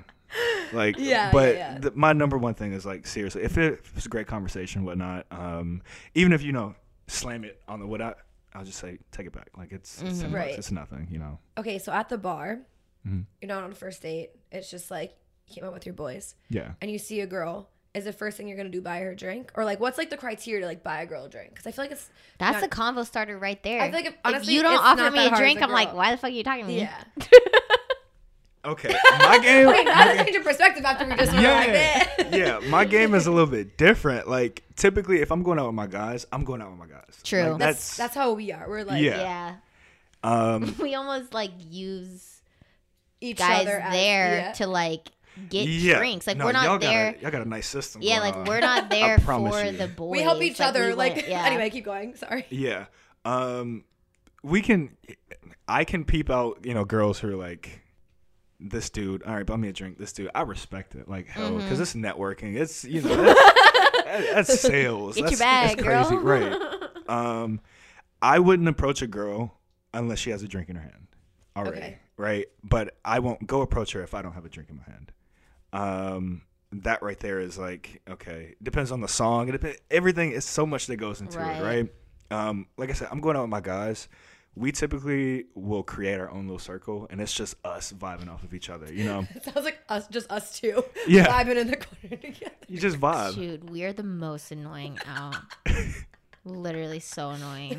Like 0.72 0.96
Yeah, 0.98 1.30
but 1.30 1.54
yeah, 1.54 1.72
yeah. 1.74 1.78
The, 1.78 1.92
my 1.94 2.12
number 2.12 2.36
one 2.38 2.54
thing 2.54 2.72
is 2.72 2.84
like 2.84 3.06
seriously, 3.06 3.42
if, 3.42 3.56
it, 3.58 3.74
if 3.74 3.96
it's 3.96 4.06
a 4.06 4.08
great 4.08 4.26
conversation, 4.26 4.84
whatnot, 4.84 5.26
um, 5.30 5.82
even 6.14 6.32
if 6.32 6.42
you 6.42 6.52
know 6.52 6.74
slam 7.06 7.44
it 7.44 7.60
on 7.68 7.78
the 7.80 7.86
what 7.86 8.02
I, 8.02 8.14
I'll 8.56 8.64
just 8.64 8.78
say 8.78 8.98
take 9.12 9.26
it 9.26 9.32
back. 9.32 9.50
Like 9.56 9.70
it's, 9.72 10.00
it's 10.02 10.20
ten 10.20 10.30
Mhm. 10.30 10.34
Right. 10.34 10.58
it's 10.58 10.72
nothing, 10.72 11.08
you 11.10 11.18
know. 11.18 11.38
Okay, 11.58 11.78
so 11.78 11.92
at 11.92 12.08
the 12.08 12.18
bar, 12.18 12.60
Mhm. 13.06 13.26
you're 13.40 13.48
not 13.48 13.62
on 13.64 13.70
a 13.72 13.74
first 13.74 14.02
date. 14.02 14.30
It's 14.50 14.70
just 14.70 14.90
like 14.90 15.14
you 15.46 15.54
came 15.54 15.64
out 15.64 15.72
with 15.72 15.86
your 15.86 15.94
boys, 15.94 16.34
Yeah, 16.48 16.72
and 16.80 16.90
you 16.90 16.98
see 16.98 17.20
a 17.20 17.26
girl, 17.26 17.68
is 17.94 18.04
the 18.04 18.12
first 18.12 18.36
thing 18.36 18.48
you're 18.48 18.56
gonna 18.56 18.68
do 18.68 18.80
buy 18.82 18.98
her 19.00 19.10
a 19.12 19.16
drink, 19.16 19.52
or 19.54 19.64
like 19.64 19.78
what's 19.80 19.96
like 19.98 20.10
the 20.10 20.16
criteria 20.16 20.60
to 20.62 20.66
like 20.66 20.82
buy 20.82 21.02
a 21.02 21.06
girl 21.06 21.24
a 21.24 21.28
drink? 21.28 21.50
Because 21.50 21.66
I 21.66 21.70
feel 21.70 21.84
like 21.84 21.92
it's 21.92 22.10
That's 22.38 22.60
not- 22.60 22.64
a 22.64 22.68
convo 22.68 23.06
starter 23.06 23.38
right 23.38 23.62
there. 23.62 23.80
I 23.80 23.86
feel 23.90 23.98
like 24.00 24.06
if, 24.06 24.14
honestly, 24.24 24.54
if 24.54 24.56
you 24.56 24.62
don't 24.62 24.76
offer 24.82 25.10
me 25.10 25.26
a 25.26 25.36
drink, 25.36 25.62
I'm 25.62 25.70
like, 25.70 25.94
why 25.94 26.10
the 26.10 26.16
fuck 26.16 26.30
are 26.30 26.32
you 26.34 26.42
talking 26.44 26.62
to 26.66 26.68
me? 26.68 26.80
Yeah. 26.80 27.04
Okay, 28.66 28.94
my 29.20 29.38
game. 29.42 29.66
Wait, 29.68 29.84
my 29.84 29.92
now 29.92 30.04
game- 30.14 30.24
change 30.24 30.34
your 30.34 30.42
perspective 30.44 30.84
after 30.84 31.04
we 31.06 31.14
just 31.14 31.32
went 31.32 31.44
like 31.44 31.66
yeah, 31.68 31.72
that. 32.18 32.34
yeah. 32.34 32.58
My 32.68 32.84
game 32.96 33.14
is 33.14 33.26
a 33.26 33.30
little 33.30 33.46
bit 33.50 33.76
different. 33.78 34.28
Like 34.28 34.62
typically, 34.74 35.20
if 35.20 35.30
I'm 35.30 35.42
going 35.42 35.58
out 35.58 35.66
with 35.66 35.74
my 35.76 35.86
guys, 35.86 36.26
I'm 36.32 36.44
going 36.44 36.60
out 36.60 36.70
with 36.70 36.78
my 36.78 36.86
guys. 36.86 37.20
True. 37.22 37.50
Like, 37.50 37.58
That's 37.58 37.78
that's 37.78 37.96
that's 37.96 38.14
how 38.16 38.32
we 38.32 38.50
are. 38.52 38.68
We're 38.68 38.84
like 38.84 39.02
Yeah. 39.02 39.20
Yeah. 39.20 39.54
um. 40.24 40.74
We 40.80 40.94
almost 40.94 41.32
like 41.32 41.52
use 41.70 42.40
each 43.20 43.38
guys 43.38 43.62
other 43.66 43.78
as- 43.78 43.92
there 43.92 44.36
yeah. 44.38 44.52
to 44.54 44.66
like 44.66 45.08
get 45.48 45.68
yeah. 45.68 45.98
drinks. 45.98 46.26
Like 46.26 46.36
No, 46.36 46.46
we're 46.46 46.52
y'all 46.52 46.62
not 46.64 46.80
got 46.80 46.90
there. 46.90 47.14
A, 47.18 47.22
y'all 47.22 47.30
got 47.30 47.42
a 47.42 47.48
nice 47.48 47.68
system. 47.68 48.02
yeah, 48.02 48.18
like 48.20 48.34
on. 48.36 48.44
we're 48.46 48.60
not 48.60 48.90
there 48.90 49.18
for 49.18 49.64
you. 49.64 49.72
the 49.72 49.86
boys. 49.88 50.10
we 50.10 50.22
help 50.22 50.42
each 50.42 50.58
Like, 50.58 50.68
other. 50.70 50.94
Like 50.94 51.14
went- 51.16 51.28
yeah. 51.28 51.44
anyway, 51.46 51.70
keep 51.70 51.84
going. 51.84 52.16
Sorry. 52.16 52.44
Yeah. 52.50 52.86
Um. 53.24 53.84
We 54.42 54.60
can. 54.60 54.96
I 55.68 55.84
can 55.84 56.04
peep 56.04 56.30
out. 56.30 56.64
You 56.64 56.74
know, 56.74 56.84
girls 56.84 57.20
who 57.20 57.28
are 57.28 57.36
like. 57.36 57.82
This 58.58 58.88
dude, 58.90 59.22
all 59.24 59.34
right, 59.34 59.44
buy 59.44 59.56
me 59.56 59.68
a 59.68 59.72
drink. 59.72 59.98
This 59.98 60.12
dude, 60.12 60.30
I 60.34 60.42
respect 60.42 60.94
it 60.94 61.08
like 61.08 61.26
hell 61.28 61.50
Mm-hmm. 61.50 61.58
because 61.58 61.78
it's 61.80 61.94
networking. 61.94 62.56
It's 62.56 62.84
you 62.84 63.02
know 63.02 63.16
that's, 64.04 64.32
that's 64.48 64.60
sales. 64.60 65.16
Get 65.16 65.22
your 65.22 65.28
that's, 65.30 65.38
bag, 65.40 65.76
that's 65.78 65.82
girl. 66.10 66.20
crazy, 66.22 66.46
right? 66.56 66.72
Um, 67.08 67.60
I 68.20 68.40
wouldn't 68.40 68.68
approach 68.68 69.00
a 69.00 69.06
girl 69.06 69.56
unless 69.94 70.18
she 70.18 70.30
has 70.30 70.42
a 70.42 70.48
drink 70.48 70.68
in 70.68 70.74
her 70.74 70.82
hand 70.82 71.06
already, 71.56 71.76
Okay. 71.78 71.98
right? 72.16 72.46
But 72.64 72.96
I 73.04 73.20
won't 73.20 73.46
go 73.46 73.60
approach 73.60 73.92
her 73.92 74.02
if 74.02 74.12
I 74.12 74.22
don't 74.22 74.32
have 74.32 74.44
a 74.44 74.48
drink 74.48 74.70
in 74.70 74.76
my 74.78 74.82
hand. 74.82 75.12
Um, 75.72 76.42
that 76.72 77.00
right 77.02 77.18
there 77.20 77.38
is 77.38 77.58
like 77.58 78.02
okay. 78.10 78.54
Depends 78.62 78.90
on 78.90 79.00
the 79.00 79.08
song. 79.08 79.48
It 79.48 79.52
depends. 79.52 79.78
Everything 79.90 80.32
is 80.32 80.44
so 80.44 80.66
much 80.66 80.86
that 80.86 80.96
goes 80.96 81.20
into 81.20 81.38
Right. 81.38 81.56
it, 81.56 81.62
right? 81.62 81.92
Um, 82.48 82.66
like 82.76 82.90
I 82.90 82.92
said, 82.92 83.08
I'm 83.12 83.20
going 83.20 83.36
out 83.36 83.42
with 83.42 83.50
my 83.50 83.60
guys. 83.60 84.08
We 84.56 84.72
typically 84.72 85.44
will 85.54 85.82
create 85.82 86.18
our 86.18 86.30
own 86.30 86.46
little 86.46 86.58
circle, 86.58 87.06
and 87.10 87.20
it's 87.20 87.32
just 87.34 87.56
us 87.64 87.92
vibing 87.92 88.28
off 88.32 88.42
of 88.42 88.54
each 88.54 88.70
other. 88.70 88.90
You 88.92 89.04
know, 89.04 89.26
It 89.34 89.44
sounds 89.44 89.64
like 89.66 89.78
us, 89.88 90.08
just 90.08 90.30
us 90.32 90.58
two. 90.58 90.82
Yeah. 91.06 91.26
vibing 91.26 91.56
in 91.58 91.66
the 91.68 91.76
corner 91.76 92.16
together. 92.22 92.52
you 92.66 92.78
just 92.80 92.98
vibe. 92.98 93.34
Dude, 93.34 93.68
we 93.70 93.84
are 93.84 93.92
the 93.92 94.02
most 94.02 94.50
annoying 94.50 94.98
out. 95.06 95.36
Literally 96.44 97.00
so 97.00 97.30
annoying. 97.30 97.78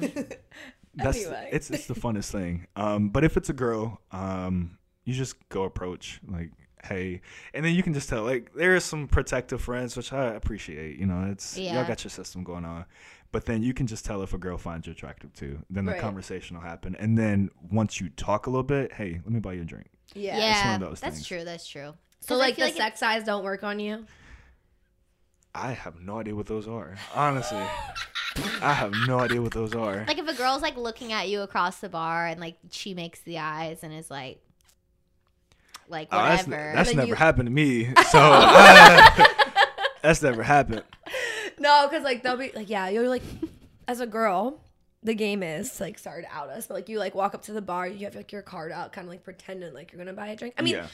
That's 0.94 1.18
Anyway. 1.26 1.50
it's 1.52 1.70
it's 1.72 1.86
the 1.88 1.94
funnest 1.94 2.32
thing. 2.32 2.68
Um, 2.76 3.10
but 3.10 3.24
if 3.24 3.38
it's 3.38 3.50
a 3.50 3.54
girl, 3.54 4.02
um, 4.12 4.78
you 5.06 5.14
just 5.14 5.36
go 5.50 5.64
approach 5.64 6.20
like, 6.28 6.52
hey, 6.84 7.22
and 7.54 7.64
then 7.64 7.74
you 7.76 7.82
can 7.84 7.94
just 7.94 8.10
tell 8.10 8.24
like 8.24 8.54
there 8.56 8.76
are 8.76 8.80
some 8.82 9.08
protective 9.08 9.62
friends, 9.62 9.96
which 9.96 10.12
I 10.12 10.34
appreciate. 10.34 10.98
You 10.98 11.06
know, 11.06 11.30
it's 11.32 11.58
Yeah. 11.58 11.76
y'all 11.76 11.88
got 11.88 12.04
your 12.04 12.12
system 12.12 12.44
going 12.44 12.66
on. 12.66 12.86
But 13.32 13.46
then 13.46 13.62
you 13.62 13.74
can 13.74 13.88
just 13.88 14.06
tell 14.06 14.22
if 14.24 14.34
a 14.34 14.38
girl 14.38 14.58
finds 14.58 14.88
you 14.88 14.94
attractive 14.94 15.34
too. 15.34 15.60
Then 15.70 15.86
the 15.86 15.92
Right. 15.94 16.02
conversation 16.02 16.56
will 16.58 16.64
happen, 16.64 16.96
and 16.96 17.18
then 17.18 17.50
once 17.72 18.00
you 18.00 18.10
talk 18.10 18.48
a 18.48 18.50
little 18.50 18.64
bit, 18.64 18.94
hey, 18.94 19.20
let 19.24 19.32
me 19.32 19.40
buy 19.40 19.54
you 19.54 19.62
a 19.62 19.66
drink. 19.66 19.88
Yeah. 20.14 20.38
Yeah, 20.38 20.72
one 20.74 20.82
of 20.84 20.90
those 20.90 21.00
that's 21.02 21.16
things. 21.18 21.28
true. 21.28 21.44
That's 21.44 21.68
true. 21.68 21.94
So 22.22 22.36
like 22.38 22.56
the 22.56 22.68
it- 22.68 22.76
sex 22.76 23.04
eyes 23.04 23.24
don't 23.26 23.44
work 23.44 23.64
on 23.64 23.80
you. 23.80 24.06
I 25.54 25.72
have 25.74 26.00
no 26.00 26.20
idea 26.20 26.36
what 26.36 26.46
those 26.46 26.68
are. 26.68 26.96
Honestly, 27.16 27.58
I 28.62 28.74
have 28.74 28.94
no 29.08 29.20
idea 29.20 29.42
what 29.42 29.52
those 29.54 29.74
are. 29.74 30.06
like 30.08 30.20
if 30.20 30.28
a 30.28 30.34
girl's 30.36 30.62
like 30.62 30.78
looking 30.78 31.12
at 31.14 31.30
you 31.30 31.42
across 31.42 31.80
the 31.80 31.90
bar 31.90 32.28
and 32.28 32.40
like 32.40 32.58
she 32.72 32.94
makes 32.94 33.20
the 33.22 33.40
eyes 33.40 33.80
and 33.84 33.92
is 33.94 34.12
like, 34.12 34.40
like 35.90 36.10
Oh, 36.12 36.18
that's 36.18 36.46
whatever. 36.46 36.74
that's 36.76 36.94
never 36.94 37.08
you- 37.10 37.16
happened 37.16 37.48
to 37.48 37.52
me. 37.52 37.92
So 38.12 38.20
uh, 38.20 39.26
that's 40.04 40.22
never 40.22 40.44
happened. 40.44 40.84
No, 41.60 41.88
because 41.88 42.04
like 42.04 42.24
they'll 42.24 42.38
be 42.38 42.52
like, 42.56 42.70
yeah, 42.70 42.90
you're 42.90 43.10
like, 43.10 43.24
as 43.88 44.00
a 44.00 44.08
girl, 44.08 44.60
the 45.04 45.14
game 45.14 45.44
is 45.44 45.80
like, 45.80 45.98
sorry 46.00 46.24
to 46.24 46.30
out 46.32 46.50
us, 46.50 46.68
but 46.68 46.74
like 46.76 46.90
you 46.90 47.00
like 47.00 47.16
walk 47.16 47.34
up 47.34 47.44
to 47.44 47.54
the 47.54 47.62
bar, 47.62 47.88
you 47.88 48.06
have 48.06 48.16
like 48.16 48.32
your 48.32 48.42
card 48.42 48.72
out, 48.72 48.92
kind 48.94 49.06
of 49.06 49.10
like 49.12 49.24
pretending 49.24 49.74
like 49.74 49.92
you're 49.92 49.98
gonna 50.00 50.14
buy 50.14 50.28
a 50.28 50.36
drink. 50.36 50.54
I 50.58 50.62
mean, 50.62 50.76
Yeah. 50.76 50.88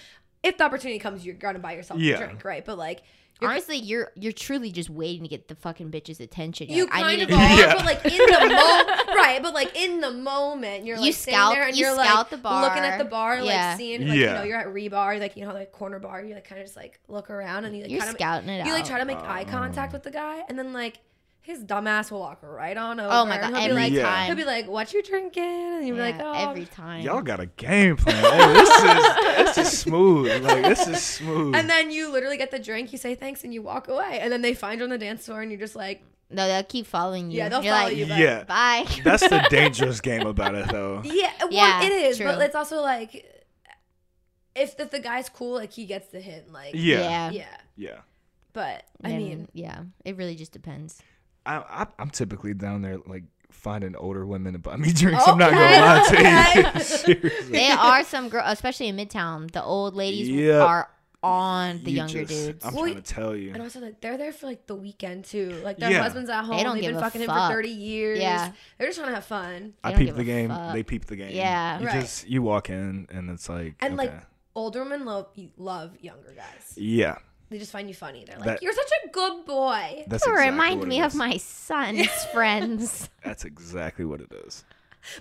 if 0.43 0.57
the 0.57 0.63
opportunity 0.65 0.99
comes, 0.99 1.25
you're 1.25 1.35
gonna 1.35 1.59
buy 1.59 1.73
yourself 1.73 1.99
Yeah. 1.99 2.15
a 2.15 2.17
drink, 2.25 2.45
right? 2.45 2.63
But 2.65 2.77
like, 2.77 3.01
you're, 3.41 3.49
Honestly, 3.49 3.77
you're 3.77 4.11
you're 4.15 4.31
truly 4.31 4.71
just 4.71 4.89
waiting 4.91 5.23
to 5.23 5.27
get 5.27 5.47
the 5.47 5.55
fucking 5.55 5.89
bitch's 5.91 6.19
attention. 6.19 6.67
You're 6.69 6.77
you 6.77 6.83
like, 6.85 6.93
I 6.93 6.99
kind 7.01 7.17
need 7.17 7.23
of 7.23 7.29
to 7.29 7.35
are, 7.35 7.39
Yeah. 7.59 7.73
but 7.75 7.85
like 7.85 8.05
in 8.05 8.11
the 8.17 8.55
moment, 8.55 9.09
right? 9.23 9.41
But 9.41 9.53
like 9.53 9.75
in 9.75 10.01
the 10.01 10.11
moment, 10.11 10.85
you're 10.85 10.97
You 10.97 11.03
like 11.03 11.13
sitting 11.15 11.33
scout- 11.39 11.53
there 11.53 11.67
and 11.67 11.75
you 11.75 11.87
are 11.87 11.95
scout 11.95 12.15
like 12.17 12.29
the 12.29 12.37
bar. 12.37 12.61
looking 12.61 12.83
at 12.83 12.97
the 12.97 13.05
bar, 13.05 13.37
Yeah. 13.39 13.69
like 13.69 13.77
seeing, 13.77 14.07
like 14.07 14.17
you 14.17 14.25
know, 14.27 14.43
you're 14.43 14.57
at 14.59 14.67
rebar, 14.67 15.19
like 15.19 15.35
you 15.37 15.45
know, 15.45 15.53
like 15.53 15.71
corner 15.71 15.99
bar, 15.99 16.23
you 16.23 16.33
like 16.35 16.47
kind 16.47 16.59
of 16.61 16.67
just 16.67 16.77
like 16.77 16.99
look 17.07 17.29
around 17.29 17.65
and 17.65 17.75
you 17.75 17.83
like 17.83 17.91
You're 17.91 17.99
kind 18.01 18.11
of 18.11 18.15
scouting 18.17 18.49
it 18.49 18.65
you 18.65 18.73
like 18.73 18.85
try 18.85 18.99
to 18.99 19.05
make 19.05 19.17
eye 19.17 19.45
Oh. 19.47 19.51
contact 19.51 19.93
with 19.93 20.03
the 20.03 20.11
guy, 20.11 20.43
and 20.49 20.57
then 20.59 20.73
like 20.73 20.97
his 21.45 21.61
dumbass 21.65 22.09
will 22.09 22.21
walk 22.21 22.39
right 22.41 22.77
on 22.77 23.01
oh 23.01 23.03
over. 23.05 23.13
Oh 23.15 23.25
my 23.25 23.37
god, 23.37 23.47
he'll 23.49 23.57
every 23.57 23.67
be 23.71 23.73
like, 23.73 23.91
Yeah. 23.91 24.03
time. 24.09 24.25
he'll 24.27 24.35
be 24.37 24.45
like, 24.45 24.65
"What 24.65 24.93
you 24.93 25.03
drinking?" 25.03 25.43
And 25.43 25.85
you'll 25.85 25.97
be 25.97 26.01
like, 26.01 26.15
"Oh." 26.21 26.31
every 26.49 26.63
time. 26.65 27.01
Y'all 27.01 27.21
got 27.21 27.41
a 27.41 27.47
game 27.47 27.97
plan. 27.97 28.15
Hey, 28.23 28.53
this 28.53 28.69
is 28.69 29.55
this 29.55 29.57
is 29.73 29.77
smooth. 29.79 30.41
Like 30.41 30.63
this 30.63 30.87
is 30.87 31.01
smooth. 31.03 31.53
and 31.53 31.69
then 31.69 31.91
you 31.91 32.09
literally 32.13 32.37
get 32.37 32.51
the 32.51 32.59
drink, 32.59 32.93
you 32.93 32.97
say 32.97 33.13
thanks, 33.15 33.43
and 33.43 33.53
you 33.53 33.61
walk 33.61 33.89
away. 33.89 34.19
And 34.21 34.31
then 34.31 34.41
they 34.41 34.53
find 34.53 34.77
you 34.79 34.85
on 34.85 34.89
the 34.89 34.97
dance 34.97 35.25
floor, 35.25 35.41
and 35.41 35.51
you're 35.51 35.59
just 35.59 35.75
like, 35.75 36.01
no, 36.33 36.47
they'll 36.47 36.63
keep 36.63 36.85
following 36.87 37.31
you. 37.31 37.37
Yeah, 37.37 37.49
they'll 37.49 37.63
You're 37.63 37.73
follow 37.73 37.85
like, 37.89 37.97
you. 37.97 38.05
but- 38.07 38.17
yeah, 38.19 38.43
Bye. 38.43 38.85
that's 39.03 39.27
the 39.27 39.45
dangerous 39.49 40.01
game 40.01 40.25
about 40.27 40.55
it, 40.55 40.67
though. 40.69 41.01
"Yeah, 41.05 41.31
well, 41.41 41.51
Yeah, 41.51 41.83
it 41.83 41.91
is." 41.91 42.17
true. 42.17 42.25
But 42.27 42.41
it's 42.41 42.55
also 42.55 42.81
like, 42.81 43.25
if 44.55 44.79
if 44.79 44.91
the 44.91 44.99
guy's 44.99 45.29
cool, 45.29 45.55
like 45.55 45.71
he 45.71 45.85
gets 45.85 46.07
the 46.09 46.19
hint. 46.19 46.51
Like, 46.51 46.73
Yeah, 46.73 46.99
yeah. 46.99 47.31
yeah. 47.31 47.45
yeah. 47.75 47.97
But 48.53 48.83
I 49.03 49.09
And, 49.09 49.17
mean, 49.17 49.47
yeah, 49.53 49.81
it 50.05 50.15
really 50.15 50.35
just 50.35 50.51
depends. 50.51 51.01
I, 51.45 51.57
I, 51.57 51.87
I'm 51.99 52.09
typically 52.11 52.53
down 52.53 52.83
there 52.83 52.99
like 53.07 53.23
finding 53.49 53.95
older 53.95 54.25
women 54.25 54.53
to 54.53 54.59
buy 54.59 54.75
me 54.77 54.93
drinks. 54.93 55.27
I'm 55.27 55.37
not 55.37 55.51
gonna 55.51 55.61
lie 55.85 56.07
to 56.09 56.59
you. 56.61 56.67
okay. 56.67 56.79
Seriously. 56.79 57.51
There 57.51 57.77
are 57.77 58.03
some 58.03 58.29
girls, 58.29 58.51
especially 58.53 58.87
in 58.89 58.95
Midtown, 58.97 59.51
the 59.51 59.63
old 59.63 59.95
ladies 59.95 60.29
Yeah. 60.29 60.61
are 60.63 60.89
on 61.23 61.81
the 61.83 61.91
You 61.91 61.97
younger 61.97 62.25
just- 62.25 62.45
dudes. 62.45 62.65
I'm 62.65 62.73
Well, 62.75 62.83
trying 62.83 62.95
to 62.95 63.01
tell 63.01 63.35
you. 63.35 63.53
and 63.53 63.61
also 63.61 63.79
like 63.79 64.01
they're 64.01 64.17
there 64.17 64.33
for 64.33 64.45
like 64.45 64.67
the 64.67 64.75
weekend 64.75 65.25
too. 65.25 65.61
Like 65.63 65.77
their 65.77 65.89
Yeah. 65.91 66.03
husband's 66.03 66.29
at 66.29 66.43
home. 66.43 66.57
They 66.57 66.63
don't 66.63 66.75
They've 66.75 66.81
give 66.83 66.91
been 66.91 66.97
a 66.97 67.01
fucking 67.01 67.21
him 67.21 67.27
fuck. 67.27 67.49
for 67.49 67.55
thirty 67.55 67.69
years. 67.69 68.19
Yeah. 68.19 68.51
they're 68.77 68.87
just 68.87 68.99
trying 68.99 69.09
to 69.09 69.15
have 69.15 69.25
fun. 69.25 69.73
I 69.83 69.89
They 69.91 69.95
don't 69.97 70.05
peep 70.07 70.15
the 70.15 70.23
game. 70.23 70.49
fuck. 70.49 70.73
They 70.73 70.83
peep 70.83 71.05
the 71.05 71.15
game. 71.15 71.31
Yeah. 71.35 71.79
You 71.79 71.87
Right. 71.87 72.01
just 72.01 72.27
you 72.27 72.41
walk 72.41 72.69
in 72.69 73.07
and 73.11 73.29
it's 73.29 73.47
like 73.49 73.75
And 73.79 73.95
like 73.95 74.13
older 74.55 74.83
women 74.83 75.05
love 75.05 75.27
love 75.57 75.97
younger 76.01 76.33
guys. 76.35 76.73
yeah. 76.75 77.15
They 77.49 77.59
just 77.59 77.71
find 77.71 77.87
you 77.87 77.93
funny. 77.93 78.23
They're 78.25 78.37
like, 78.37 78.45
That- 78.45 78.63
"You're 78.63 78.73
such 78.73 78.89
a 79.05 79.09
good 79.09 79.45
boy." 79.45 80.05
That's 80.07 80.25
It 80.25 80.29
exactly 80.29 80.49
reminds 80.51 80.79
what 80.79 80.87
me 80.87 80.99
it 81.01 81.05
of 81.05 81.13
my 81.15 81.37
son's 81.37 82.07
friends. 82.33 83.09
That's 83.23 83.45
exactly 83.45 84.05
what 84.05 84.21
it 84.21 84.31
is. 84.47 84.63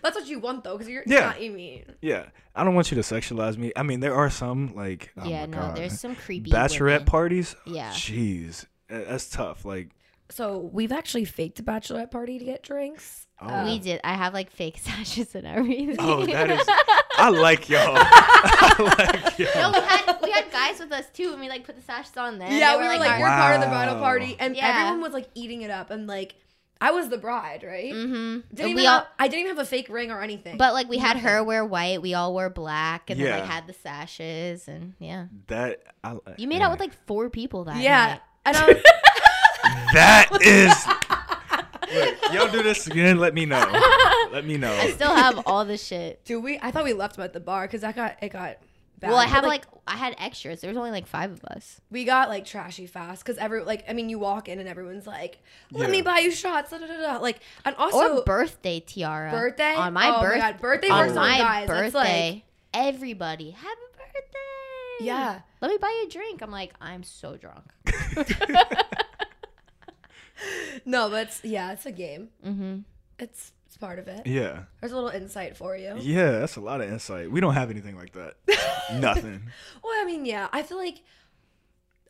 That's 0.02 0.16
what 0.16 0.26
you 0.26 0.38
want 0.38 0.64
though, 0.64 0.76
because 0.76 0.88
you're 0.88 1.02
Yeah. 1.06 1.20
not 1.26 1.40
you 1.42 1.52
mean. 1.52 1.84
Yeah, 2.00 2.26
I 2.54 2.64
don't 2.64 2.74
want 2.74 2.90
you 2.90 2.94
to 2.96 3.02
sexualize 3.02 3.56
me. 3.56 3.72
I 3.76 3.82
mean, 3.82 4.00
there 4.00 4.14
are 4.14 4.30
some 4.30 4.74
like 4.74 5.12
oh 5.18 5.28
yeah, 5.28 5.46
my 5.46 5.56
no, 5.56 5.62
God. 5.62 5.76
there's 5.76 5.98
some 6.00 6.14
creepy 6.16 6.50
bachelorette 6.50 6.80
women. 7.00 7.04
parties. 7.06 7.56
Yeah. 7.66 7.90
jeez, 7.90 8.66
that's 8.88 9.28
tough. 9.28 9.64
Like, 9.64 9.90
So 10.30 10.58
we've 10.72 10.92
actually 10.92 11.24
faked 11.24 11.58
a 11.60 11.62
bachelorette 11.62 12.10
party 12.10 12.38
to 12.38 12.44
get 12.44 12.62
drinks. 12.62 13.26
oh, 13.40 13.46
Uh, 13.48 13.64
We 13.66 13.78
did. 13.78 14.00
I 14.04 14.14
have 14.14 14.32
like 14.34 14.50
fake 14.50 14.78
sashes 14.82 15.34
and 15.34 15.46
everything. 15.46 15.96
oh, 15.98 16.24
that 16.26 16.50
is. 16.50 16.66
I 17.18 17.28
like 17.28 17.68
y'all. 17.68 17.94
I 17.96 18.74
like 18.78 19.38
no, 19.38 19.46
y'all. 19.60 19.72
we 19.72 19.80
had 19.80 20.18
we 20.22 20.30
had 20.30 20.50
guys 20.50 20.80
with 20.80 20.92
us 20.92 21.04
too, 21.12 21.30
and 21.32 21.40
we 21.40 21.48
like 21.48 21.64
put 21.64 21.76
the 21.76 21.82
sashes 21.82 22.16
on 22.16 22.38
them. 22.38 22.50
yeah, 22.52 22.76
They 22.76 22.82
we 22.82 22.88
were 22.88 22.96
like, 22.98 23.10
our- 23.12 23.18
"You're 23.18 23.28
part 23.28 23.54
of 23.56 23.60
the 23.60 23.66
bridal 23.68 23.96
party," 23.96 24.36
and 24.38 24.56
Yeah. 24.56 24.68
everyone 24.86 25.02
was 25.02 25.12
like 25.12 25.28
eating 25.34 25.62
it 25.62 25.70
up, 25.70 25.90
and 25.90 26.06
like 26.06 26.34
I 26.82 26.90
was 26.90 27.08
the 27.08 27.16
bride, 27.18 27.62
right? 27.62 27.92
Mhm. 27.92 28.42
Didn't 28.52 28.70
even 28.70 28.74
we 28.74 28.86
all, 28.88 28.98
have, 28.98 29.06
I 29.18 29.28
didn't 29.28 29.40
even 29.46 29.56
have 29.56 29.64
a 29.64 29.68
fake 29.68 29.88
ring 29.88 30.10
or 30.10 30.20
anything. 30.20 30.56
but 30.56 30.72
like 30.74 30.88
we 30.88 30.98
had 30.98 31.16
Nothing. 31.16 31.22
her 31.30 31.44
wear 31.44 31.64
white. 31.64 32.02
We 32.02 32.12
all 32.14 32.32
wore 32.32 32.50
black, 32.50 33.08
and 33.08 33.20
then 33.20 33.26
Yeah. 33.28 33.36
like 33.38 33.48
had 33.48 33.66
the 33.68 33.72
sashes, 33.72 34.66
and 34.66 34.94
yeah. 34.98 35.26
That 35.46 35.82
I, 36.02 36.16
You 36.36 36.48
made 36.48 36.60
out 36.60 36.72
with 36.72 36.80
like 36.80 36.92
four 37.06 37.30
people 37.30 37.64
that 37.64 37.76
yeah, 37.76 38.06
night. 38.06 38.20
and 38.46 38.56
I 38.56 38.66
was, 38.72 38.82
that 39.94 40.28
is. 40.42 40.74
Look, 41.94 42.32
y'all 42.32 42.50
do 42.50 42.62
this 42.62 42.86
again. 42.86 43.18
Let 43.18 43.34
me 43.34 43.44
know. 43.44 43.60
Let 44.32 44.46
me 44.46 44.56
know. 44.56 44.72
I 44.72 44.90
still 44.92 45.14
have 45.14 45.42
all 45.46 45.64
the 45.64 45.76
shit. 45.76 46.24
do 46.24 46.40
we? 46.40 46.58
I 46.62 46.70
thought 46.70 46.84
we 46.84 46.94
left 46.94 47.16
them 47.16 47.24
at 47.24 47.32
the 47.34 47.40
bar 47.40 47.66
because 47.66 47.84
I 47.84 47.92
got 47.92 48.16
it 48.22 48.30
got. 48.30 48.56
Bad. 49.02 49.10
Well, 49.10 49.18
I 49.18 49.26
have 49.26 49.44
like 49.44 49.64
I 49.86 49.96
had 49.96 50.14
extras. 50.18 50.60
There 50.62 50.70
was 50.70 50.78
only 50.78 50.90
like 50.92 51.06
five 51.06 51.30
of 51.32 51.44
us. 51.44 51.80
we 51.90 52.04
got 52.04 52.28
like 52.30 52.44
trashy 52.46 52.86
fast 52.86 53.22
because 53.22 53.36
every 53.36 53.62
like 53.64 53.84
I 53.88 53.92
mean 53.92 54.08
you 54.08 54.18
walk 54.18 54.48
in 54.48 54.58
and 54.58 54.68
everyone's 54.68 55.06
like, 55.06 55.40
"Let 55.70 55.88
Yeah. 55.88 55.92
me 55.92 56.02
buy 56.02 56.20
you 56.20 56.30
shots," 56.30 56.70
da, 56.70 56.78
da, 56.78 56.86
da, 56.86 56.96
da. 56.96 57.18
like 57.18 57.40
and 57.64 57.74
also 57.76 58.18
or 58.20 58.22
birthday 58.24 58.80
tiara. 58.80 59.30
birthday 59.30 59.74
on 59.74 59.92
my 59.92 60.08
oh 60.16 60.20
birth- 60.22 60.40
God, 60.40 60.60
birthday 60.60 60.88
on 60.88 61.00
works 61.00 61.14
my 61.14 61.32
on 61.32 61.38
guys. 61.38 61.66
birthday. 61.68 61.82
That's 61.82 61.94
like 61.94 62.42
everybody, 62.94 63.50
happy 63.50 63.80
birthday. 63.96 65.04
yeah. 65.04 65.40
Let 65.60 65.70
me 65.72 65.78
buy 65.78 65.88
you 66.02 66.06
a 66.08 66.10
drink. 66.10 66.40
I'm 66.42 66.50
like, 66.50 66.72
I'm 66.80 67.02
so 67.02 67.36
drunk. 67.36 67.64
No, 70.84 71.08
but 71.08 71.28
it's, 71.28 71.44
yeah, 71.44 71.72
it's 71.72 71.86
a 71.86 71.92
game. 71.92 72.28
Mm-hmm. 72.44 72.78
It's 73.18 73.52
it's 73.72 73.78
part 73.78 73.98
of 73.98 74.06
it. 74.06 74.26
Yeah. 74.26 74.64
There's 74.80 74.92
a 74.92 74.94
little 74.94 75.08
insight 75.08 75.56
for 75.56 75.74
you. 75.74 75.94
Yeah, 75.98 76.32
that's 76.40 76.56
a 76.56 76.60
lot 76.60 76.82
of 76.82 76.90
insight. 76.92 77.32
We 77.32 77.40
don't 77.40 77.54
have 77.54 77.70
anything 77.70 77.96
like 77.96 78.12
that. 78.12 78.34
Nothing. 79.00 79.44
Well, 79.82 79.94
I 79.96 80.04
mean, 80.04 80.26
yeah, 80.26 80.48
I 80.52 80.62
feel 80.62 80.76
like 80.76 80.98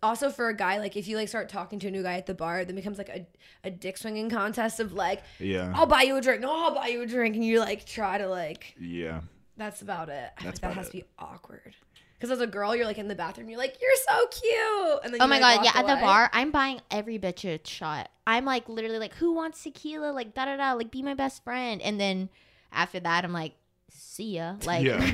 also 0.02 0.28
for 0.30 0.48
a 0.48 0.56
guy, 0.56 0.80
like 0.80 0.96
if 0.96 1.06
you 1.06 1.16
like 1.16 1.28
start 1.28 1.48
talking 1.48 1.78
to 1.78 1.86
a 1.86 1.90
new 1.92 2.02
guy 2.02 2.14
at 2.14 2.26
the 2.26 2.34
bar, 2.34 2.64
then 2.64 2.74
becomes 2.74 2.98
like 2.98 3.10
a, 3.10 3.24
a 3.62 3.70
dick 3.70 3.96
swinging 3.96 4.28
contest 4.28 4.80
of 4.80 4.92
like, 4.92 5.22
Yeah. 5.38 5.72
I'll 5.76 5.86
buy 5.86 6.02
you 6.02 6.16
a 6.16 6.20
drink. 6.20 6.40
No, 6.40 6.50
I'll 6.52 6.74
buy 6.74 6.88
you 6.88 7.00
a 7.02 7.06
drink, 7.06 7.36
and 7.36 7.44
you 7.44 7.60
like 7.60 7.86
try 7.86 8.18
to 8.18 8.26
like. 8.26 8.74
Yeah. 8.80 9.20
That's 9.56 9.82
about 9.82 10.08
it. 10.08 10.30
I 10.40 10.42
That's 10.42 10.58
think 10.58 10.60
that 10.62 10.66
about 10.66 10.76
has 10.78 10.86
to 10.86 10.92
be 10.94 11.04
awkward. 11.16 11.76
Because 12.22 12.38
as 12.38 12.40
a 12.40 12.46
girl, 12.46 12.76
you're 12.76 12.86
like 12.86 12.98
in 12.98 13.08
the 13.08 13.16
bathroom, 13.16 13.48
you're 13.48 13.58
like, 13.58 13.78
you're 13.82 13.90
so 14.08 14.26
cute, 14.28 15.00
and 15.02 15.12
then 15.12 15.20
Oh 15.20 15.24
you, 15.24 15.28
my 15.30 15.40
like, 15.40 15.56
god, 15.56 15.64
yeah, 15.64 15.82
walk 15.82 15.90
at 15.90 15.96
the 15.96 16.00
bar, 16.00 16.30
I'm 16.32 16.52
buying 16.52 16.80
every 16.88 17.18
bitch 17.18 17.44
a 17.44 17.58
shot. 17.68 18.10
I'm 18.28 18.44
like 18.44 18.68
literally 18.68 19.00
like, 19.00 19.14
who 19.14 19.32
wants 19.32 19.60
tequila? 19.60 20.12
Like 20.12 20.32
da 20.32 20.44
da 20.44 20.56
da, 20.56 20.74
like 20.74 20.92
be 20.92 21.02
my 21.02 21.14
best 21.14 21.42
friend. 21.42 21.82
And 21.82 21.98
then 21.98 22.28
after 22.70 23.00
that, 23.00 23.24
I'm 23.24 23.32
like, 23.32 23.54
see 23.90 24.36
ya. 24.36 24.54
Like, 24.64 24.84
Yeah. 24.84 24.98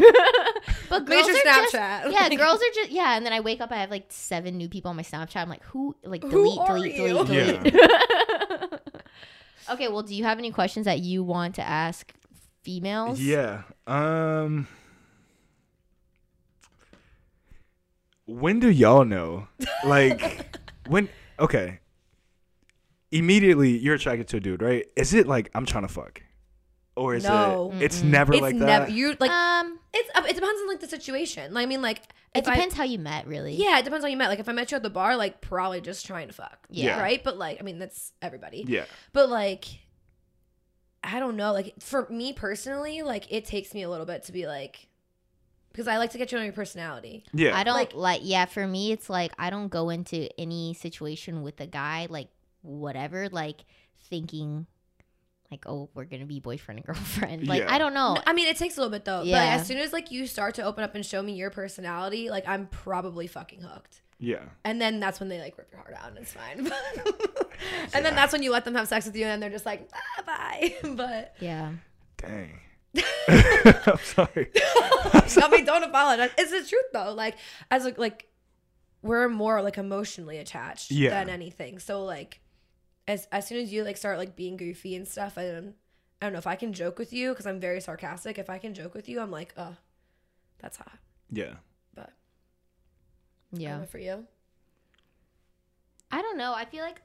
but 0.90 1.06
girls 1.06 1.26
your 1.28 1.36
are 1.36 1.42
just 1.42 1.72
yeah, 1.72 2.02
Like, 2.28 2.38
girls 2.38 2.60
are 2.60 2.74
just 2.74 2.90
yeah. 2.90 3.16
And 3.16 3.24
then 3.24 3.32
I 3.32 3.40
wake 3.40 3.62
up, 3.62 3.72
I 3.72 3.76
have 3.76 3.90
like 3.90 4.08
seven 4.10 4.58
new 4.58 4.68
people 4.68 4.90
on 4.90 4.96
my 4.96 5.02
Snapchat. 5.02 5.36
I'm 5.36 5.48
like, 5.48 5.64
who? 5.64 5.96
Like 6.04 6.22
Who 6.24 6.28
delete, 6.30 6.58
are 6.58 6.76
delete, 6.76 6.96
delete, 6.96 7.62
delete. 7.62 7.74
okay, 9.70 9.88
well, 9.88 10.02
do 10.02 10.14
you 10.14 10.24
have 10.24 10.38
any 10.38 10.50
questions 10.50 10.84
that 10.84 10.98
you 10.98 11.24
want 11.24 11.54
to 11.54 11.66
ask 11.66 12.12
females? 12.60 13.18
Yeah. 13.18 13.62
Um. 13.86 14.68
When 18.28 18.60
do 18.60 18.68
y'all 18.70 19.04
know? 19.06 19.48
Like, 19.84 20.58
when? 20.86 21.08
Okay. 21.40 21.80
Immediately, 23.10 23.78
you're 23.78 23.94
attracted 23.94 24.28
to 24.28 24.36
a 24.36 24.40
dude, 24.40 24.60
right? 24.60 24.86
Is 24.94 25.14
it 25.14 25.26
like 25.26 25.50
I'm 25.54 25.64
trying 25.64 25.86
to 25.86 25.92
fuck, 25.92 26.20
or 26.94 27.14
is 27.14 27.24
No. 27.24 27.72
it? 27.74 27.82
It's 27.84 28.02
never 28.02 28.34
it's 28.34 28.42
like 28.42 28.54
never 28.54 28.84
that. 28.84 28.92
you 28.92 29.16
like. 29.18 29.30
um, 29.30 29.78
it's 29.94 30.10
it 30.14 30.34
depends 30.34 30.60
on 30.60 30.68
like 30.68 30.80
the 30.80 30.88
situation. 30.88 31.54
Like 31.54 31.62
I 31.62 31.66
mean, 31.66 31.80
like 31.80 31.98
it 32.34 32.40
if 32.40 32.48
I- 32.48 32.54
depends 32.54 32.74
how 32.74 32.84
you 32.84 32.98
met, 32.98 33.26
really. 33.26 33.54
yeah, 33.54 33.78
it 33.78 33.84
depends 33.86 34.04
how 34.04 34.10
you 34.10 34.16
met. 34.18 34.28
Like 34.28 34.40
if 34.40 34.48
I 34.48 34.52
met 34.52 34.70
you 34.70 34.76
at 34.76 34.82
the 34.82 34.90
bar, 34.90 35.16
like 35.16 35.40
probably 35.40 35.80
just 35.80 36.04
trying 36.04 36.28
to 36.28 36.34
fuck. 36.34 36.58
Yeah. 36.68 37.00
Right. 37.00 37.24
But 37.24 37.38
like 37.38 37.56
I 37.60 37.62
mean, 37.62 37.78
that's 37.78 38.12
everybody. 38.20 38.66
yeah. 38.68 38.84
But 39.14 39.30
like, 39.30 39.64
I 41.02 41.18
don't 41.18 41.36
know. 41.36 41.52
Like 41.54 41.76
for 41.80 42.06
me 42.10 42.34
personally, 42.34 43.00
like 43.00 43.32
it 43.32 43.46
takes 43.46 43.72
me 43.72 43.82
a 43.84 43.88
little 43.88 44.04
bit 44.06 44.24
to 44.24 44.32
be 44.32 44.46
like, 44.46 44.87
because 45.78 45.86
I 45.86 45.98
like 45.98 46.10
to 46.10 46.18
get 46.18 46.28
to 46.30 46.36
know 46.36 46.42
your 46.42 46.52
personality. 46.52 47.22
Yeah. 47.32 47.56
I 47.56 47.62
don't 47.62 47.74
Like- 47.74 47.94
like, 47.94 48.20
yeah, 48.24 48.46
for 48.46 48.66
me 48.66 48.90
it's 48.90 49.08
like 49.08 49.32
I 49.38 49.48
don't 49.50 49.68
go 49.68 49.90
into 49.90 50.28
any 50.40 50.74
situation 50.74 51.42
with 51.42 51.60
a 51.60 51.66
guy 51.68 52.08
like 52.10 52.28
whatever 52.62 53.28
like 53.28 53.64
thinking 54.10 54.66
like 55.52 55.64
oh 55.66 55.88
we're 55.94 56.04
going 56.04 56.20
to 56.20 56.26
be 56.26 56.40
boyfriend 56.40 56.78
and 56.80 56.86
girlfriend. 56.96 57.46
Like 57.46 57.62
Yeah. 57.62 57.72
I 57.72 57.78
don't 57.78 57.94
know. 57.94 58.14
No, 58.14 58.22
I 58.26 58.32
mean, 58.32 58.48
it 58.48 58.56
takes 58.56 58.76
a 58.76 58.80
little 58.80 58.90
bit 58.90 59.04
though. 59.04 59.20
But 59.20 59.26
Yeah. 59.28 59.38
like, 59.38 59.60
as 59.60 59.66
soon 59.68 59.78
as 59.78 59.92
like 59.92 60.10
you 60.10 60.26
start 60.26 60.56
to 60.56 60.62
open 60.64 60.82
up 60.82 60.96
and 60.96 61.06
show 61.06 61.22
me 61.22 61.34
your 61.34 61.50
personality, 61.50 62.28
like 62.28 62.46
I'm 62.48 62.66
probably 62.66 63.28
fucking 63.28 63.60
hooked. 63.62 64.02
yeah. 64.18 64.42
And 64.64 64.80
then 64.80 64.98
that's 64.98 65.20
when 65.20 65.28
they 65.28 65.38
like 65.38 65.56
rip 65.56 65.70
your 65.70 65.80
heart 65.80 65.94
out 65.96 66.08
and 66.08 66.18
it's 66.18 66.32
fine. 66.32 66.58
and 67.94 68.04
then 68.04 68.16
that's 68.16 68.32
when 68.32 68.42
you 68.42 68.50
let 68.50 68.64
them 68.64 68.74
have 68.74 68.88
sex 68.88 69.06
with 69.06 69.14
you 69.16 69.26
and 69.26 69.40
they're 69.40 69.48
just 69.48 69.64
like, 69.64 69.88
ah, 69.94 70.22
bye. 70.26 70.74
but 70.96 71.34
yeah. 71.40 71.72
Dang. 72.16 72.58
I'm 73.28 73.98
sorry. 74.02 74.50
I 74.56 75.48
mean, 75.50 75.64
don't 75.64 75.84
apologize. 75.84 76.30
It's 76.38 76.50
the 76.50 76.68
truth 76.68 76.84
though. 76.92 77.12
Like 77.14 77.36
as 77.70 77.86
a, 77.86 77.94
like 77.96 78.26
we're 79.02 79.28
more 79.28 79.62
like 79.62 79.78
emotionally 79.78 80.38
attached 80.38 80.90
Yeah. 80.90 81.10
than 81.10 81.28
anything. 81.28 81.78
So 81.78 82.04
like 82.04 82.40
as 83.06 83.26
as 83.32 83.46
soon 83.46 83.58
as 83.62 83.72
you 83.72 83.84
like 83.84 83.96
start 83.96 84.18
like 84.18 84.36
being 84.36 84.56
goofy 84.56 84.96
and 84.96 85.06
stuff, 85.06 85.36
I 85.38 85.46
don't 85.46 85.74
I 86.20 86.26
don't 86.26 86.32
know 86.32 86.38
if 86.38 86.46
I 86.46 86.56
can 86.56 86.72
joke 86.72 86.98
with 86.98 87.12
you 87.12 87.30
because 87.30 87.46
I'm 87.46 87.60
very 87.60 87.80
sarcastic. 87.80 88.38
If 88.38 88.50
I 88.50 88.58
can 88.58 88.74
joke 88.74 88.94
with 88.94 89.08
you, 89.08 89.20
I'm 89.20 89.30
like, 89.30 89.54
oh, 89.56 89.76
that's 90.58 90.76
hot. 90.78 90.98
Yeah. 91.30 91.54
But 91.94 92.10
I 93.52 93.56
don't 93.56 93.60
Yeah. 93.60 93.84
for 93.84 93.98
you. 93.98 94.26
I 96.10 96.22
don't 96.22 96.38
know. 96.38 96.54
I 96.54 96.64
feel 96.64 96.82
like 96.82 97.00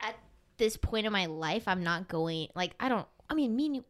at 0.00 0.14
this 0.58 0.76
point 0.76 1.06
in 1.06 1.12
my 1.12 1.26
life 1.26 1.66
I'm 1.66 1.82
not 1.82 2.08
going 2.08 2.48
like 2.54 2.72
I 2.78 2.88
don't 2.88 3.06
I 3.30 3.34
mean 3.34 3.56
me 3.56 3.66
and 3.66 3.76
you 3.76 3.84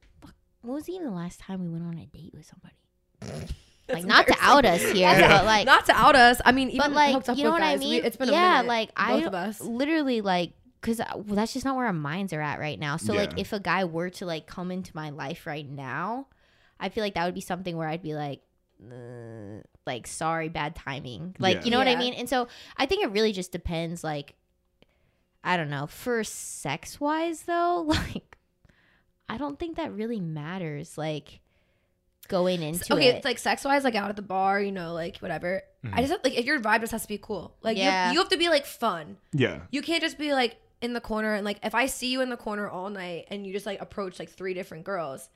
fuck, 0.61 0.69
when 0.69 0.75
was 0.75 0.89
even 0.89 1.05
the 1.07 1.13
last 1.13 1.41
time 1.41 1.63
we 1.63 1.69
went 1.69 1.85
on 1.85 1.99
a 1.99 2.07
date 2.07 2.33
with 2.35 2.47
somebody? 2.47 2.75
like 3.89 4.05
not 4.05 4.27
to 4.27 4.35
out 4.41 4.65
us 4.65 4.83
here, 4.83 4.95
Yeah. 4.95 5.29
but 5.39 5.45
like 5.47 5.67
Not 5.67 5.87
to 5.87 5.93
out 5.93 6.15
us. 6.17 6.41
I 6.45 6.53
mean, 6.53 6.69
even 6.71 6.81
but 6.81 6.93
like 6.93 7.29
up 7.29 7.37
you 7.37 7.45
know 7.45 7.51
with 7.53 7.61
what 7.61 7.67
I 7.67 7.77
mean? 7.77 7.91
we- 7.91 8.03
it's 8.07 8.17
been 8.17 8.29
a 8.29 8.33
yeah, 8.33 8.57
minute, 8.59 8.69
like 8.69 8.91
I 8.97 9.13
both 9.13 9.21
don't- 9.21 9.29
of 9.29 9.35
us. 9.35 9.61
literally 9.61 10.21
like 10.21 10.53
because 10.81 10.99
well, 11.15 11.25
that's 11.37 11.53
just 11.53 11.65
not 11.65 11.75
where 11.77 11.87
our 11.87 11.93
minds 11.93 12.33
are 12.33 12.41
at 12.41 12.61
right 12.61 12.79
now. 12.79 12.97
So 12.99 13.13
like 13.13 13.39
if 13.39 13.53
a 13.53 13.59
guy 13.61 13.85
were 13.85 14.11
to 14.11 14.27
like 14.27 14.47
come 14.47 14.71
into 14.71 14.93
my 14.95 15.11
life 15.11 15.47
right 15.47 15.69
now, 15.69 16.29
I 16.79 16.89
feel 16.91 17.03
like 17.03 17.15
that 17.15 17.25
would 17.25 17.35
be 17.35 17.41
something 17.41 17.77
where 17.77 17.89
I'd 17.89 18.03
be 18.03 18.15
like. 18.15 18.43
"Uh, 18.81 19.59
like 19.87 20.07
sorry 20.07 20.49
bad 20.49 20.77
timing 20.77 21.35
like 21.41 21.57
Yeah. 21.57 21.65
you 21.65 21.71
know 21.73 21.79
what 21.79 21.89
i 21.89 21.97
mean 21.97 22.15
and 22.15 22.29
so 22.29 22.47
i 22.77 22.87
think 22.87 23.03
it 23.03 23.11
really 23.11 23.33
just 23.33 23.51
depends 23.51 24.05
like 24.05 24.35
i 25.43 25.57
don't 25.57 25.69
know 25.71 25.89
for 25.89 26.23
sex 26.23 27.01
wise 27.01 27.43
though 27.43 27.83
like 27.89 28.38
i 29.29 29.37
don't 29.37 29.59
think 29.59 29.77
that 29.77 29.93
really 29.93 30.21
matters 30.21 30.97
like 30.99 31.41
going 32.29 32.63
into 32.63 32.93
okay, 32.95 33.07
it 33.09 33.15
it's 33.17 33.25
like 33.25 33.39
sex 33.39 33.65
wise, 33.65 33.85
like 33.85 33.95
out 33.95 34.11
at 34.11 34.17
the 34.17 34.21
bar, 34.23 34.61
you 34.61 34.71
know, 34.71 34.93
like 34.93 35.17
whatever. 35.19 35.63
Mhm. 35.83 35.95
I 35.95 36.01
just 36.03 36.11
have, 36.13 36.21
like 36.23 36.35
if 36.37 36.45
your 36.45 36.61
vibe 36.61 36.81
just 36.81 36.93
has 36.93 37.01
to 37.03 37.09
be 37.09 37.17
cool. 37.17 37.57
Like 37.63 37.79
you- 37.79 37.85
Yeah. 37.85 38.13
you, 38.13 38.19
have 38.19 38.29
to 38.29 38.37
be 38.37 38.51
like 38.51 38.67
fun. 38.67 39.17
Yeah. 39.33 39.61
You 39.71 39.81
can't 39.81 40.03
just 40.03 40.19
be 40.19 40.35
like 40.35 40.57
in 40.83 40.93
the 40.93 41.01
corner 41.01 41.33
and 41.33 41.43
like 41.43 41.59
if 41.65 41.75
I 41.75 41.87
see 41.87 42.13
you 42.13 42.21
in 42.21 42.29
the 42.29 42.37
corner 42.37 42.69
all 42.69 42.91
night 42.91 43.29
and 43.31 43.47
you 43.47 43.53
just 43.55 43.65
like 43.65 43.81
approach 43.81 44.19
like 44.19 44.29
three 44.29 44.53
different 44.53 44.85
girls, 44.85 45.31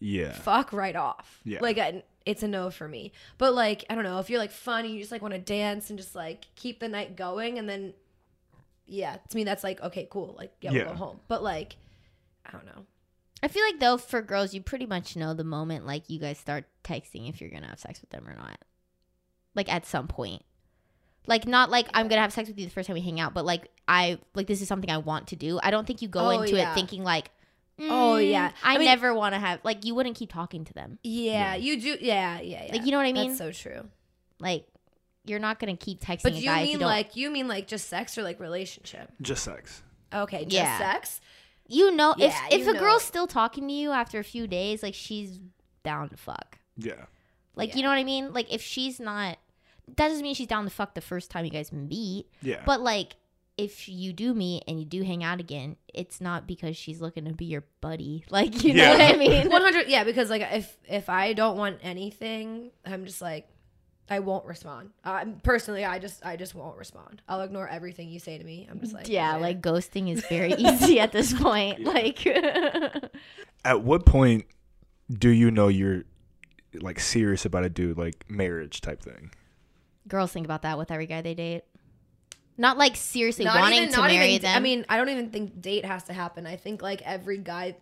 Yeah. 0.00 0.32
fuck 0.32 0.72
right 0.72 0.96
off. 0.96 1.38
Yeah. 1.44 1.60
Like 1.60 1.78
I, 1.78 2.02
it's 2.26 2.42
a 2.42 2.48
no 2.48 2.70
for 2.70 2.88
me. 2.88 3.12
But 3.38 3.54
like 3.54 3.84
I 3.88 3.94
don't 3.94 4.02
know 4.02 4.18
if 4.18 4.28
you're 4.28 4.40
like 4.40 4.50
fun 4.50 4.84
and 4.84 4.92
you 4.92 4.98
just 4.98 5.12
like 5.12 5.22
want 5.22 5.34
to 5.34 5.40
dance 5.40 5.90
and 5.90 5.98
just 5.98 6.16
like 6.16 6.46
keep 6.56 6.80
the 6.80 6.88
night 6.88 7.14
going 7.14 7.56
and 7.60 7.68
then 7.68 7.94
yeah, 8.86 9.18
to 9.28 9.36
me 9.36 9.44
that's 9.44 9.62
like 9.62 9.80
okay, 9.80 10.08
cool. 10.10 10.34
Like 10.36 10.52
yeah, 10.60 10.72
Yeah. 10.72 10.84
we'll 10.86 10.94
go 10.94 10.98
home. 10.98 11.20
But 11.28 11.44
like 11.44 11.76
I 12.44 12.50
don't 12.50 12.66
know. 12.66 12.84
I 13.42 13.48
feel 13.48 13.64
like 13.64 13.80
though 13.80 13.96
for 13.98 14.22
girls, 14.22 14.54
you 14.54 14.60
pretty 14.62 14.86
much 14.86 15.16
know 15.16 15.34
the 15.34 15.44
moment 15.44 15.84
like 15.86 16.08
you 16.08 16.18
guys 16.20 16.38
start 16.38 16.64
texting 16.84 17.28
if 17.28 17.40
you're 17.40 17.50
gonna 17.50 17.66
have 17.68 17.80
sex 17.80 18.00
with 18.00 18.10
them 18.10 18.26
or 18.28 18.34
not. 18.34 18.58
Like 19.54 19.72
at 19.72 19.84
some 19.86 20.08
point. 20.08 20.42
Like 21.26 21.46
not 21.46 21.70
like 21.70 21.88
I'm 21.94 22.08
gonna 22.08 22.20
have 22.22 22.32
sex 22.32 22.48
with 22.48 22.58
you 22.58 22.64
the 22.66 22.70
first 22.72 22.86
time 22.88 22.94
we 22.94 23.00
hang 23.00 23.20
out, 23.20 23.34
but 23.34 23.44
like 23.44 23.70
I 23.86 24.18
like 24.34 24.46
this 24.46 24.60
is 24.62 24.68
something 24.68 24.90
I 24.90 24.98
want 24.98 25.28
to 25.28 25.36
do. 25.36 25.58
I 25.62 25.70
don't 25.70 25.86
think 25.86 26.02
you 26.02 26.08
go 26.08 26.20
Oh, 26.26 26.30
into 26.30 26.56
yeah. 26.56 26.72
it 26.72 26.74
thinking 26.74 27.04
like, 27.04 27.30
Oh, 27.80 28.16
"Mm, 28.18 28.30
yeah. 28.30 28.50
I, 28.62 28.74
I 28.74 28.78
mean- 28.78 28.86
never 28.86 29.14
want 29.14 29.34
to 29.34 29.38
have 29.40 29.60
like 29.64 29.84
you 29.84 29.94
wouldn't 29.94 30.16
keep 30.16 30.32
talking 30.32 30.64
to 30.64 30.72
them. 30.74 30.98
Yeah, 31.02 31.54
you 31.54 31.80
do. 31.80 31.96
Yeah, 32.00 32.40
yeah, 32.40 32.64
yeah. 32.66 32.72
Like 32.72 32.84
you 32.84 32.90
know 32.92 32.98
what 32.98 33.06
I 33.06 33.12
mean? 33.12 33.28
That's 33.36 33.38
so 33.38 33.50
true. 33.52 33.88
like 34.40 34.66
you're 35.24 35.38
not 35.38 35.60
gonna 35.60 35.76
keep 35.76 36.00
texting 36.00 36.22
But 36.24 36.32
a 36.32 36.36
you 36.36 36.44
guy 36.46 36.60
if 36.60 36.66
you 36.66 36.72
mean 36.72 36.78
don't. 36.80 36.88
like 36.88 37.14
you 37.16 37.30
mean 37.30 37.46
like 37.46 37.68
just 37.68 37.88
sex 37.88 38.18
or 38.18 38.22
like 38.24 38.40
relationship? 38.40 39.08
Just 39.20 39.44
sex. 39.44 39.82
Okay, 40.12 40.42
just 40.44 40.54
Yeah. 40.54 40.78
sex. 40.78 41.20
You 41.72 41.90
know 41.90 42.14
Yeah, 42.18 42.26
if 42.50 42.60
if 42.60 42.66
you 42.66 42.74
a 42.74 42.78
girl's 42.78 43.02
still 43.04 43.26
talking 43.26 43.66
to 43.68 43.74
you 43.74 43.90
after 43.90 44.18
a 44.18 44.24
few 44.24 44.46
days, 44.46 44.82
like 44.82 44.94
she's 44.94 45.38
down 45.82 46.08
to 46.10 46.16
fuck. 46.16 46.58
Yeah. 46.76 47.06
Like 47.56 47.70
Yeah. 47.70 47.76
you 47.76 47.82
know 47.82 47.88
what 47.88 47.98
I 47.98 48.04
mean? 48.04 48.32
Like 48.32 48.52
if 48.52 48.62
she's 48.62 49.00
not 49.00 49.38
that 49.88 49.96
doesn't 50.08 50.22
mean 50.22 50.34
she's 50.34 50.46
down 50.46 50.64
to 50.64 50.70
fuck 50.70 50.94
the 50.94 51.00
first 51.00 51.30
time 51.30 51.44
you 51.44 51.50
guys 51.50 51.72
meet. 51.72 52.26
Yeah. 52.40 52.62
But 52.64 52.80
like 52.80 53.16
if 53.58 53.88
you 53.88 54.12
do 54.14 54.32
meet 54.32 54.64
and 54.66 54.78
you 54.80 54.86
do 54.86 55.02
hang 55.02 55.22
out 55.22 55.38
again, 55.38 55.76
it's 55.92 56.20
not 56.20 56.46
because 56.46 56.74
she's 56.76 57.00
looking 57.02 57.26
to 57.26 57.32
be 57.32 57.44
your 57.44 57.64
buddy. 57.80 58.24
Like 58.30 58.64
you 58.64 58.72
Yeah. 58.72 58.96
know 58.96 59.04
what 59.04 59.14
I 59.14 59.18
mean? 59.18 59.50
One 59.50 59.62
hundred. 59.62 59.88
Yeah, 59.88 60.04
because 60.04 60.30
like 60.30 60.42
if 60.52 60.76
if 60.88 61.08
I 61.08 61.32
don't 61.34 61.56
want 61.58 61.78
anything, 61.82 62.70
I'm 62.86 63.04
just 63.04 63.20
like 63.20 63.48
I 64.12 64.18
won't 64.20 64.44
respond. 64.44 64.90
Uh, 65.04 65.24
personally, 65.42 65.84
I 65.84 65.98
just 65.98 66.24
I 66.24 66.36
just 66.36 66.54
won't 66.54 66.76
respond. 66.76 67.22
I'll 67.28 67.40
ignore 67.40 67.66
everything 67.68 68.08
you 68.10 68.18
say 68.20 68.38
to 68.38 68.44
me. 68.44 68.68
I'm 68.70 68.78
just 68.80 68.92
like 68.92 69.08
yeah, 69.08 69.36
like 69.36 69.60
ghosting 69.62 70.10
is 70.12 70.24
very 70.26 70.52
easy 70.58 71.00
at 71.00 71.12
this 71.12 71.32
point. 71.32 71.80
Yeah. 71.80 71.88
Like 71.88 72.26
At 73.64 73.82
what 73.82 74.04
point 74.06 74.44
do 75.10 75.28
you 75.30 75.50
know 75.50 75.68
you're 75.68 76.02
like 76.74 77.00
serious 77.00 77.44
about 77.44 77.64
a 77.64 77.68
dude, 77.68 77.96
like 77.98 78.24
marriage 78.28 78.80
type 78.80 79.02
thing? 79.02 79.30
girls 80.08 80.32
think 80.32 80.44
about 80.44 80.62
that 80.62 80.76
with 80.76 80.90
every 80.90 81.06
guy 81.06 81.22
they 81.22 81.32
date. 81.34 81.62
Not 82.58 82.76
like 82.76 82.96
seriously 82.96 83.44
Not 83.44 83.60
wanting 83.60 83.78
even- 83.78 83.90
to 83.92 83.96
not 83.98 84.10
marry 84.10 84.30
even- 84.32 84.42
them. 84.42 84.56
I 84.56 84.60
mean, 84.60 84.84
I 84.88 84.96
don't 84.98 85.08
even 85.08 85.30
think 85.30 85.60
date 85.60 85.84
has 85.86 86.02
to 86.04 86.12
happen. 86.12 86.44
I 86.46 86.56
think 86.56 86.82
like 86.82 87.00
every 87.02 87.38
guy 87.38 87.76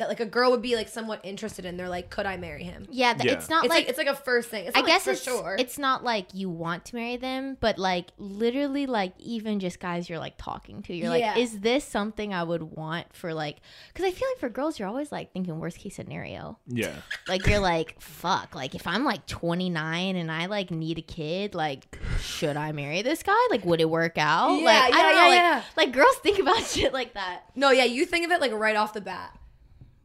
that 0.00 0.08
like 0.08 0.20
a 0.20 0.26
girl 0.26 0.50
would 0.50 0.60
be 0.62 0.74
like 0.76 0.88
somewhat 0.88 1.20
interested 1.22 1.64
in. 1.64 1.76
They're 1.76 1.88
like, 1.88 2.10
could 2.10 2.26
I 2.26 2.36
marry 2.36 2.64
him? 2.64 2.86
yeah, 2.90 3.14
th- 3.14 3.24
Yeah. 3.24 3.32
it's 3.38 3.48
not 3.48 3.64
It's 3.64 3.70
like, 3.70 3.82
like 3.84 3.88
it's 3.88 3.98
like 3.98 4.06
a 4.08 4.14
first 4.14 4.50
thing. 4.50 4.66
It's 4.66 4.76
I 4.76 4.80
not, 4.80 4.86
like, 4.86 4.94
guess 4.94 5.04
for 5.04 5.10
it's 5.12 5.22
sure. 5.22 5.56
it's 5.58 5.78
not 5.78 6.04
like 6.04 6.34
you 6.34 6.50
want 6.50 6.84
to 6.86 6.96
marry 6.96 7.16
them, 7.16 7.56
but 7.60 7.78
like 7.78 8.08
literally 8.18 8.86
like 8.86 9.12
even 9.18 9.60
just 9.60 9.78
guys 9.80 10.10
you're 10.10 10.18
like 10.18 10.34
talking 10.36 10.82
to, 10.82 10.94
you're 10.94 11.14
Yeah. 11.16 11.30
like, 11.34 11.38
is 11.38 11.60
this 11.60 11.84
something 11.84 12.34
I 12.34 12.42
would 12.42 12.62
want 12.62 13.14
for 13.14 13.32
like? 13.32 13.58
Because 13.92 14.04
I 14.06 14.10
feel 14.10 14.28
like 14.28 14.38
for 14.38 14.48
girls 14.48 14.78
you're 14.78 14.88
always 14.88 15.12
like 15.12 15.32
thinking 15.32 15.58
worst 15.58 15.78
case 15.78 15.94
scenario. 15.96 16.58
Yeah. 16.66 16.92
Like 17.28 17.46
you're 17.46 17.58
like 17.60 18.00
fuck, 18.00 18.54
like 18.54 18.74
if 18.74 18.86
I'm 18.86 19.04
like 19.04 19.26
29 19.26 20.16
and 20.16 20.30
I 20.32 20.46
like 20.46 20.70
need 20.70 20.98
a 20.98 21.02
kid, 21.02 21.54
like 21.54 21.98
should 22.20 22.56
I 22.56 22.72
marry 22.72 23.02
this 23.02 23.22
guy? 23.22 23.36
Like 23.50 23.64
would 23.64 23.80
it 23.80 23.88
work 23.90 24.18
out? 24.18 24.56
Yeah, 24.56 24.64
like 24.64 24.82
I 24.82 24.88
yeah, 24.88 25.02
don't 25.02 25.14
know, 25.14 25.20
yeah, 25.22 25.28
like, 25.28 25.34
yeah. 25.36 25.62
like 25.76 25.92
girls 25.92 26.16
think 26.16 26.38
about 26.38 26.58
shit 26.64 26.92
like 26.92 27.14
that. 27.14 27.42
No, 27.54 27.70
yeah, 27.70 27.84
you 27.84 28.06
think 28.06 28.24
of 28.24 28.30
it 28.30 28.40
like 28.40 28.52
right 28.52 28.76
off 28.76 28.92
the 28.94 29.00
bat. 29.00 29.36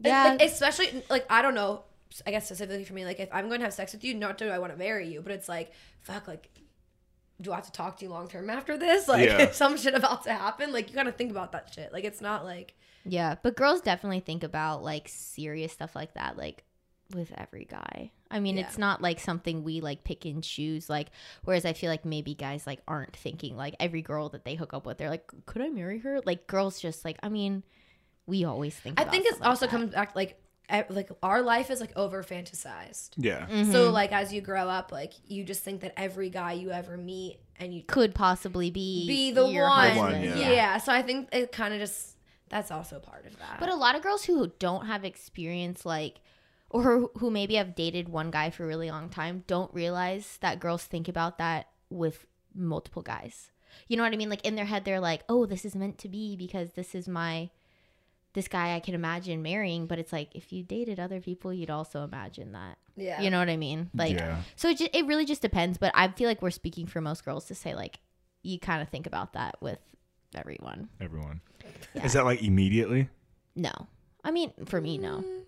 It- 0.06 0.10
Yeah. 0.10 0.24
like, 0.40 0.42
especially 0.42 1.04
like 1.10 1.26
I 1.30 1.42
don't 1.42 1.56
know. 1.56 1.84
I 2.26 2.32
guess 2.32 2.46
specifically 2.46 2.86
for 2.86 2.94
me, 2.94 3.04
like 3.06 3.20
if 3.20 3.30
I'm 3.34 3.48
going 3.48 3.60
to 3.60 3.66
have 3.66 3.74
sex 3.74 3.92
with 3.94 4.04
you, 4.04 4.14
not 4.14 4.38
do 4.38 4.50
I 4.50 4.60
want 4.60 4.72
to 4.72 4.78
marry 4.80 5.08
you, 5.08 5.22
but 5.22 5.32
it's 5.32 5.50
like 5.50 5.72
fuck, 6.02 6.28
like 6.28 6.50
do 7.42 7.52
I 7.52 7.56
have 7.56 7.66
to 7.66 7.72
talk 7.72 7.98
to 7.98 8.06
you 8.06 8.12
long 8.12 8.28
term 8.30 8.50
after 8.50 8.78
this? 8.78 9.08
Like, 9.10 9.28
Yeah. 9.30 9.42
if 9.42 9.56
some 9.56 9.76
shit 9.78 9.94
about 9.94 10.24
to 10.24 10.34
happen, 10.34 10.72
like 10.72 10.90
you 10.90 10.96
gotta 10.96 11.12
think 11.12 11.32
about 11.32 11.52
that 11.52 11.74
shit. 11.74 11.92
Like, 11.92 12.06
it's 12.06 12.22
not 12.22 12.46
like 12.46 12.76
Yeah, 13.04 13.36
but 13.44 13.58
girls 13.58 13.82
definitely 13.82 14.22
think 14.22 14.44
about 14.44 14.84
like 14.84 15.08
serious 15.10 15.74
stuff 15.74 15.96
like 15.96 16.14
that, 16.14 16.38
like 16.38 16.64
with 17.14 17.32
every 17.38 17.66
guy. 17.66 18.12
I 18.32 18.40
mean, 18.40 18.58
Yeah. 18.58 18.66
it's 18.68 18.78
not 18.78 19.02
like 19.02 19.20
something 19.20 19.64
we 19.64 19.82
like 19.82 20.04
pick 20.06 20.24
and 20.26 20.42
choose. 20.44 20.90
Like, 20.90 21.10
whereas 21.44 21.66
I 21.66 21.74
feel 21.74 21.90
like 21.92 22.06
maybe 22.06 22.34
guys 22.34 22.66
like 22.66 22.80
aren't 22.88 23.16
thinking 23.16 23.58
like 23.58 23.76
every 23.80 24.02
girl 24.02 24.30
that 24.30 24.46
they 24.46 24.56
hook 24.56 24.74
up 24.74 24.86
with, 24.86 24.98
they're 24.98 25.10
like, 25.10 25.30
could 25.46 25.62
I 25.62 25.70
marry 25.70 26.00
her? 26.00 26.22
Like, 26.26 26.48
girls 26.48 26.80
just 26.80 27.04
like, 27.06 27.18
I 27.22 27.28
mean, 27.30 27.64
we 28.28 28.44
always 28.46 28.76
think. 28.76 29.00
I 29.00 29.04
about 29.04 29.12
think 29.14 29.26
it 29.26 29.36
stuff 29.36 29.42
like 29.42 29.50
also 29.50 29.66
that. 29.66 29.72
comes 29.72 29.94
back 29.94 30.16
like 30.16 30.40
like 30.90 31.10
our 31.22 31.42
life 31.44 31.70
is 31.70 31.80
like 31.80 31.92
over 31.96 32.24
fantasized. 32.24 33.12
Yeah. 33.18 33.46
Mm-hmm. 33.46 33.72
So 33.72 33.92
like 33.92 34.12
as 34.12 34.34
you 34.34 34.42
grow 34.42 34.68
up, 34.68 34.92
like 34.92 35.14
you 35.28 35.44
just 35.44 35.64
think 35.64 35.82
that 35.82 35.94
every 35.98 36.30
guy 36.30 36.54
you 36.54 36.72
ever 36.72 36.98
meet 36.98 37.40
and 37.60 37.74
you 37.74 37.84
could 37.84 38.16
possibly 38.16 38.72
be 38.72 39.08
be 39.08 39.32
the 39.32 39.44
one. 39.46 39.94
The 39.94 40.00
one, 40.00 40.24
yeah. 40.24 40.36
yeah. 40.52 40.78
So 40.78 40.92
I 40.92 41.02
think 41.02 41.30
it 41.32 41.52
kind 41.52 41.74
of 41.74 41.80
just 41.80 42.18
that's 42.50 42.72
also 42.72 43.00
part 43.00 43.26
of 43.26 43.38
that. 43.40 43.60
But 43.60 43.70
a 43.70 43.76
lot 43.76 43.96
of 43.96 44.02
girls 44.02 44.26
who 44.26 44.52
don't 44.60 44.86
have 44.86 45.04
experience, 45.04 45.86
like, 45.86 46.20
or 46.70 46.82
who- 46.84 47.12
who 47.18 47.32
maybe 47.32 47.56
have 47.56 47.74
dated 47.76 48.08
one 48.10 48.30
guy 48.32 48.50
for 48.52 48.64
a 48.64 48.68
really 48.68 48.90
long 48.90 49.10
time, 49.10 49.44
don't 49.48 49.74
realize 49.74 50.38
that 50.42 50.60
girls 50.60 50.84
think 50.86 51.08
about 51.08 51.38
that 51.40 51.68
with 51.90 52.26
multiple 52.54 53.02
guys. 53.02 53.52
You 53.88 53.98
know 53.98 54.04
what 54.04 54.14
I 54.14 54.16
mean? 54.18 54.30
Like 54.30 54.46
in 54.46 54.56
their 54.56 54.66
head, 54.66 54.86
they're 54.86 55.00
like, 55.00 55.24
"Oh, 55.28 55.46
this 55.46 55.66
is 55.66 55.76
meant 55.76 55.98
to 56.00 56.10
be 56.10 56.36
because 56.36 56.72
this 56.74 56.94
is 56.96 57.08
my, 57.08 57.50
this 58.36 58.48
guy 58.48 58.76
I 58.76 58.80
can 58.80 58.94
imagine 58.94 59.42
marrying." 59.42 59.88
But 59.88 59.98
it's 59.98 60.14
like 60.14 60.36
if 60.36 60.54
you 60.54 60.62
dated 60.62 61.00
other 61.00 61.20
people, 61.20 61.52
you'd 61.52 61.72
also 61.72 62.04
imagine 62.04 62.52
that. 62.52 62.78
yeah. 62.96 63.20
You 63.22 63.32
know 63.32 63.40
what 63.40 63.50
I 63.50 63.58
mean? 63.58 63.90
Like, 63.96 64.14
yeah. 64.14 64.42
so 64.56 64.70
it, 64.70 64.78
ju- 64.78 64.90
it 64.94 65.06
really 65.08 65.26
just 65.26 65.42
depends. 65.42 65.78
But 65.80 65.92
I 65.96 66.08
feel 66.10 66.28
like 66.28 66.42
we're 66.44 66.52
speaking 66.52 66.86
for 66.86 67.02
most 67.02 67.26
girls 67.26 67.46
to 67.46 67.56
say 67.56 67.74
like, 67.74 68.00
you 68.44 68.60
kind 68.60 68.82
of 68.84 68.90
think 68.90 69.08
about 69.08 69.34
that 69.34 69.56
with 69.62 69.80
everyone. 70.36 70.90
Everyone. 71.02 71.42
Yeah. 71.96 72.06
Is 72.06 72.14
that 72.14 72.26
like 72.26 72.44
immediately? 72.44 73.10
No, 73.56 73.72
I 74.24 74.32
mean 74.32 74.52
for 74.66 74.80
me, 74.82 74.98
no. 75.00 75.18
Mm. 75.18 75.42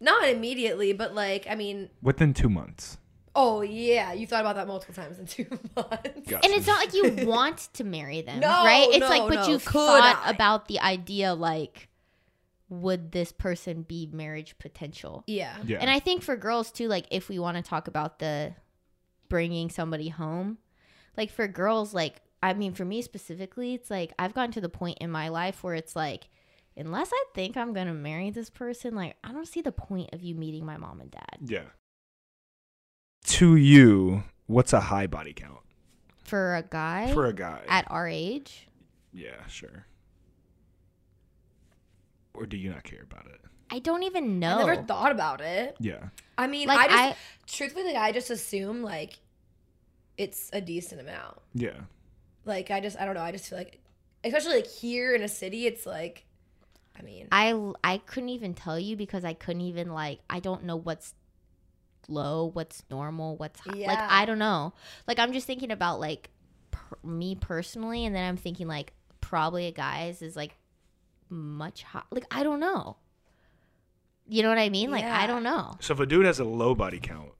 not 0.00 0.28
immediately, 0.28 0.92
but 0.92 1.14
like 1.14 1.46
I 1.50 1.54
mean, 1.56 1.90
Within 2.00 2.32
two 2.34 2.48
months. 2.48 2.98
oh 3.34 3.62
yeah, 3.62 4.12
you 4.12 4.26
thought 4.26 4.40
about 4.40 4.56
that 4.56 4.66
multiple 4.68 4.94
times 4.94 5.18
in 5.18 5.26
two 5.26 5.46
months. 5.76 6.20
Gotcha. 6.28 6.40
And 6.44 6.52
it's 6.54 6.66
not 6.66 6.78
like 6.78 6.94
you 6.94 7.26
want 7.26 7.68
to 7.74 7.84
marry 7.84 8.22
them, 8.22 8.40
No, 8.40 8.48
right? 8.48 8.86
It's 8.90 9.00
no, 9.00 9.08
like, 9.08 9.22
but 9.28 9.34
no. 9.46 9.48
you 9.48 9.58
Could 9.58 9.72
thought 9.72 10.22
I? 10.24 10.30
about 10.30 10.68
the 10.68 10.78
idea, 10.80 11.34
like, 11.34 11.88
would 12.72 13.12
this 13.12 13.30
person 13.32 13.82
be 13.82 14.08
marriage 14.12 14.56
potential? 14.58 15.22
Yeah. 15.26 15.56
Yeah. 15.64 15.78
And 15.80 15.90
I 15.90 15.98
think 15.98 16.22
for 16.22 16.36
girls 16.36 16.70
too, 16.72 16.88
like, 16.88 17.06
if 17.10 17.28
we 17.28 17.38
want 17.38 17.56
to 17.58 17.62
talk 17.62 17.86
about 17.86 18.18
the 18.18 18.54
bringing 19.28 19.68
somebody 19.70 20.08
home, 20.08 20.58
like 21.16 21.30
for 21.30 21.46
girls, 21.46 21.92
like, 21.92 22.22
I 22.42 22.54
mean, 22.54 22.72
for 22.72 22.84
me 22.84 23.02
specifically, 23.02 23.74
it's 23.74 23.90
like 23.90 24.12
I've 24.18 24.34
gotten 24.34 24.52
to 24.52 24.60
the 24.60 24.68
point 24.70 24.98
in 25.00 25.10
my 25.10 25.28
life 25.28 25.62
where 25.62 25.74
it's 25.74 25.94
like, 25.94 26.28
unless 26.76 27.10
I 27.12 27.24
think 27.34 27.56
I'm 27.58 27.74
gonna 27.74 27.92
marry 27.94 28.30
this 28.30 28.48
person, 28.50 28.94
like, 28.94 29.16
I 29.22 29.32
don't 29.32 29.46
see 29.46 29.60
the 29.60 29.70
point 29.70 30.10
of 30.14 30.22
you 30.22 30.34
meeting 30.34 30.64
my 30.64 30.78
mom 30.78 31.00
and 31.00 31.10
dad. 31.10 31.38
yeah. 31.44 31.64
To 33.26 33.54
you, 33.56 34.24
what's 34.46 34.72
a 34.72 34.80
high 34.80 35.06
body 35.06 35.32
count 35.32 35.60
For 36.24 36.56
a 36.56 36.62
guy 36.62 37.12
for 37.12 37.26
a 37.26 37.32
guy? 37.32 37.62
at 37.68 37.88
our 37.90 38.08
age, 38.08 38.66
yeah, 39.12 39.46
sure. 39.46 39.86
Or 42.34 42.46
do 42.46 42.56
you 42.56 42.70
not 42.70 42.82
care 42.84 43.02
about 43.02 43.26
it? 43.26 43.40
I 43.70 43.78
don't 43.78 44.02
even 44.02 44.38
know. 44.38 44.56
I 44.58 44.64
never 44.64 44.82
thought 44.82 45.12
about 45.12 45.40
it. 45.40 45.76
Yeah. 45.80 46.08
I 46.36 46.46
mean, 46.46 46.68
Like, 46.68 46.78
I 46.78 46.88
just 46.88 46.98
I- 47.02 47.16
truthfully, 47.46 47.84
like, 47.86 47.96
I 47.96 48.12
just 48.12 48.30
assume 48.30 48.82
like 48.82 49.18
it's 50.18 50.50
a 50.52 50.60
decent 50.60 51.00
amount. 51.00 51.38
Yeah. 51.54 51.80
Like 52.44 52.70
I 52.70 52.80
just, 52.80 52.98
I 53.00 53.04
don't 53.04 53.14
know. 53.14 53.22
I 53.22 53.32
just 53.32 53.48
feel 53.48 53.58
like, 53.58 53.80
especially 54.24 54.56
like 54.56 54.66
here 54.66 55.14
in 55.14 55.22
a 55.22 55.28
city, 55.28 55.66
it's 55.66 55.86
like, 55.86 56.26
I 56.98 57.02
mean, 57.02 57.28
I 57.32 57.72
I 57.82 57.98
couldn't 57.98 58.28
even 58.28 58.52
tell 58.54 58.78
you 58.78 58.96
because 58.96 59.24
I 59.24 59.32
couldn't 59.32 59.62
even 59.62 59.92
like 59.92 60.20
I 60.28 60.40
don't 60.40 60.64
know 60.64 60.76
what's 60.76 61.14
low, 62.08 62.50
what's 62.52 62.82
normal, 62.90 63.36
what's 63.36 63.60
high. 63.60 63.86
like 63.86 63.98
I 63.98 64.24
don't 64.26 64.38
know. 64.38 64.74
Like 65.08 65.18
I'm 65.18 65.32
just 65.32 65.46
thinking 65.46 65.70
about 65.70 66.00
like 66.00 66.28
per- 66.70 66.98
me 67.02 67.34
personally, 67.34 68.04
and 68.04 68.14
then 68.14 68.28
I'm 68.28 68.36
thinking 68.36 68.66
like 68.68 68.92
probably 69.22 69.66
a 69.66 69.72
guy's 69.72 70.20
is 70.20 70.36
like 70.36 70.54
much 71.32 71.82
hot. 71.82 72.06
Like 72.10 72.26
I 72.30 72.42
don't 72.44 72.60
know. 72.60 72.96
You 74.28 74.42
know 74.42 74.48
what 74.50 74.58
I 74.58 74.68
mean? 74.68 74.90
Like 74.90 75.04
I 75.04 75.26
don't 75.26 75.42
know 75.42 75.76
So 75.80 75.94
if 75.94 76.00
a 76.00 76.06
dude 76.06 76.26
has 76.26 76.38
a 76.38 76.44
low 76.44 76.74
body 76.74 77.00
count, 77.00 77.30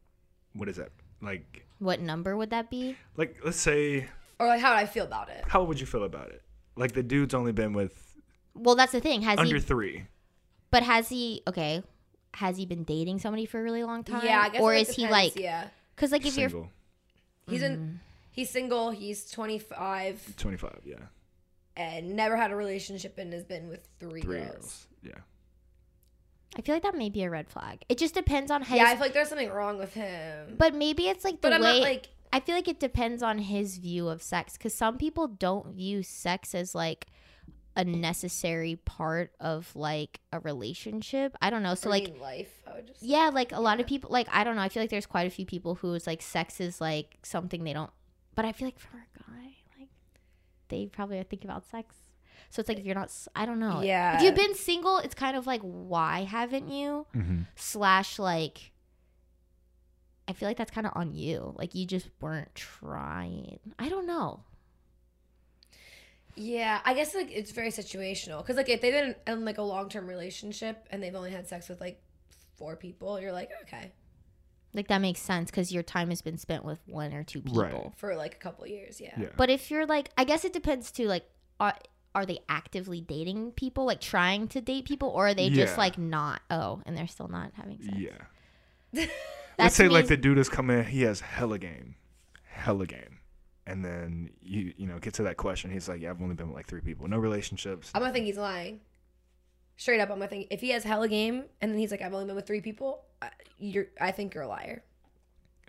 what 0.55 0.69
is 0.69 0.77
that? 0.77 0.91
Like 1.21 1.67
what 1.79 2.01
number 2.01 2.37
would 2.37 2.51
that 2.51 2.71
be. 2.71 2.97
like 3.17 3.39
let's 3.45 3.59
say 3.61 4.09
or 4.39 4.47
like 4.49 4.61
how 4.61 4.71
would 4.75 4.81
I 4.81 4.87
feel 4.87 5.05
about 5.05 5.29
it? 5.29 5.45
how 5.47 5.63
would 5.63 5.79
you 5.81 5.87
feel 5.87 6.05
about 6.05 6.29
it? 6.31 6.43
Like 6.77 6.93
the 6.93 7.03
dude's 7.03 7.35
only 7.35 7.53
been 7.53 7.73
with 7.73 8.17
Well, 8.55 8.75
that's 8.75 8.93
the 8.93 9.01
thing. 9.01 9.23
Has 9.23 9.39
under 9.39 9.57
he? 9.57 9.61
3. 9.61 10.05
But 10.71 10.83
has 10.83 11.09
he? 11.11 11.43
Okay. 11.47 11.83
Has 12.35 12.57
he 12.57 12.65
been 12.65 12.83
dating 12.83 13.19
somebody 13.19 13.45
for 13.47 13.61
a 13.61 13.63
really 13.63 13.85
long 13.85 14.05
time? 14.05 14.23
Yeah, 14.25 14.41
I 14.41 14.49
guess. 14.49 14.61
Or 14.63 14.75
it 14.75 14.89
is 14.89 14.97
he 14.97 15.03
depends, 15.03 15.13
like? 15.37 15.37
yeah, 15.45 15.69
Because 15.95 16.13
like 16.13 16.25
if 16.27 16.37
you're 16.39 16.49
single. 16.49 16.71
he's 17.47 17.61
Mm. 17.61 17.67
in, 17.67 18.01
he's 18.31 18.49
single. 18.51 18.91
He's 18.91 19.31
twenty 19.31 19.59
five 19.59 20.35
25, 20.39 20.81
yeah. 20.85 20.97
And 21.77 22.15
never 22.17 22.37
had 22.37 22.51
a 22.51 22.57
relationship 22.57 23.19
and 23.19 23.33
has 23.33 23.45
been 23.45 23.69
with 23.69 23.89
three, 23.99 24.23
3 24.23 24.39
girls. 24.41 24.51
girls. 24.51 24.87
Yeah. 25.03 25.13
I 26.57 26.61
feel 26.61 26.75
like 26.75 26.83
that 26.83 26.95
may 26.95 27.09
be 27.09 27.23
a 27.23 27.31
red 27.31 27.49
flag. 27.49 27.83
It 27.89 27.97
just 27.99 28.15
depends 28.15 28.51
on 28.51 28.63
his. 28.63 28.77
Yeah, 28.77 28.85
I 28.85 28.91
feel 28.93 29.01
like 29.01 29.15
there's 29.15 29.29
something 29.31 29.51
wrong 29.51 29.79
with 29.79 29.95
him. 29.95 30.57
but 30.59 30.75
maybe 30.75 31.09
it's 31.09 31.25
like 31.25 31.41
the 31.41 31.49
But 31.49 31.53
I'm 31.55 31.63
way. 31.63 31.81
not 31.81 31.83
like 31.83 32.09
I 32.33 32.41
feel 32.41 32.55
like 32.55 32.69
it 32.69 32.81
depends 32.81 33.23
on 33.23 33.39
his 33.39 33.79
view 33.79 34.09
of 34.09 34.23
sex 34.23 34.55
because 34.55 34.75
some 34.75 34.97
people 34.99 35.29
don't 35.29 35.75
view 35.75 36.03
sex 36.03 36.55
as 36.55 36.75
like 36.75 37.07
a 37.75 37.85
necessary 37.85 38.77
part 38.77 39.33
of 39.41 39.75
like 39.75 40.21
a 40.31 40.41
relationship. 40.41 41.35
I 41.41 41.49
don't 41.49 41.63
know. 41.63 41.75
So 41.75 41.89
like 41.89 42.19
life. 42.21 42.63
I 42.67 42.75
would 42.77 42.87
just 42.87 43.03
yeah, 43.03 43.31
like 43.33 43.53
a 43.53 43.61
lot 43.61 43.81
of 43.81 43.87
people 43.87 44.11
like 44.11 44.29
I 44.31 44.45
don't 44.45 44.57
know. 44.57 44.63
I 44.63 44.69
feel 44.69 44.83
like 44.83 44.91
there's 44.91 45.07
quite 45.07 45.27
a 45.27 45.31
few 45.31 45.47
people 45.47 45.77
who 45.77 45.95
is 45.95 46.07
like 46.07 46.21
sex 46.21 46.61
is 46.61 46.81
like 46.83 47.17
something 47.23 47.65
they 47.65 47.73
don't. 47.73 47.91
But 48.35 48.45
I 48.45 48.53
feel 48.53 48.67
like 48.69 48.79
for 48.79 48.97
a 48.99 49.19
guy, 49.19 49.43
like 49.47 49.62
they 50.73 50.87
probably 50.87 51.19
are 51.19 51.25
thinking 51.25 51.51
about 51.51 51.67
sex. 51.67 51.95
So 52.51 52.61
it's 52.61 52.69
like 52.69 52.79
if 52.79 52.85
you're 52.85 52.95
not, 52.95 53.11
I 53.35 53.47
don't 53.47 53.59
know. 53.59 53.81
Yeah. 53.83 54.17
If 54.17 54.23
you've 54.23 54.35
been 54.35 54.55
single, 54.55 54.99
it's 54.99 55.15
kind 55.15 55.37
of 55.37 55.47
like 55.47 55.61
why 55.63 56.25
haven't 56.25 56.69
you? 56.69 57.07
Mm-hmm. 57.15 57.43
slash 57.57 58.19
like 58.19 58.73
I 60.29 60.33
feel 60.33 60.49
like 60.49 60.57
that's 60.57 60.71
kind 60.71 60.87
of 60.87 60.93
on 60.95 61.15
you. 61.15 61.55
Like 61.57 61.75
you 61.75 61.87
just 61.87 62.09
weren't 62.21 62.55
trying. 62.55 63.59
I 63.79 63.89
don't 63.89 64.07
know. 64.07 64.45
Yeah, 66.35 66.81
I 66.85 66.95
guess 66.95 67.15
like 67.15 67.31
it's 67.31 67.51
very 67.51 67.71
situational 67.71 68.39
because 68.39 68.57
like 68.57 68.69
if 68.69 68.81
they've 68.81 68.93
been 68.93 69.15
in 69.27 69.45
like 69.45 69.59
a 69.59 69.63
long 69.63 69.89
term 69.89 70.07
relationship 70.07 70.87
and 70.91 71.03
they've 71.03 71.15
only 71.15 71.31
had 71.31 71.47
sex 71.49 71.69
with 71.69 71.81
like 71.81 72.01
four 72.57 72.77
people, 72.77 73.21
you're 73.21 73.33
like 73.33 73.51
okay 73.63 73.93
Like 74.75 74.89
that 74.89 75.01
makes 75.01 75.21
sense 75.21 75.51
because 75.51 75.73
your 75.73 75.83
time 75.83 76.09
has 76.09 76.23
been 76.23 76.39
spent 76.39 76.65
with 76.65 76.79
one 76.87 77.13
or 77.13 77.25
two 77.25 77.43
people. 77.43 77.63
Right. 77.63 77.93
for 77.97 78.17
like 78.17 78.35
a 78.35 78.39
couple 78.39 78.67
years. 78.67 79.01
Yeah. 79.01 79.15
Yeah. 79.19 79.29
But 79.37 79.51
if 79.51 79.71
you're 79.71 79.87
like, 79.87 80.09
I 80.17 80.25
guess 80.25 80.45
it 80.45 80.53
depends 80.53 80.91
too. 80.91 81.07
Like, 81.07 81.25
are 81.61 81.75
are 82.15 82.27
they 82.27 82.41
actively 82.49 83.01
dating 83.01 83.53
people, 83.53 83.85
like 83.85 84.01
trying 84.01 84.49
to 84.49 84.61
date 84.61 84.87
people, 84.87 85.09
or 85.09 85.29
are 85.29 85.35
they 85.35 85.51
just 85.51 85.79
like 85.79 85.99
not? 85.99 86.43
Oh, 86.51 86.83
and 86.87 86.97
they're 86.97 87.07
still 87.07 87.29
not 87.29 87.53
having 87.55 87.81
sex. 87.83 87.97
Yeah. 87.97 89.07
Let's 89.59 89.75
say 89.75 89.85
me 89.85 89.91
like 89.91 90.07
the 90.09 90.17
dude 90.17 90.39
is 90.39 90.49
coming 90.49 90.85
he 90.85 91.03
has 91.03 91.21
hella 91.21 91.59
game, 91.59 91.97
hella 92.45 92.87
game, 92.87 93.19
and 93.67 93.85
then 93.85 94.31
you 94.41 94.73
you 94.77 94.87
know 94.87 94.99
get 94.99 95.15
to 95.15 95.23
that 95.25 95.37
question. 95.37 95.71
He's 95.71 95.89
like, 95.89 96.01
yeah, 96.01 96.11
I've 96.11 96.23
only 96.23 96.35
been 96.35 96.49
with 96.49 96.57
like 96.57 96.67
three 96.67 96.81
people, 96.81 97.09
no 97.09 97.19
relationships. 97.19 97.91
I'm 97.95 98.03
gonna 98.03 98.13
think 98.13 98.27
he's 98.27 98.39
lying. 98.39 98.81
Straight 99.77 100.01
up, 100.01 100.11
I'm 100.11 100.17
gonna 100.19 100.29
think 100.29 100.49
if 100.51 100.61
he 100.61 100.71
has 100.71 100.85
hella 100.85 101.09
game 101.09 101.45
and 101.61 101.73
then 101.73 101.79
he's 101.79 101.91
like 101.91 102.03
I've 102.03 102.13
only 102.15 102.27
been 102.27 102.37
with 102.37 102.47
three 102.47 102.61
people, 102.61 103.05
I, 103.21 103.31
you're 103.59 103.87
I 104.01 104.11
think 104.13 104.35
you're 104.35 104.45
a 104.45 104.49
liar. 104.49 104.85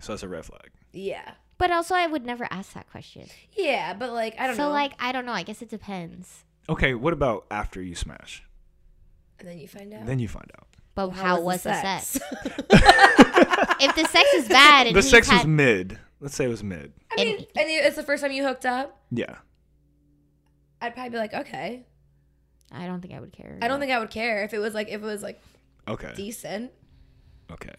So 0.02 0.12
that's 0.12 0.24
a 0.24 0.28
red 0.28 0.46
flag. 0.46 0.70
Yeah. 0.92 1.32
But 1.58 1.72
also, 1.72 1.96
I 1.96 2.08
would 2.08 2.26
never 2.26 2.48
ask 2.52 2.74
that 2.74 2.90
question. 2.92 3.28
Yeah, 3.54 3.94
but 3.94 4.12
like 4.12 4.36
I 4.40 4.48
don't 4.48 4.56
so 4.56 4.64
know. 4.64 4.70
So, 4.70 4.74
like, 4.74 4.94
I 5.00 5.12
don't 5.12 5.26
know. 5.26 5.32
I 5.32 5.44
guess 5.44 5.62
it 5.62 5.70
depends. 5.70 6.44
Okay, 6.68 6.94
what 6.94 7.14
about 7.14 7.46
after 7.52 7.82
you 7.82 7.96
smash? 7.96 8.44
and 9.40 9.48
then 9.48 9.60
you 9.60 9.68
find 9.68 9.94
out. 9.94 10.06
Then 10.06 10.20
you 10.20 10.28
find 10.28 10.50
out. 10.58 10.68
But 10.96 11.10
Well, 11.10 11.18
how, 11.18 11.42
was 11.42 11.64
the 11.64 11.74
sex? 11.74 12.08
sex? 12.08 12.26
if 13.80 13.96
the 13.96 14.08
sex 14.10 14.34
is 14.36 14.48
bad 14.48 14.88
and 14.88 14.96
the 14.96 15.02
he's 15.02 15.10
sex 15.10 15.30
was 15.30 15.46
mid. 15.46 16.00
Let's 16.20 16.36
say 16.36 16.46
it 16.46 16.50
was 16.50 16.64
mid. 16.64 16.94
I 17.12 17.16
mean, 17.24 17.38
And- 17.38 17.48
and 17.56 17.70
it's 17.70 17.96
the 17.98 18.04
first 18.04 18.24
time 18.24 18.32
you 18.32 18.46
hooked 18.46 18.66
up. 18.66 19.02
Yeah. 19.12 19.36
I'd 20.82 20.94
probably 20.94 21.10
be 21.10 21.18
like, 21.18 21.34
okay. 21.34 21.86
I 22.74 22.86
don't 22.88 23.02
think 23.02 23.14
I 23.14 23.20
would 23.20 23.32
care. 23.34 23.58
I 23.62 23.68
don't 23.68 23.80
think 23.80 23.92
I 23.92 24.00
would 24.00 24.10
care 24.10 24.44
if 24.44 24.54
it 24.54 24.60
was 24.60 24.74
like 24.74 24.88
if 24.90 25.02
it 25.02 25.06
was 25.06 25.22
like 25.24 25.42
Okay. 25.88 26.14
decent. 26.16 26.72
Okay. 27.52 27.76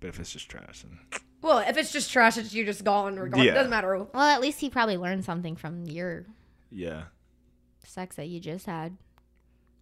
But 0.00 0.08
if 0.08 0.18
it's 0.20 0.32
just 0.32 0.48
trash, 0.48 0.82
then 0.82 0.98
Well, 1.42 1.58
if 1.58 1.76
it's 1.76 1.92
just 1.92 2.10
trash, 2.10 2.36
it's 2.38 2.54
you're 2.54 2.66
just 2.66 2.84
gone. 2.84 3.16
Regardless, 3.16 3.44
Yeah. 3.46 3.52
it 3.52 3.54
doesn't 3.54 3.70
matter. 3.70 3.96
Well, 3.96 4.22
at 4.28 4.40
least 4.40 4.60
he 4.60 4.70
probably 4.70 4.96
learned 4.96 5.24
something 5.24 5.56
from 5.56 5.84
your 5.86 6.24
yeah. 6.70 7.04
sex 7.84 8.16
that 8.16 8.28
you 8.28 8.40
just 8.40 8.66
had. 8.66 8.96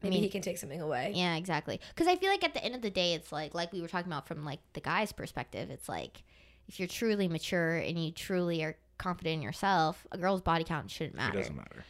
I 0.03 0.07
Maybe 0.07 0.15
mean- 0.17 0.23
he 0.25 0.29
can 0.31 0.41
take 0.43 0.57
something 0.59 0.81
away. 0.81 1.13
Yeah, 1.15 1.37
exactly. 1.37 1.79
Because 1.91 2.07
I 2.07 2.17
feel 2.17 2.31
like 2.31 2.43
at 2.43 2.55
the 2.55 2.65
end 2.65 2.75
of 2.75 2.81
the 2.83 2.91
day, 2.91 3.13
it's 3.15 3.31
like 3.33 3.55
like 3.55 3.73
we 3.73 3.81
were 3.83 3.89
talking 3.89 4.11
about 4.11 4.27
from 4.27 4.45
like 4.45 4.61
the 4.73 4.81
guy's 4.81 5.13
perspective. 5.13 5.71
It's 5.71 5.89
like 5.89 6.23
if 6.69 6.79
you're 6.79 6.89
truly 6.89 7.29
mature 7.29 7.77
and 7.77 8.03
you 8.03 8.11
truly 8.13 8.63
are 8.65 8.77
confident 8.99 9.35
in 9.37 9.43
yourself, 9.43 10.07
a 10.13 10.19
girl's 10.19 10.41
body 10.41 10.65
count 10.65 10.91
shouldn't 10.91 11.17
matter. 11.17 11.29
It 11.31 11.33
matter. 11.35 11.41
doesn't 11.43 11.57
matter. 11.57 11.85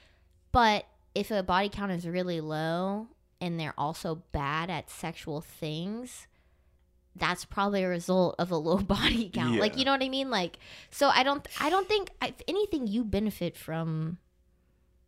But 0.52 0.84
if 1.14 1.30
a 1.30 1.42
body 1.42 1.68
count 1.68 1.92
is 1.92 2.06
really 2.06 2.40
low 2.40 3.08
and 3.40 3.58
they're 3.58 3.74
also 3.78 4.22
bad 4.32 4.70
at 4.70 4.90
sexual 4.90 5.40
things, 5.40 6.26
that's 7.16 7.44
probably 7.44 7.82
a 7.82 7.88
result 7.88 8.36
of 8.38 8.50
a 8.50 8.56
low 8.56 8.78
body 8.78 9.30
count. 9.32 9.58
Like 9.58 9.76
you 9.76 9.84
know 9.84 9.92
what 9.92 10.02
I 10.02 10.08
mean? 10.08 10.30
Like 10.30 10.58
so 10.90 11.08
I 11.08 11.22
don't 11.22 11.46
I 11.60 11.70
don't 11.70 11.88
think 11.88 12.10
if 12.22 12.34
anything 12.48 12.86
you 12.86 13.04
benefit 13.04 13.56
from 13.56 14.18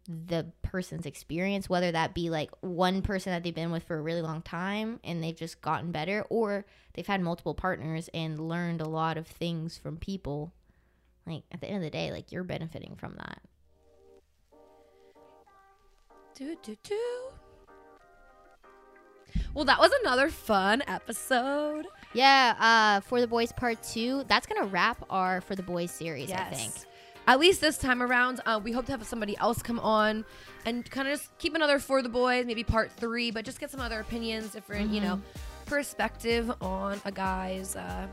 the 0.08 0.46
person's 0.62 1.06
experience 1.06 1.68
whether 1.68 1.92
that 1.92 2.12
be 2.12 2.28
like 2.28 2.50
one 2.60 3.02
person 3.02 3.32
that 3.32 3.44
they've 3.44 3.54
been 3.54 3.70
with 3.70 3.84
for 3.84 3.96
a 3.96 4.02
really 4.02 4.22
long 4.22 4.42
time 4.42 4.98
and 5.04 5.22
they've 5.22 5.36
just 5.36 5.60
gotten 5.60 5.92
better 5.92 6.26
or 6.28 6.64
they've 6.94 7.06
had 7.06 7.20
multiple 7.20 7.54
partners 7.54 8.10
and 8.12 8.48
learned 8.48 8.80
a 8.80 8.88
lot 8.88 9.16
of 9.16 9.28
things 9.28 9.78
from 9.78 9.96
people 9.96 10.52
like 11.24 11.44
at 11.52 11.60
the 11.60 11.68
end 11.68 11.76
of 11.76 11.82
the 11.82 11.90
day 11.90 12.10
like 12.10 12.32
you're 12.32 12.42
benefiting 12.42 12.96
from 12.96 13.14
that 13.16 13.40
Do, 16.34 16.56
do, 16.62 16.76
do. 16.82 17.00
Well, 19.54 19.64
that 19.66 19.78
was 19.78 19.90
another 20.02 20.28
fun 20.30 20.82
episode. 20.86 21.86
Yeah, 22.14 22.54
uh, 22.58 23.00
for 23.00 23.20
the 23.20 23.26
boys 23.26 23.52
part 23.52 23.82
two, 23.82 24.24
that's 24.28 24.46
gonna 24.46 24.66
wrap 24.66 25.04
our 25.10 25.40
for 25.42 25.54
the 25.54 25.62
boys 25.62 25.90
series. 25.90 26.30
I 26.32 26.44
think. 26.44 26.72
At 27.26 27.38
least 27.38 27.60
this 27.60 27.78
time 27.78 28.02
around, 28.02 28.40
uh, 28.46 28.60
we 28.62 28.72
hope 28.72 28.86
to 28.86 28.92
have 28.92 29.04
somebody 29.06 29.36
else 29.36 29.62
come 29.62 29.78
on 29.78 30.24
and 30.64 30.88
kind 30.90 31.06
of 31.06 31.18
just 31.18 31.36
keep 31.38 31.54
another 31.54 31.78
for 31.78 32.02
the 32.02 32.08
boys, 32.08 32.46
maybe 32.46 32.64
part 32.64 32.90
three, 32.90 33.30
but 33.30 33.44
just 33.44 33.60
get 33.60 33.70
some 33.70 33.80
other 33.80 34.00
opinions, 34.00 34.50
different, 34.52 34.90
you 34.90 35.00
know, 35.00 35.20
perspective 35.66 36.50
on 36.60 37.00
a 37.04 37.12
guy's, 37.12 37.76
uh, 37.76 38.08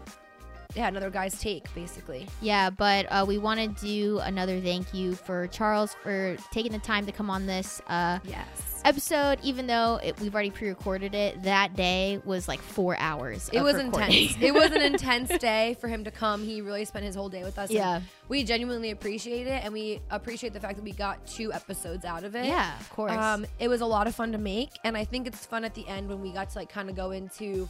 yeah, 0.76 0.88
another 0.88 1.10
guy's 1.10 1.40
take, 1.40 1.74
basically. 1.74 2.28
Yeah, 2.42 2.70
but 2.70 3.08
uh, 3.10 3.26
we 3.28 3.40
want 3.40 3.60
to 3.60 3.68
do 3.86 4.20
another 4.20 4.60
thank 4.62 4.94
you 4.94 5.16
for 5.16 5.48
Charles 5.48 5.96
for 6.04 6.38
taking 6.52 6.72
the 6.72 6.78
time 6.80 7.06
to 7.08 7.12
come 7.12 7.30
on 7.30 7.48
this 7.48 7.82
uh, 7.88 8.20
Yes. 8.24 8.82
episode. 8.86 9.40
Even 9.42 9.66
though 9.66 10.00
it, 10.04 10.20
we've 10.20 10.32
already 10.32 10.52
pre-recorded 10.52 11.16
it, 11.16 11.42
that 11.42 11.76
day 11.76 12.22
was 12.24 12.48
like 12.48 12.60
four 12.62 12.96
hours. 13.00 13.50
It 13.52 13.62
was 13.64 13.78
recording. 13.78 14.12
intense. 14.28 14.38
it 14.42 14.54
was 14.54 14.72
an 14.72 14.82
intense 14.94 15.36
day 15.40 15.76
for 15.82 15.88
him 15.88 16.04
to 16.04 16.12
come. 16.12 16.44
He 16.44 16.62
really 16.62 16.86
spent 16.86 17.04
his 17.04 17.16
whole 17.16 17.30
day 17.30 17.44
with 17.44 17.58
us. 17.58 17.72
Yeah. 17.72 18.02
we 18.28 18.44
genuinely 18.44 18.92
appreciate 18.92 19.48
it, 19.48 19.64
and 19.64 19.74
we 19.74 20.02
appreciate 20.12 20.54
the 20.54 20.60
fact 20.60 20.76
that 20.76 20.84
we 20.84 20.92
got 20.92 21.26
two 21.26 21.52
episodes 21.52 22.06
out 22.06 22.24
of 22.24 22.36
it. 22.36 22.46
yeah, 22.46 22.80
of 22.80 22.90
course. 22.92 23.12
Um, 23.12 23.48
it 23.58 23.70
was 23.70 23.82
a 23.82 23.88
lot 23.88 24.06
of 24.06 24.14
fun 24.14 24.32
to 24.34 24.38
make, 24.38 24.70
and 24.84 24.96
I 24.96 25.04
think 25.04 25.26
it's 25.26 25.48
fun 25.48 25.66
at 25.66 25.74
the 25.74 25.88
end 25.88 26.08
when 26.10 26.22
we 26.22 26.32
got 26.32 26.52
to 26.52 26.60
like 26.60 26.70
kind 26.70 26.92
of 26.92 26.96
go 26.96 27.10
into 27.10 27.68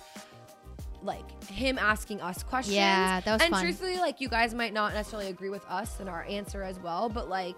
like 1.04 1.44
him 1.46 1.78
asking 1.78 2.22
us 2.22 2.44
questions. 2.44 2.76
Yeah, 2.76 3.20
that 3.22 3.34
was 3.34 3.42
and 3.42 3.52
fun. 3.52 3.64
truthfully, 3.64 3.98
like 3.98 4.22
you 4.22 4.30
guys 4.30 4.54
might 4.54 4.74
not 4.74 4.94
necessarily 4.94 5.30
agree 5.30 5.50
with 5.50 5.66
us 5.70 6.00
and 6.00 6.10
our 6.10 6.24
answer 6.24 6.64
as 6.64 6.80
well, 6.80 7.10
but 7.10 7.30
like 7.30 7.56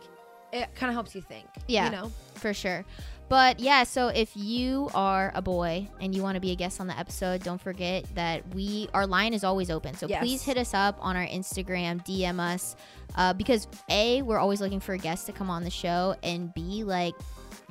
it 0.53 0.73
kind 0.75 0.89
of 0.89 0.93
helps 0.95 1.15
you 1.15 1.21
think. 1.21 1.47
Yeah. 1.67 1.85
you 1.85 1.91
know. 1.91 2.11
for 2.35 2.53
sure. 2.53 2.85
But 3.29 3.61
yeah, 3.61 3.83
so 3.85 4.09
if 4.09 4.35
you 4.35 4.89
are 4.93 5.31
a 5.33 5.41
boy 5.41 5.87
and 6.01 6.13
you 6.13 6.21
want 6.21 6.35
to 6.35 6.41
be 6.41 6.51
a 6.51 6.55
guest 6.55 6.81
on 6.81 6.87
the 6.87 6.99
episode, 6.99 7.41
don't 7.43 7.61
forget 7.61 8.03
that 8.15 8.43
we 8.53 8.89
our 8.93 9.07
line 9.07 9.33
is 9.33 9.45
always 9.45 9.71
open. 9.71 9.95
So 9.95 10.07
Yes. 10.09 10.19
please 10.19 10.43
hit 10.43 10.57
us 10.57 10.73
up 10.73 10.97
on 10.99 11.15
our 11.15 11.25
Instagram, 11.25 12.05
DM 12.05 12.41
us, 12.41 12.75
uh, 13.15 13.31
because 13.31 13.69
a 13.89 14.21
we're 14.21 14.37
always 14.37 14.59
looking 14.59 14.81
for 14.81 14.91
a 14.93 14.97
guest 14.97 15.27
to 15.27 15.31
come 15.31 15.49
on 15.49 15.63
the 15.63 15.69
show, 15.69 16.13
and 16.23 16.53
b 16.53 16.83
like 16.83 17.13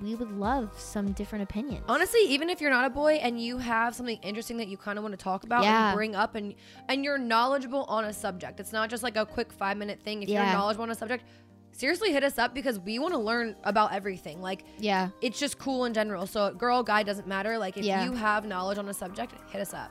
we 0.03 0.15
would 0.15 0.31
love 0.39 0.71
some 0.79 1.13
different 1.13 1.43
opinions. 1.45 1.85
Honestly, 1.89 2.21
even 2.29 2.49
if 2.51 2.61
you're 2.61 2.71
not 2.71 2.85
a 2.87 2.91
boy 2.91 3.15
and 3.15 3.41
you 3.41 3.59
have 3.59 3.95
something 3.95 4.19
interesting 4.23 4.57
that 4.59 4.69
you 4.69 4.77
kind 4.77 4.99
of 4.99 5.03
want 5.05 5.13
to 5.13 5.23
talk 5.23 5.45
about 5.45 5.65
Yeah. 5.65 5.89
and 5.91 5.97
bring 5.97 6.15
up, 6.15 6.35
and 6.35 6.55
and 6.89 7.05
you're 7.05 7.19
knowledgeable 7.19 7.85
on 7.85 8.05
a 8.05 8.13
subject, 8.13 8.61
it's 8.61 8.73
not 8.73 8.89
just 8.91 9.03
like 9.03 9.17
a 9.17 9.27
quick 9.27 9.53
five 9.53 9.77
minute 9.77 10.01
thing. 10.03 10.23
If 10.23 10.29
Yeah. 10.29 10.45
you're 10.51 10.59
knowledgeable 10.59 10.85
on 10.85 10.91
a 10.91 10.95
subject, 10.95 11.25
seriously 11.73 12.13
hit 12.13 12.25
us 12.25 12.39
up 12.39 12.55
because 12.55 12.79
we 12.81 12.99
want 12.99 13.15
to 13.15 13.19
learn 13.21 13.57
about 13.65 13.93
everything. 13.93 14.41
Like 14.43 14.65
yeah, 14.79 15.09
it's 15.21 15.39
just 15.39 15.59
cool 15.59 15.85
in 15.85 15.95
general. 15.95 16.27
So 16.27 16.53
girl, 16.55 16.83
guy 16.83 17.03
doesn't 17.03 17.27
matter. 17.29 17.59
Like 17.59 17.77
if 17.77 17.85
Yeah. 17.85 18.05
you 18.05 18.13
have 18.13 18.45
knowledge 18.47 18.79
on 18.79 18.89
a 18.89 18.95
subject, 18.95 19.33
hit 19.51 19.61
us 19.61 19.75
up. 19.75 19.91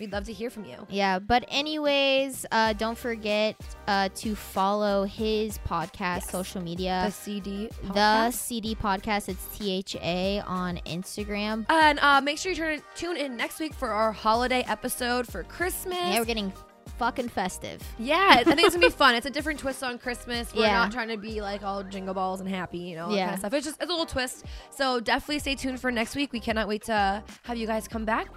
We'd 0.00 0.12
love 0.12 0.24
to 0.24 0.32
hear 0.32 0.48
from 0.50 0.64
you. 0.64 0.86
yeah. 0.88 1.18
But 1.18 1.44
anyways, 1.48 2.46
uh, 2.52 2.72
don't 2.74 2.96
forget 2.96 3.56
uh, 3.86 4.08
to 4.16 4.34
follow 4.34 5.04
his 5.04 5.58
podcast, 5.66 5.98
Yes. 6.22 6.30
social 6.30 6.60
media. 6.62 7.02
The 7.06 7.10
CD. 7.12 7.68
the 7.82 7.88
podcast. 7.88 8.32
CD 8.34 8.74
podcast. 8.74 9.28
It's 9.28 9.44
T 9.58 9.72
H 9.72 9.96
A 9.96 10.40
on 10.46 10.76
Instagram. 10.86 11.66
and 11.68 11.98
uh, 12.00 12.20
make 12.20 12.38
sure 12.38 12.52
you 12.52 12.56
turn 12.56 12.82
tune 12.94 13.16
in 13.16 13.36
next 13.36 13.58
week 13.58 13.74
for 13.74 13.88
our 13.90 14.12
holiday 14.12 14.64
episode 14.68 15.26
for 15.26 15.42
Christmas. 15.42 15.96
Yeah, 15.98 16.18
we're 16.20 16.24
getting 16.24 16.52
fucking 16.98 17.28
festive. 17.28 17.80
Yeah, 17.98 18.28
I 18.30 18.44
think 18.44 18.60
it's 18.60 18.74
gonna 18.74 18.86
be 18.86 18.92
fun. 19.04 19.14
It's 19.14 19.26
a 19.26 19.30
different 19.30 19.60
twist 19.60 19.82
on 19.82 19.98
Christmas. 19.98 20.52
We're 20.54 20.62
Yeah. 20.62 20.74
not 20.78 20.92
trying 20.92 21.08
to 21.08 21.16
be 21.16 21.40
like 21.40 21.62
all 21.62 21.82
jingle 21.84 22.14
balls 22.14 22.40
and 22.40 22.48
happy, 22.48 22.78
you 22.78 22.96
know, 22.96 23.04
all 23.04 23.10
that 23.10 23.16
Yeah. 23.16 23.24
kind 23.26 23.34
of 23.34 23.38
stuff. 23.40 23.52
It's 23.54 23.66
just 23.66 23.80
it's 23.80 23.88
a 23.88 23.92
little 23.92 24.06
twist. 24.06 24.44
So 24.70 25.00
definitely 25.00 25.38
stay 25.38 25.54
tuned 25.54 25.80
for 25.80 25.90
next 25.92 26.16
week. 26.16 26.32
We 26.32 26.40
cannot 26.40 26.68
wait 26.68 26.82
to 26.84 27.22
have 27.44 27.56
you 27.56 27.66
guys 27.66 27.86
come 27.88 28.04
back. 28.04 28.28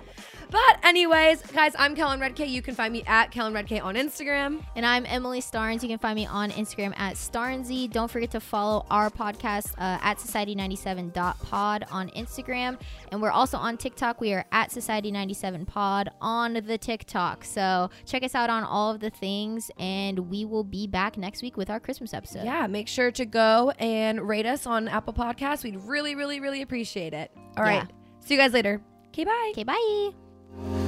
But 0.52 0.80
anyways, 0.84 1.42
guys, 1.44 1.74
I'm 1.80 1.96
Kellen 1.96 2.20
Redk. 2.20 2.48
You 2.50 2.62
can 2.62 2.76
find 2.76 2.92
me 2.92 3.04
at 3.08 3.32
Kellen 3.32 3.54
Redk 3.54 3.82
on 3.84 3.96
Instagram. 3.96 4.62
And 4.76 4.86
I'm 4.86 5.06
Emily 5.06 5.40
Starnes. 5.42 5.82
You 5.82 5.88
can 5.90 5.98
find 5.98 6.16
me 6.16 6.26
on 6.26 6.52
Instagram 6.52 6.94
at 7.00 7.16
Starnsy. 7.16 7.90
Don't 7.90 8.12
forget 8.12 8.32
to 8.32 8.42
follow 8.42 8.86
our 8.92 9.10
podcast 9.10 9.72
uh, 9.78 9.98
at 10.04 10.18
society97.pod 10.18 11.86
on 11.92 12.10
Instagram. 12.10 12.78
And 13.12 13.22
we're 13.22 13.32
also 13.32 13.58
on 13.58 13.78
TikTok. 13.78 14.20
We 14.22 14.34
are 14.34 14.46
at 14.52 14.70
society97pod 14.72 16.10
on 16.22 16.54
the 16.54 16.78
TikTok. 16.78 17.46
So 17.46 17.90
check 18.06 18.24
us 18.24 18.36
out 18.36 18.50
on 18.52 18.64
all 18.64 18.92
of 18.92 19.00
the 19.00 19.10
things. 19.10 19.72
And 19.80 20.30
we 20.30 20.46
will 20.46 20.64
be 20.64 20.86
back 20.88 21.18
next 21.18 21.42
week 21.42 21.58
with 21.58 21.70
our 21.70 21.80
Christmas 21.80 22.14
episode. 22.14 22.44
Yeah, 22.46 22.68
make 22.68 22.88
sure 22.88 23.12
to 23.12 23.26
go 23.26 23.72
and 23.80 24.28
rate 24.28 24.46
us 24.46 24.68
on 24.68 24.88
Apple 24.88 25.14
Podcasts. 25.14 25.64
We'd 25.64 25.82
really, 25.84 26.16
really, 26.16 26.40
really 26.40 26.62
appreciate 26.62 27.14
it. 27.14 27.32
All 27.58 27.64
right. 27.64 27.88
Yeah. 27.90 27.96
See 28.20 28.36
you 28.36 28.40
guys 28.40 28.54
later. 28.54 28.82
Okay, 29.08 29.26
bye. 29.26 29.52
Okay, 29.54 29.64
bye. 29.64 30.81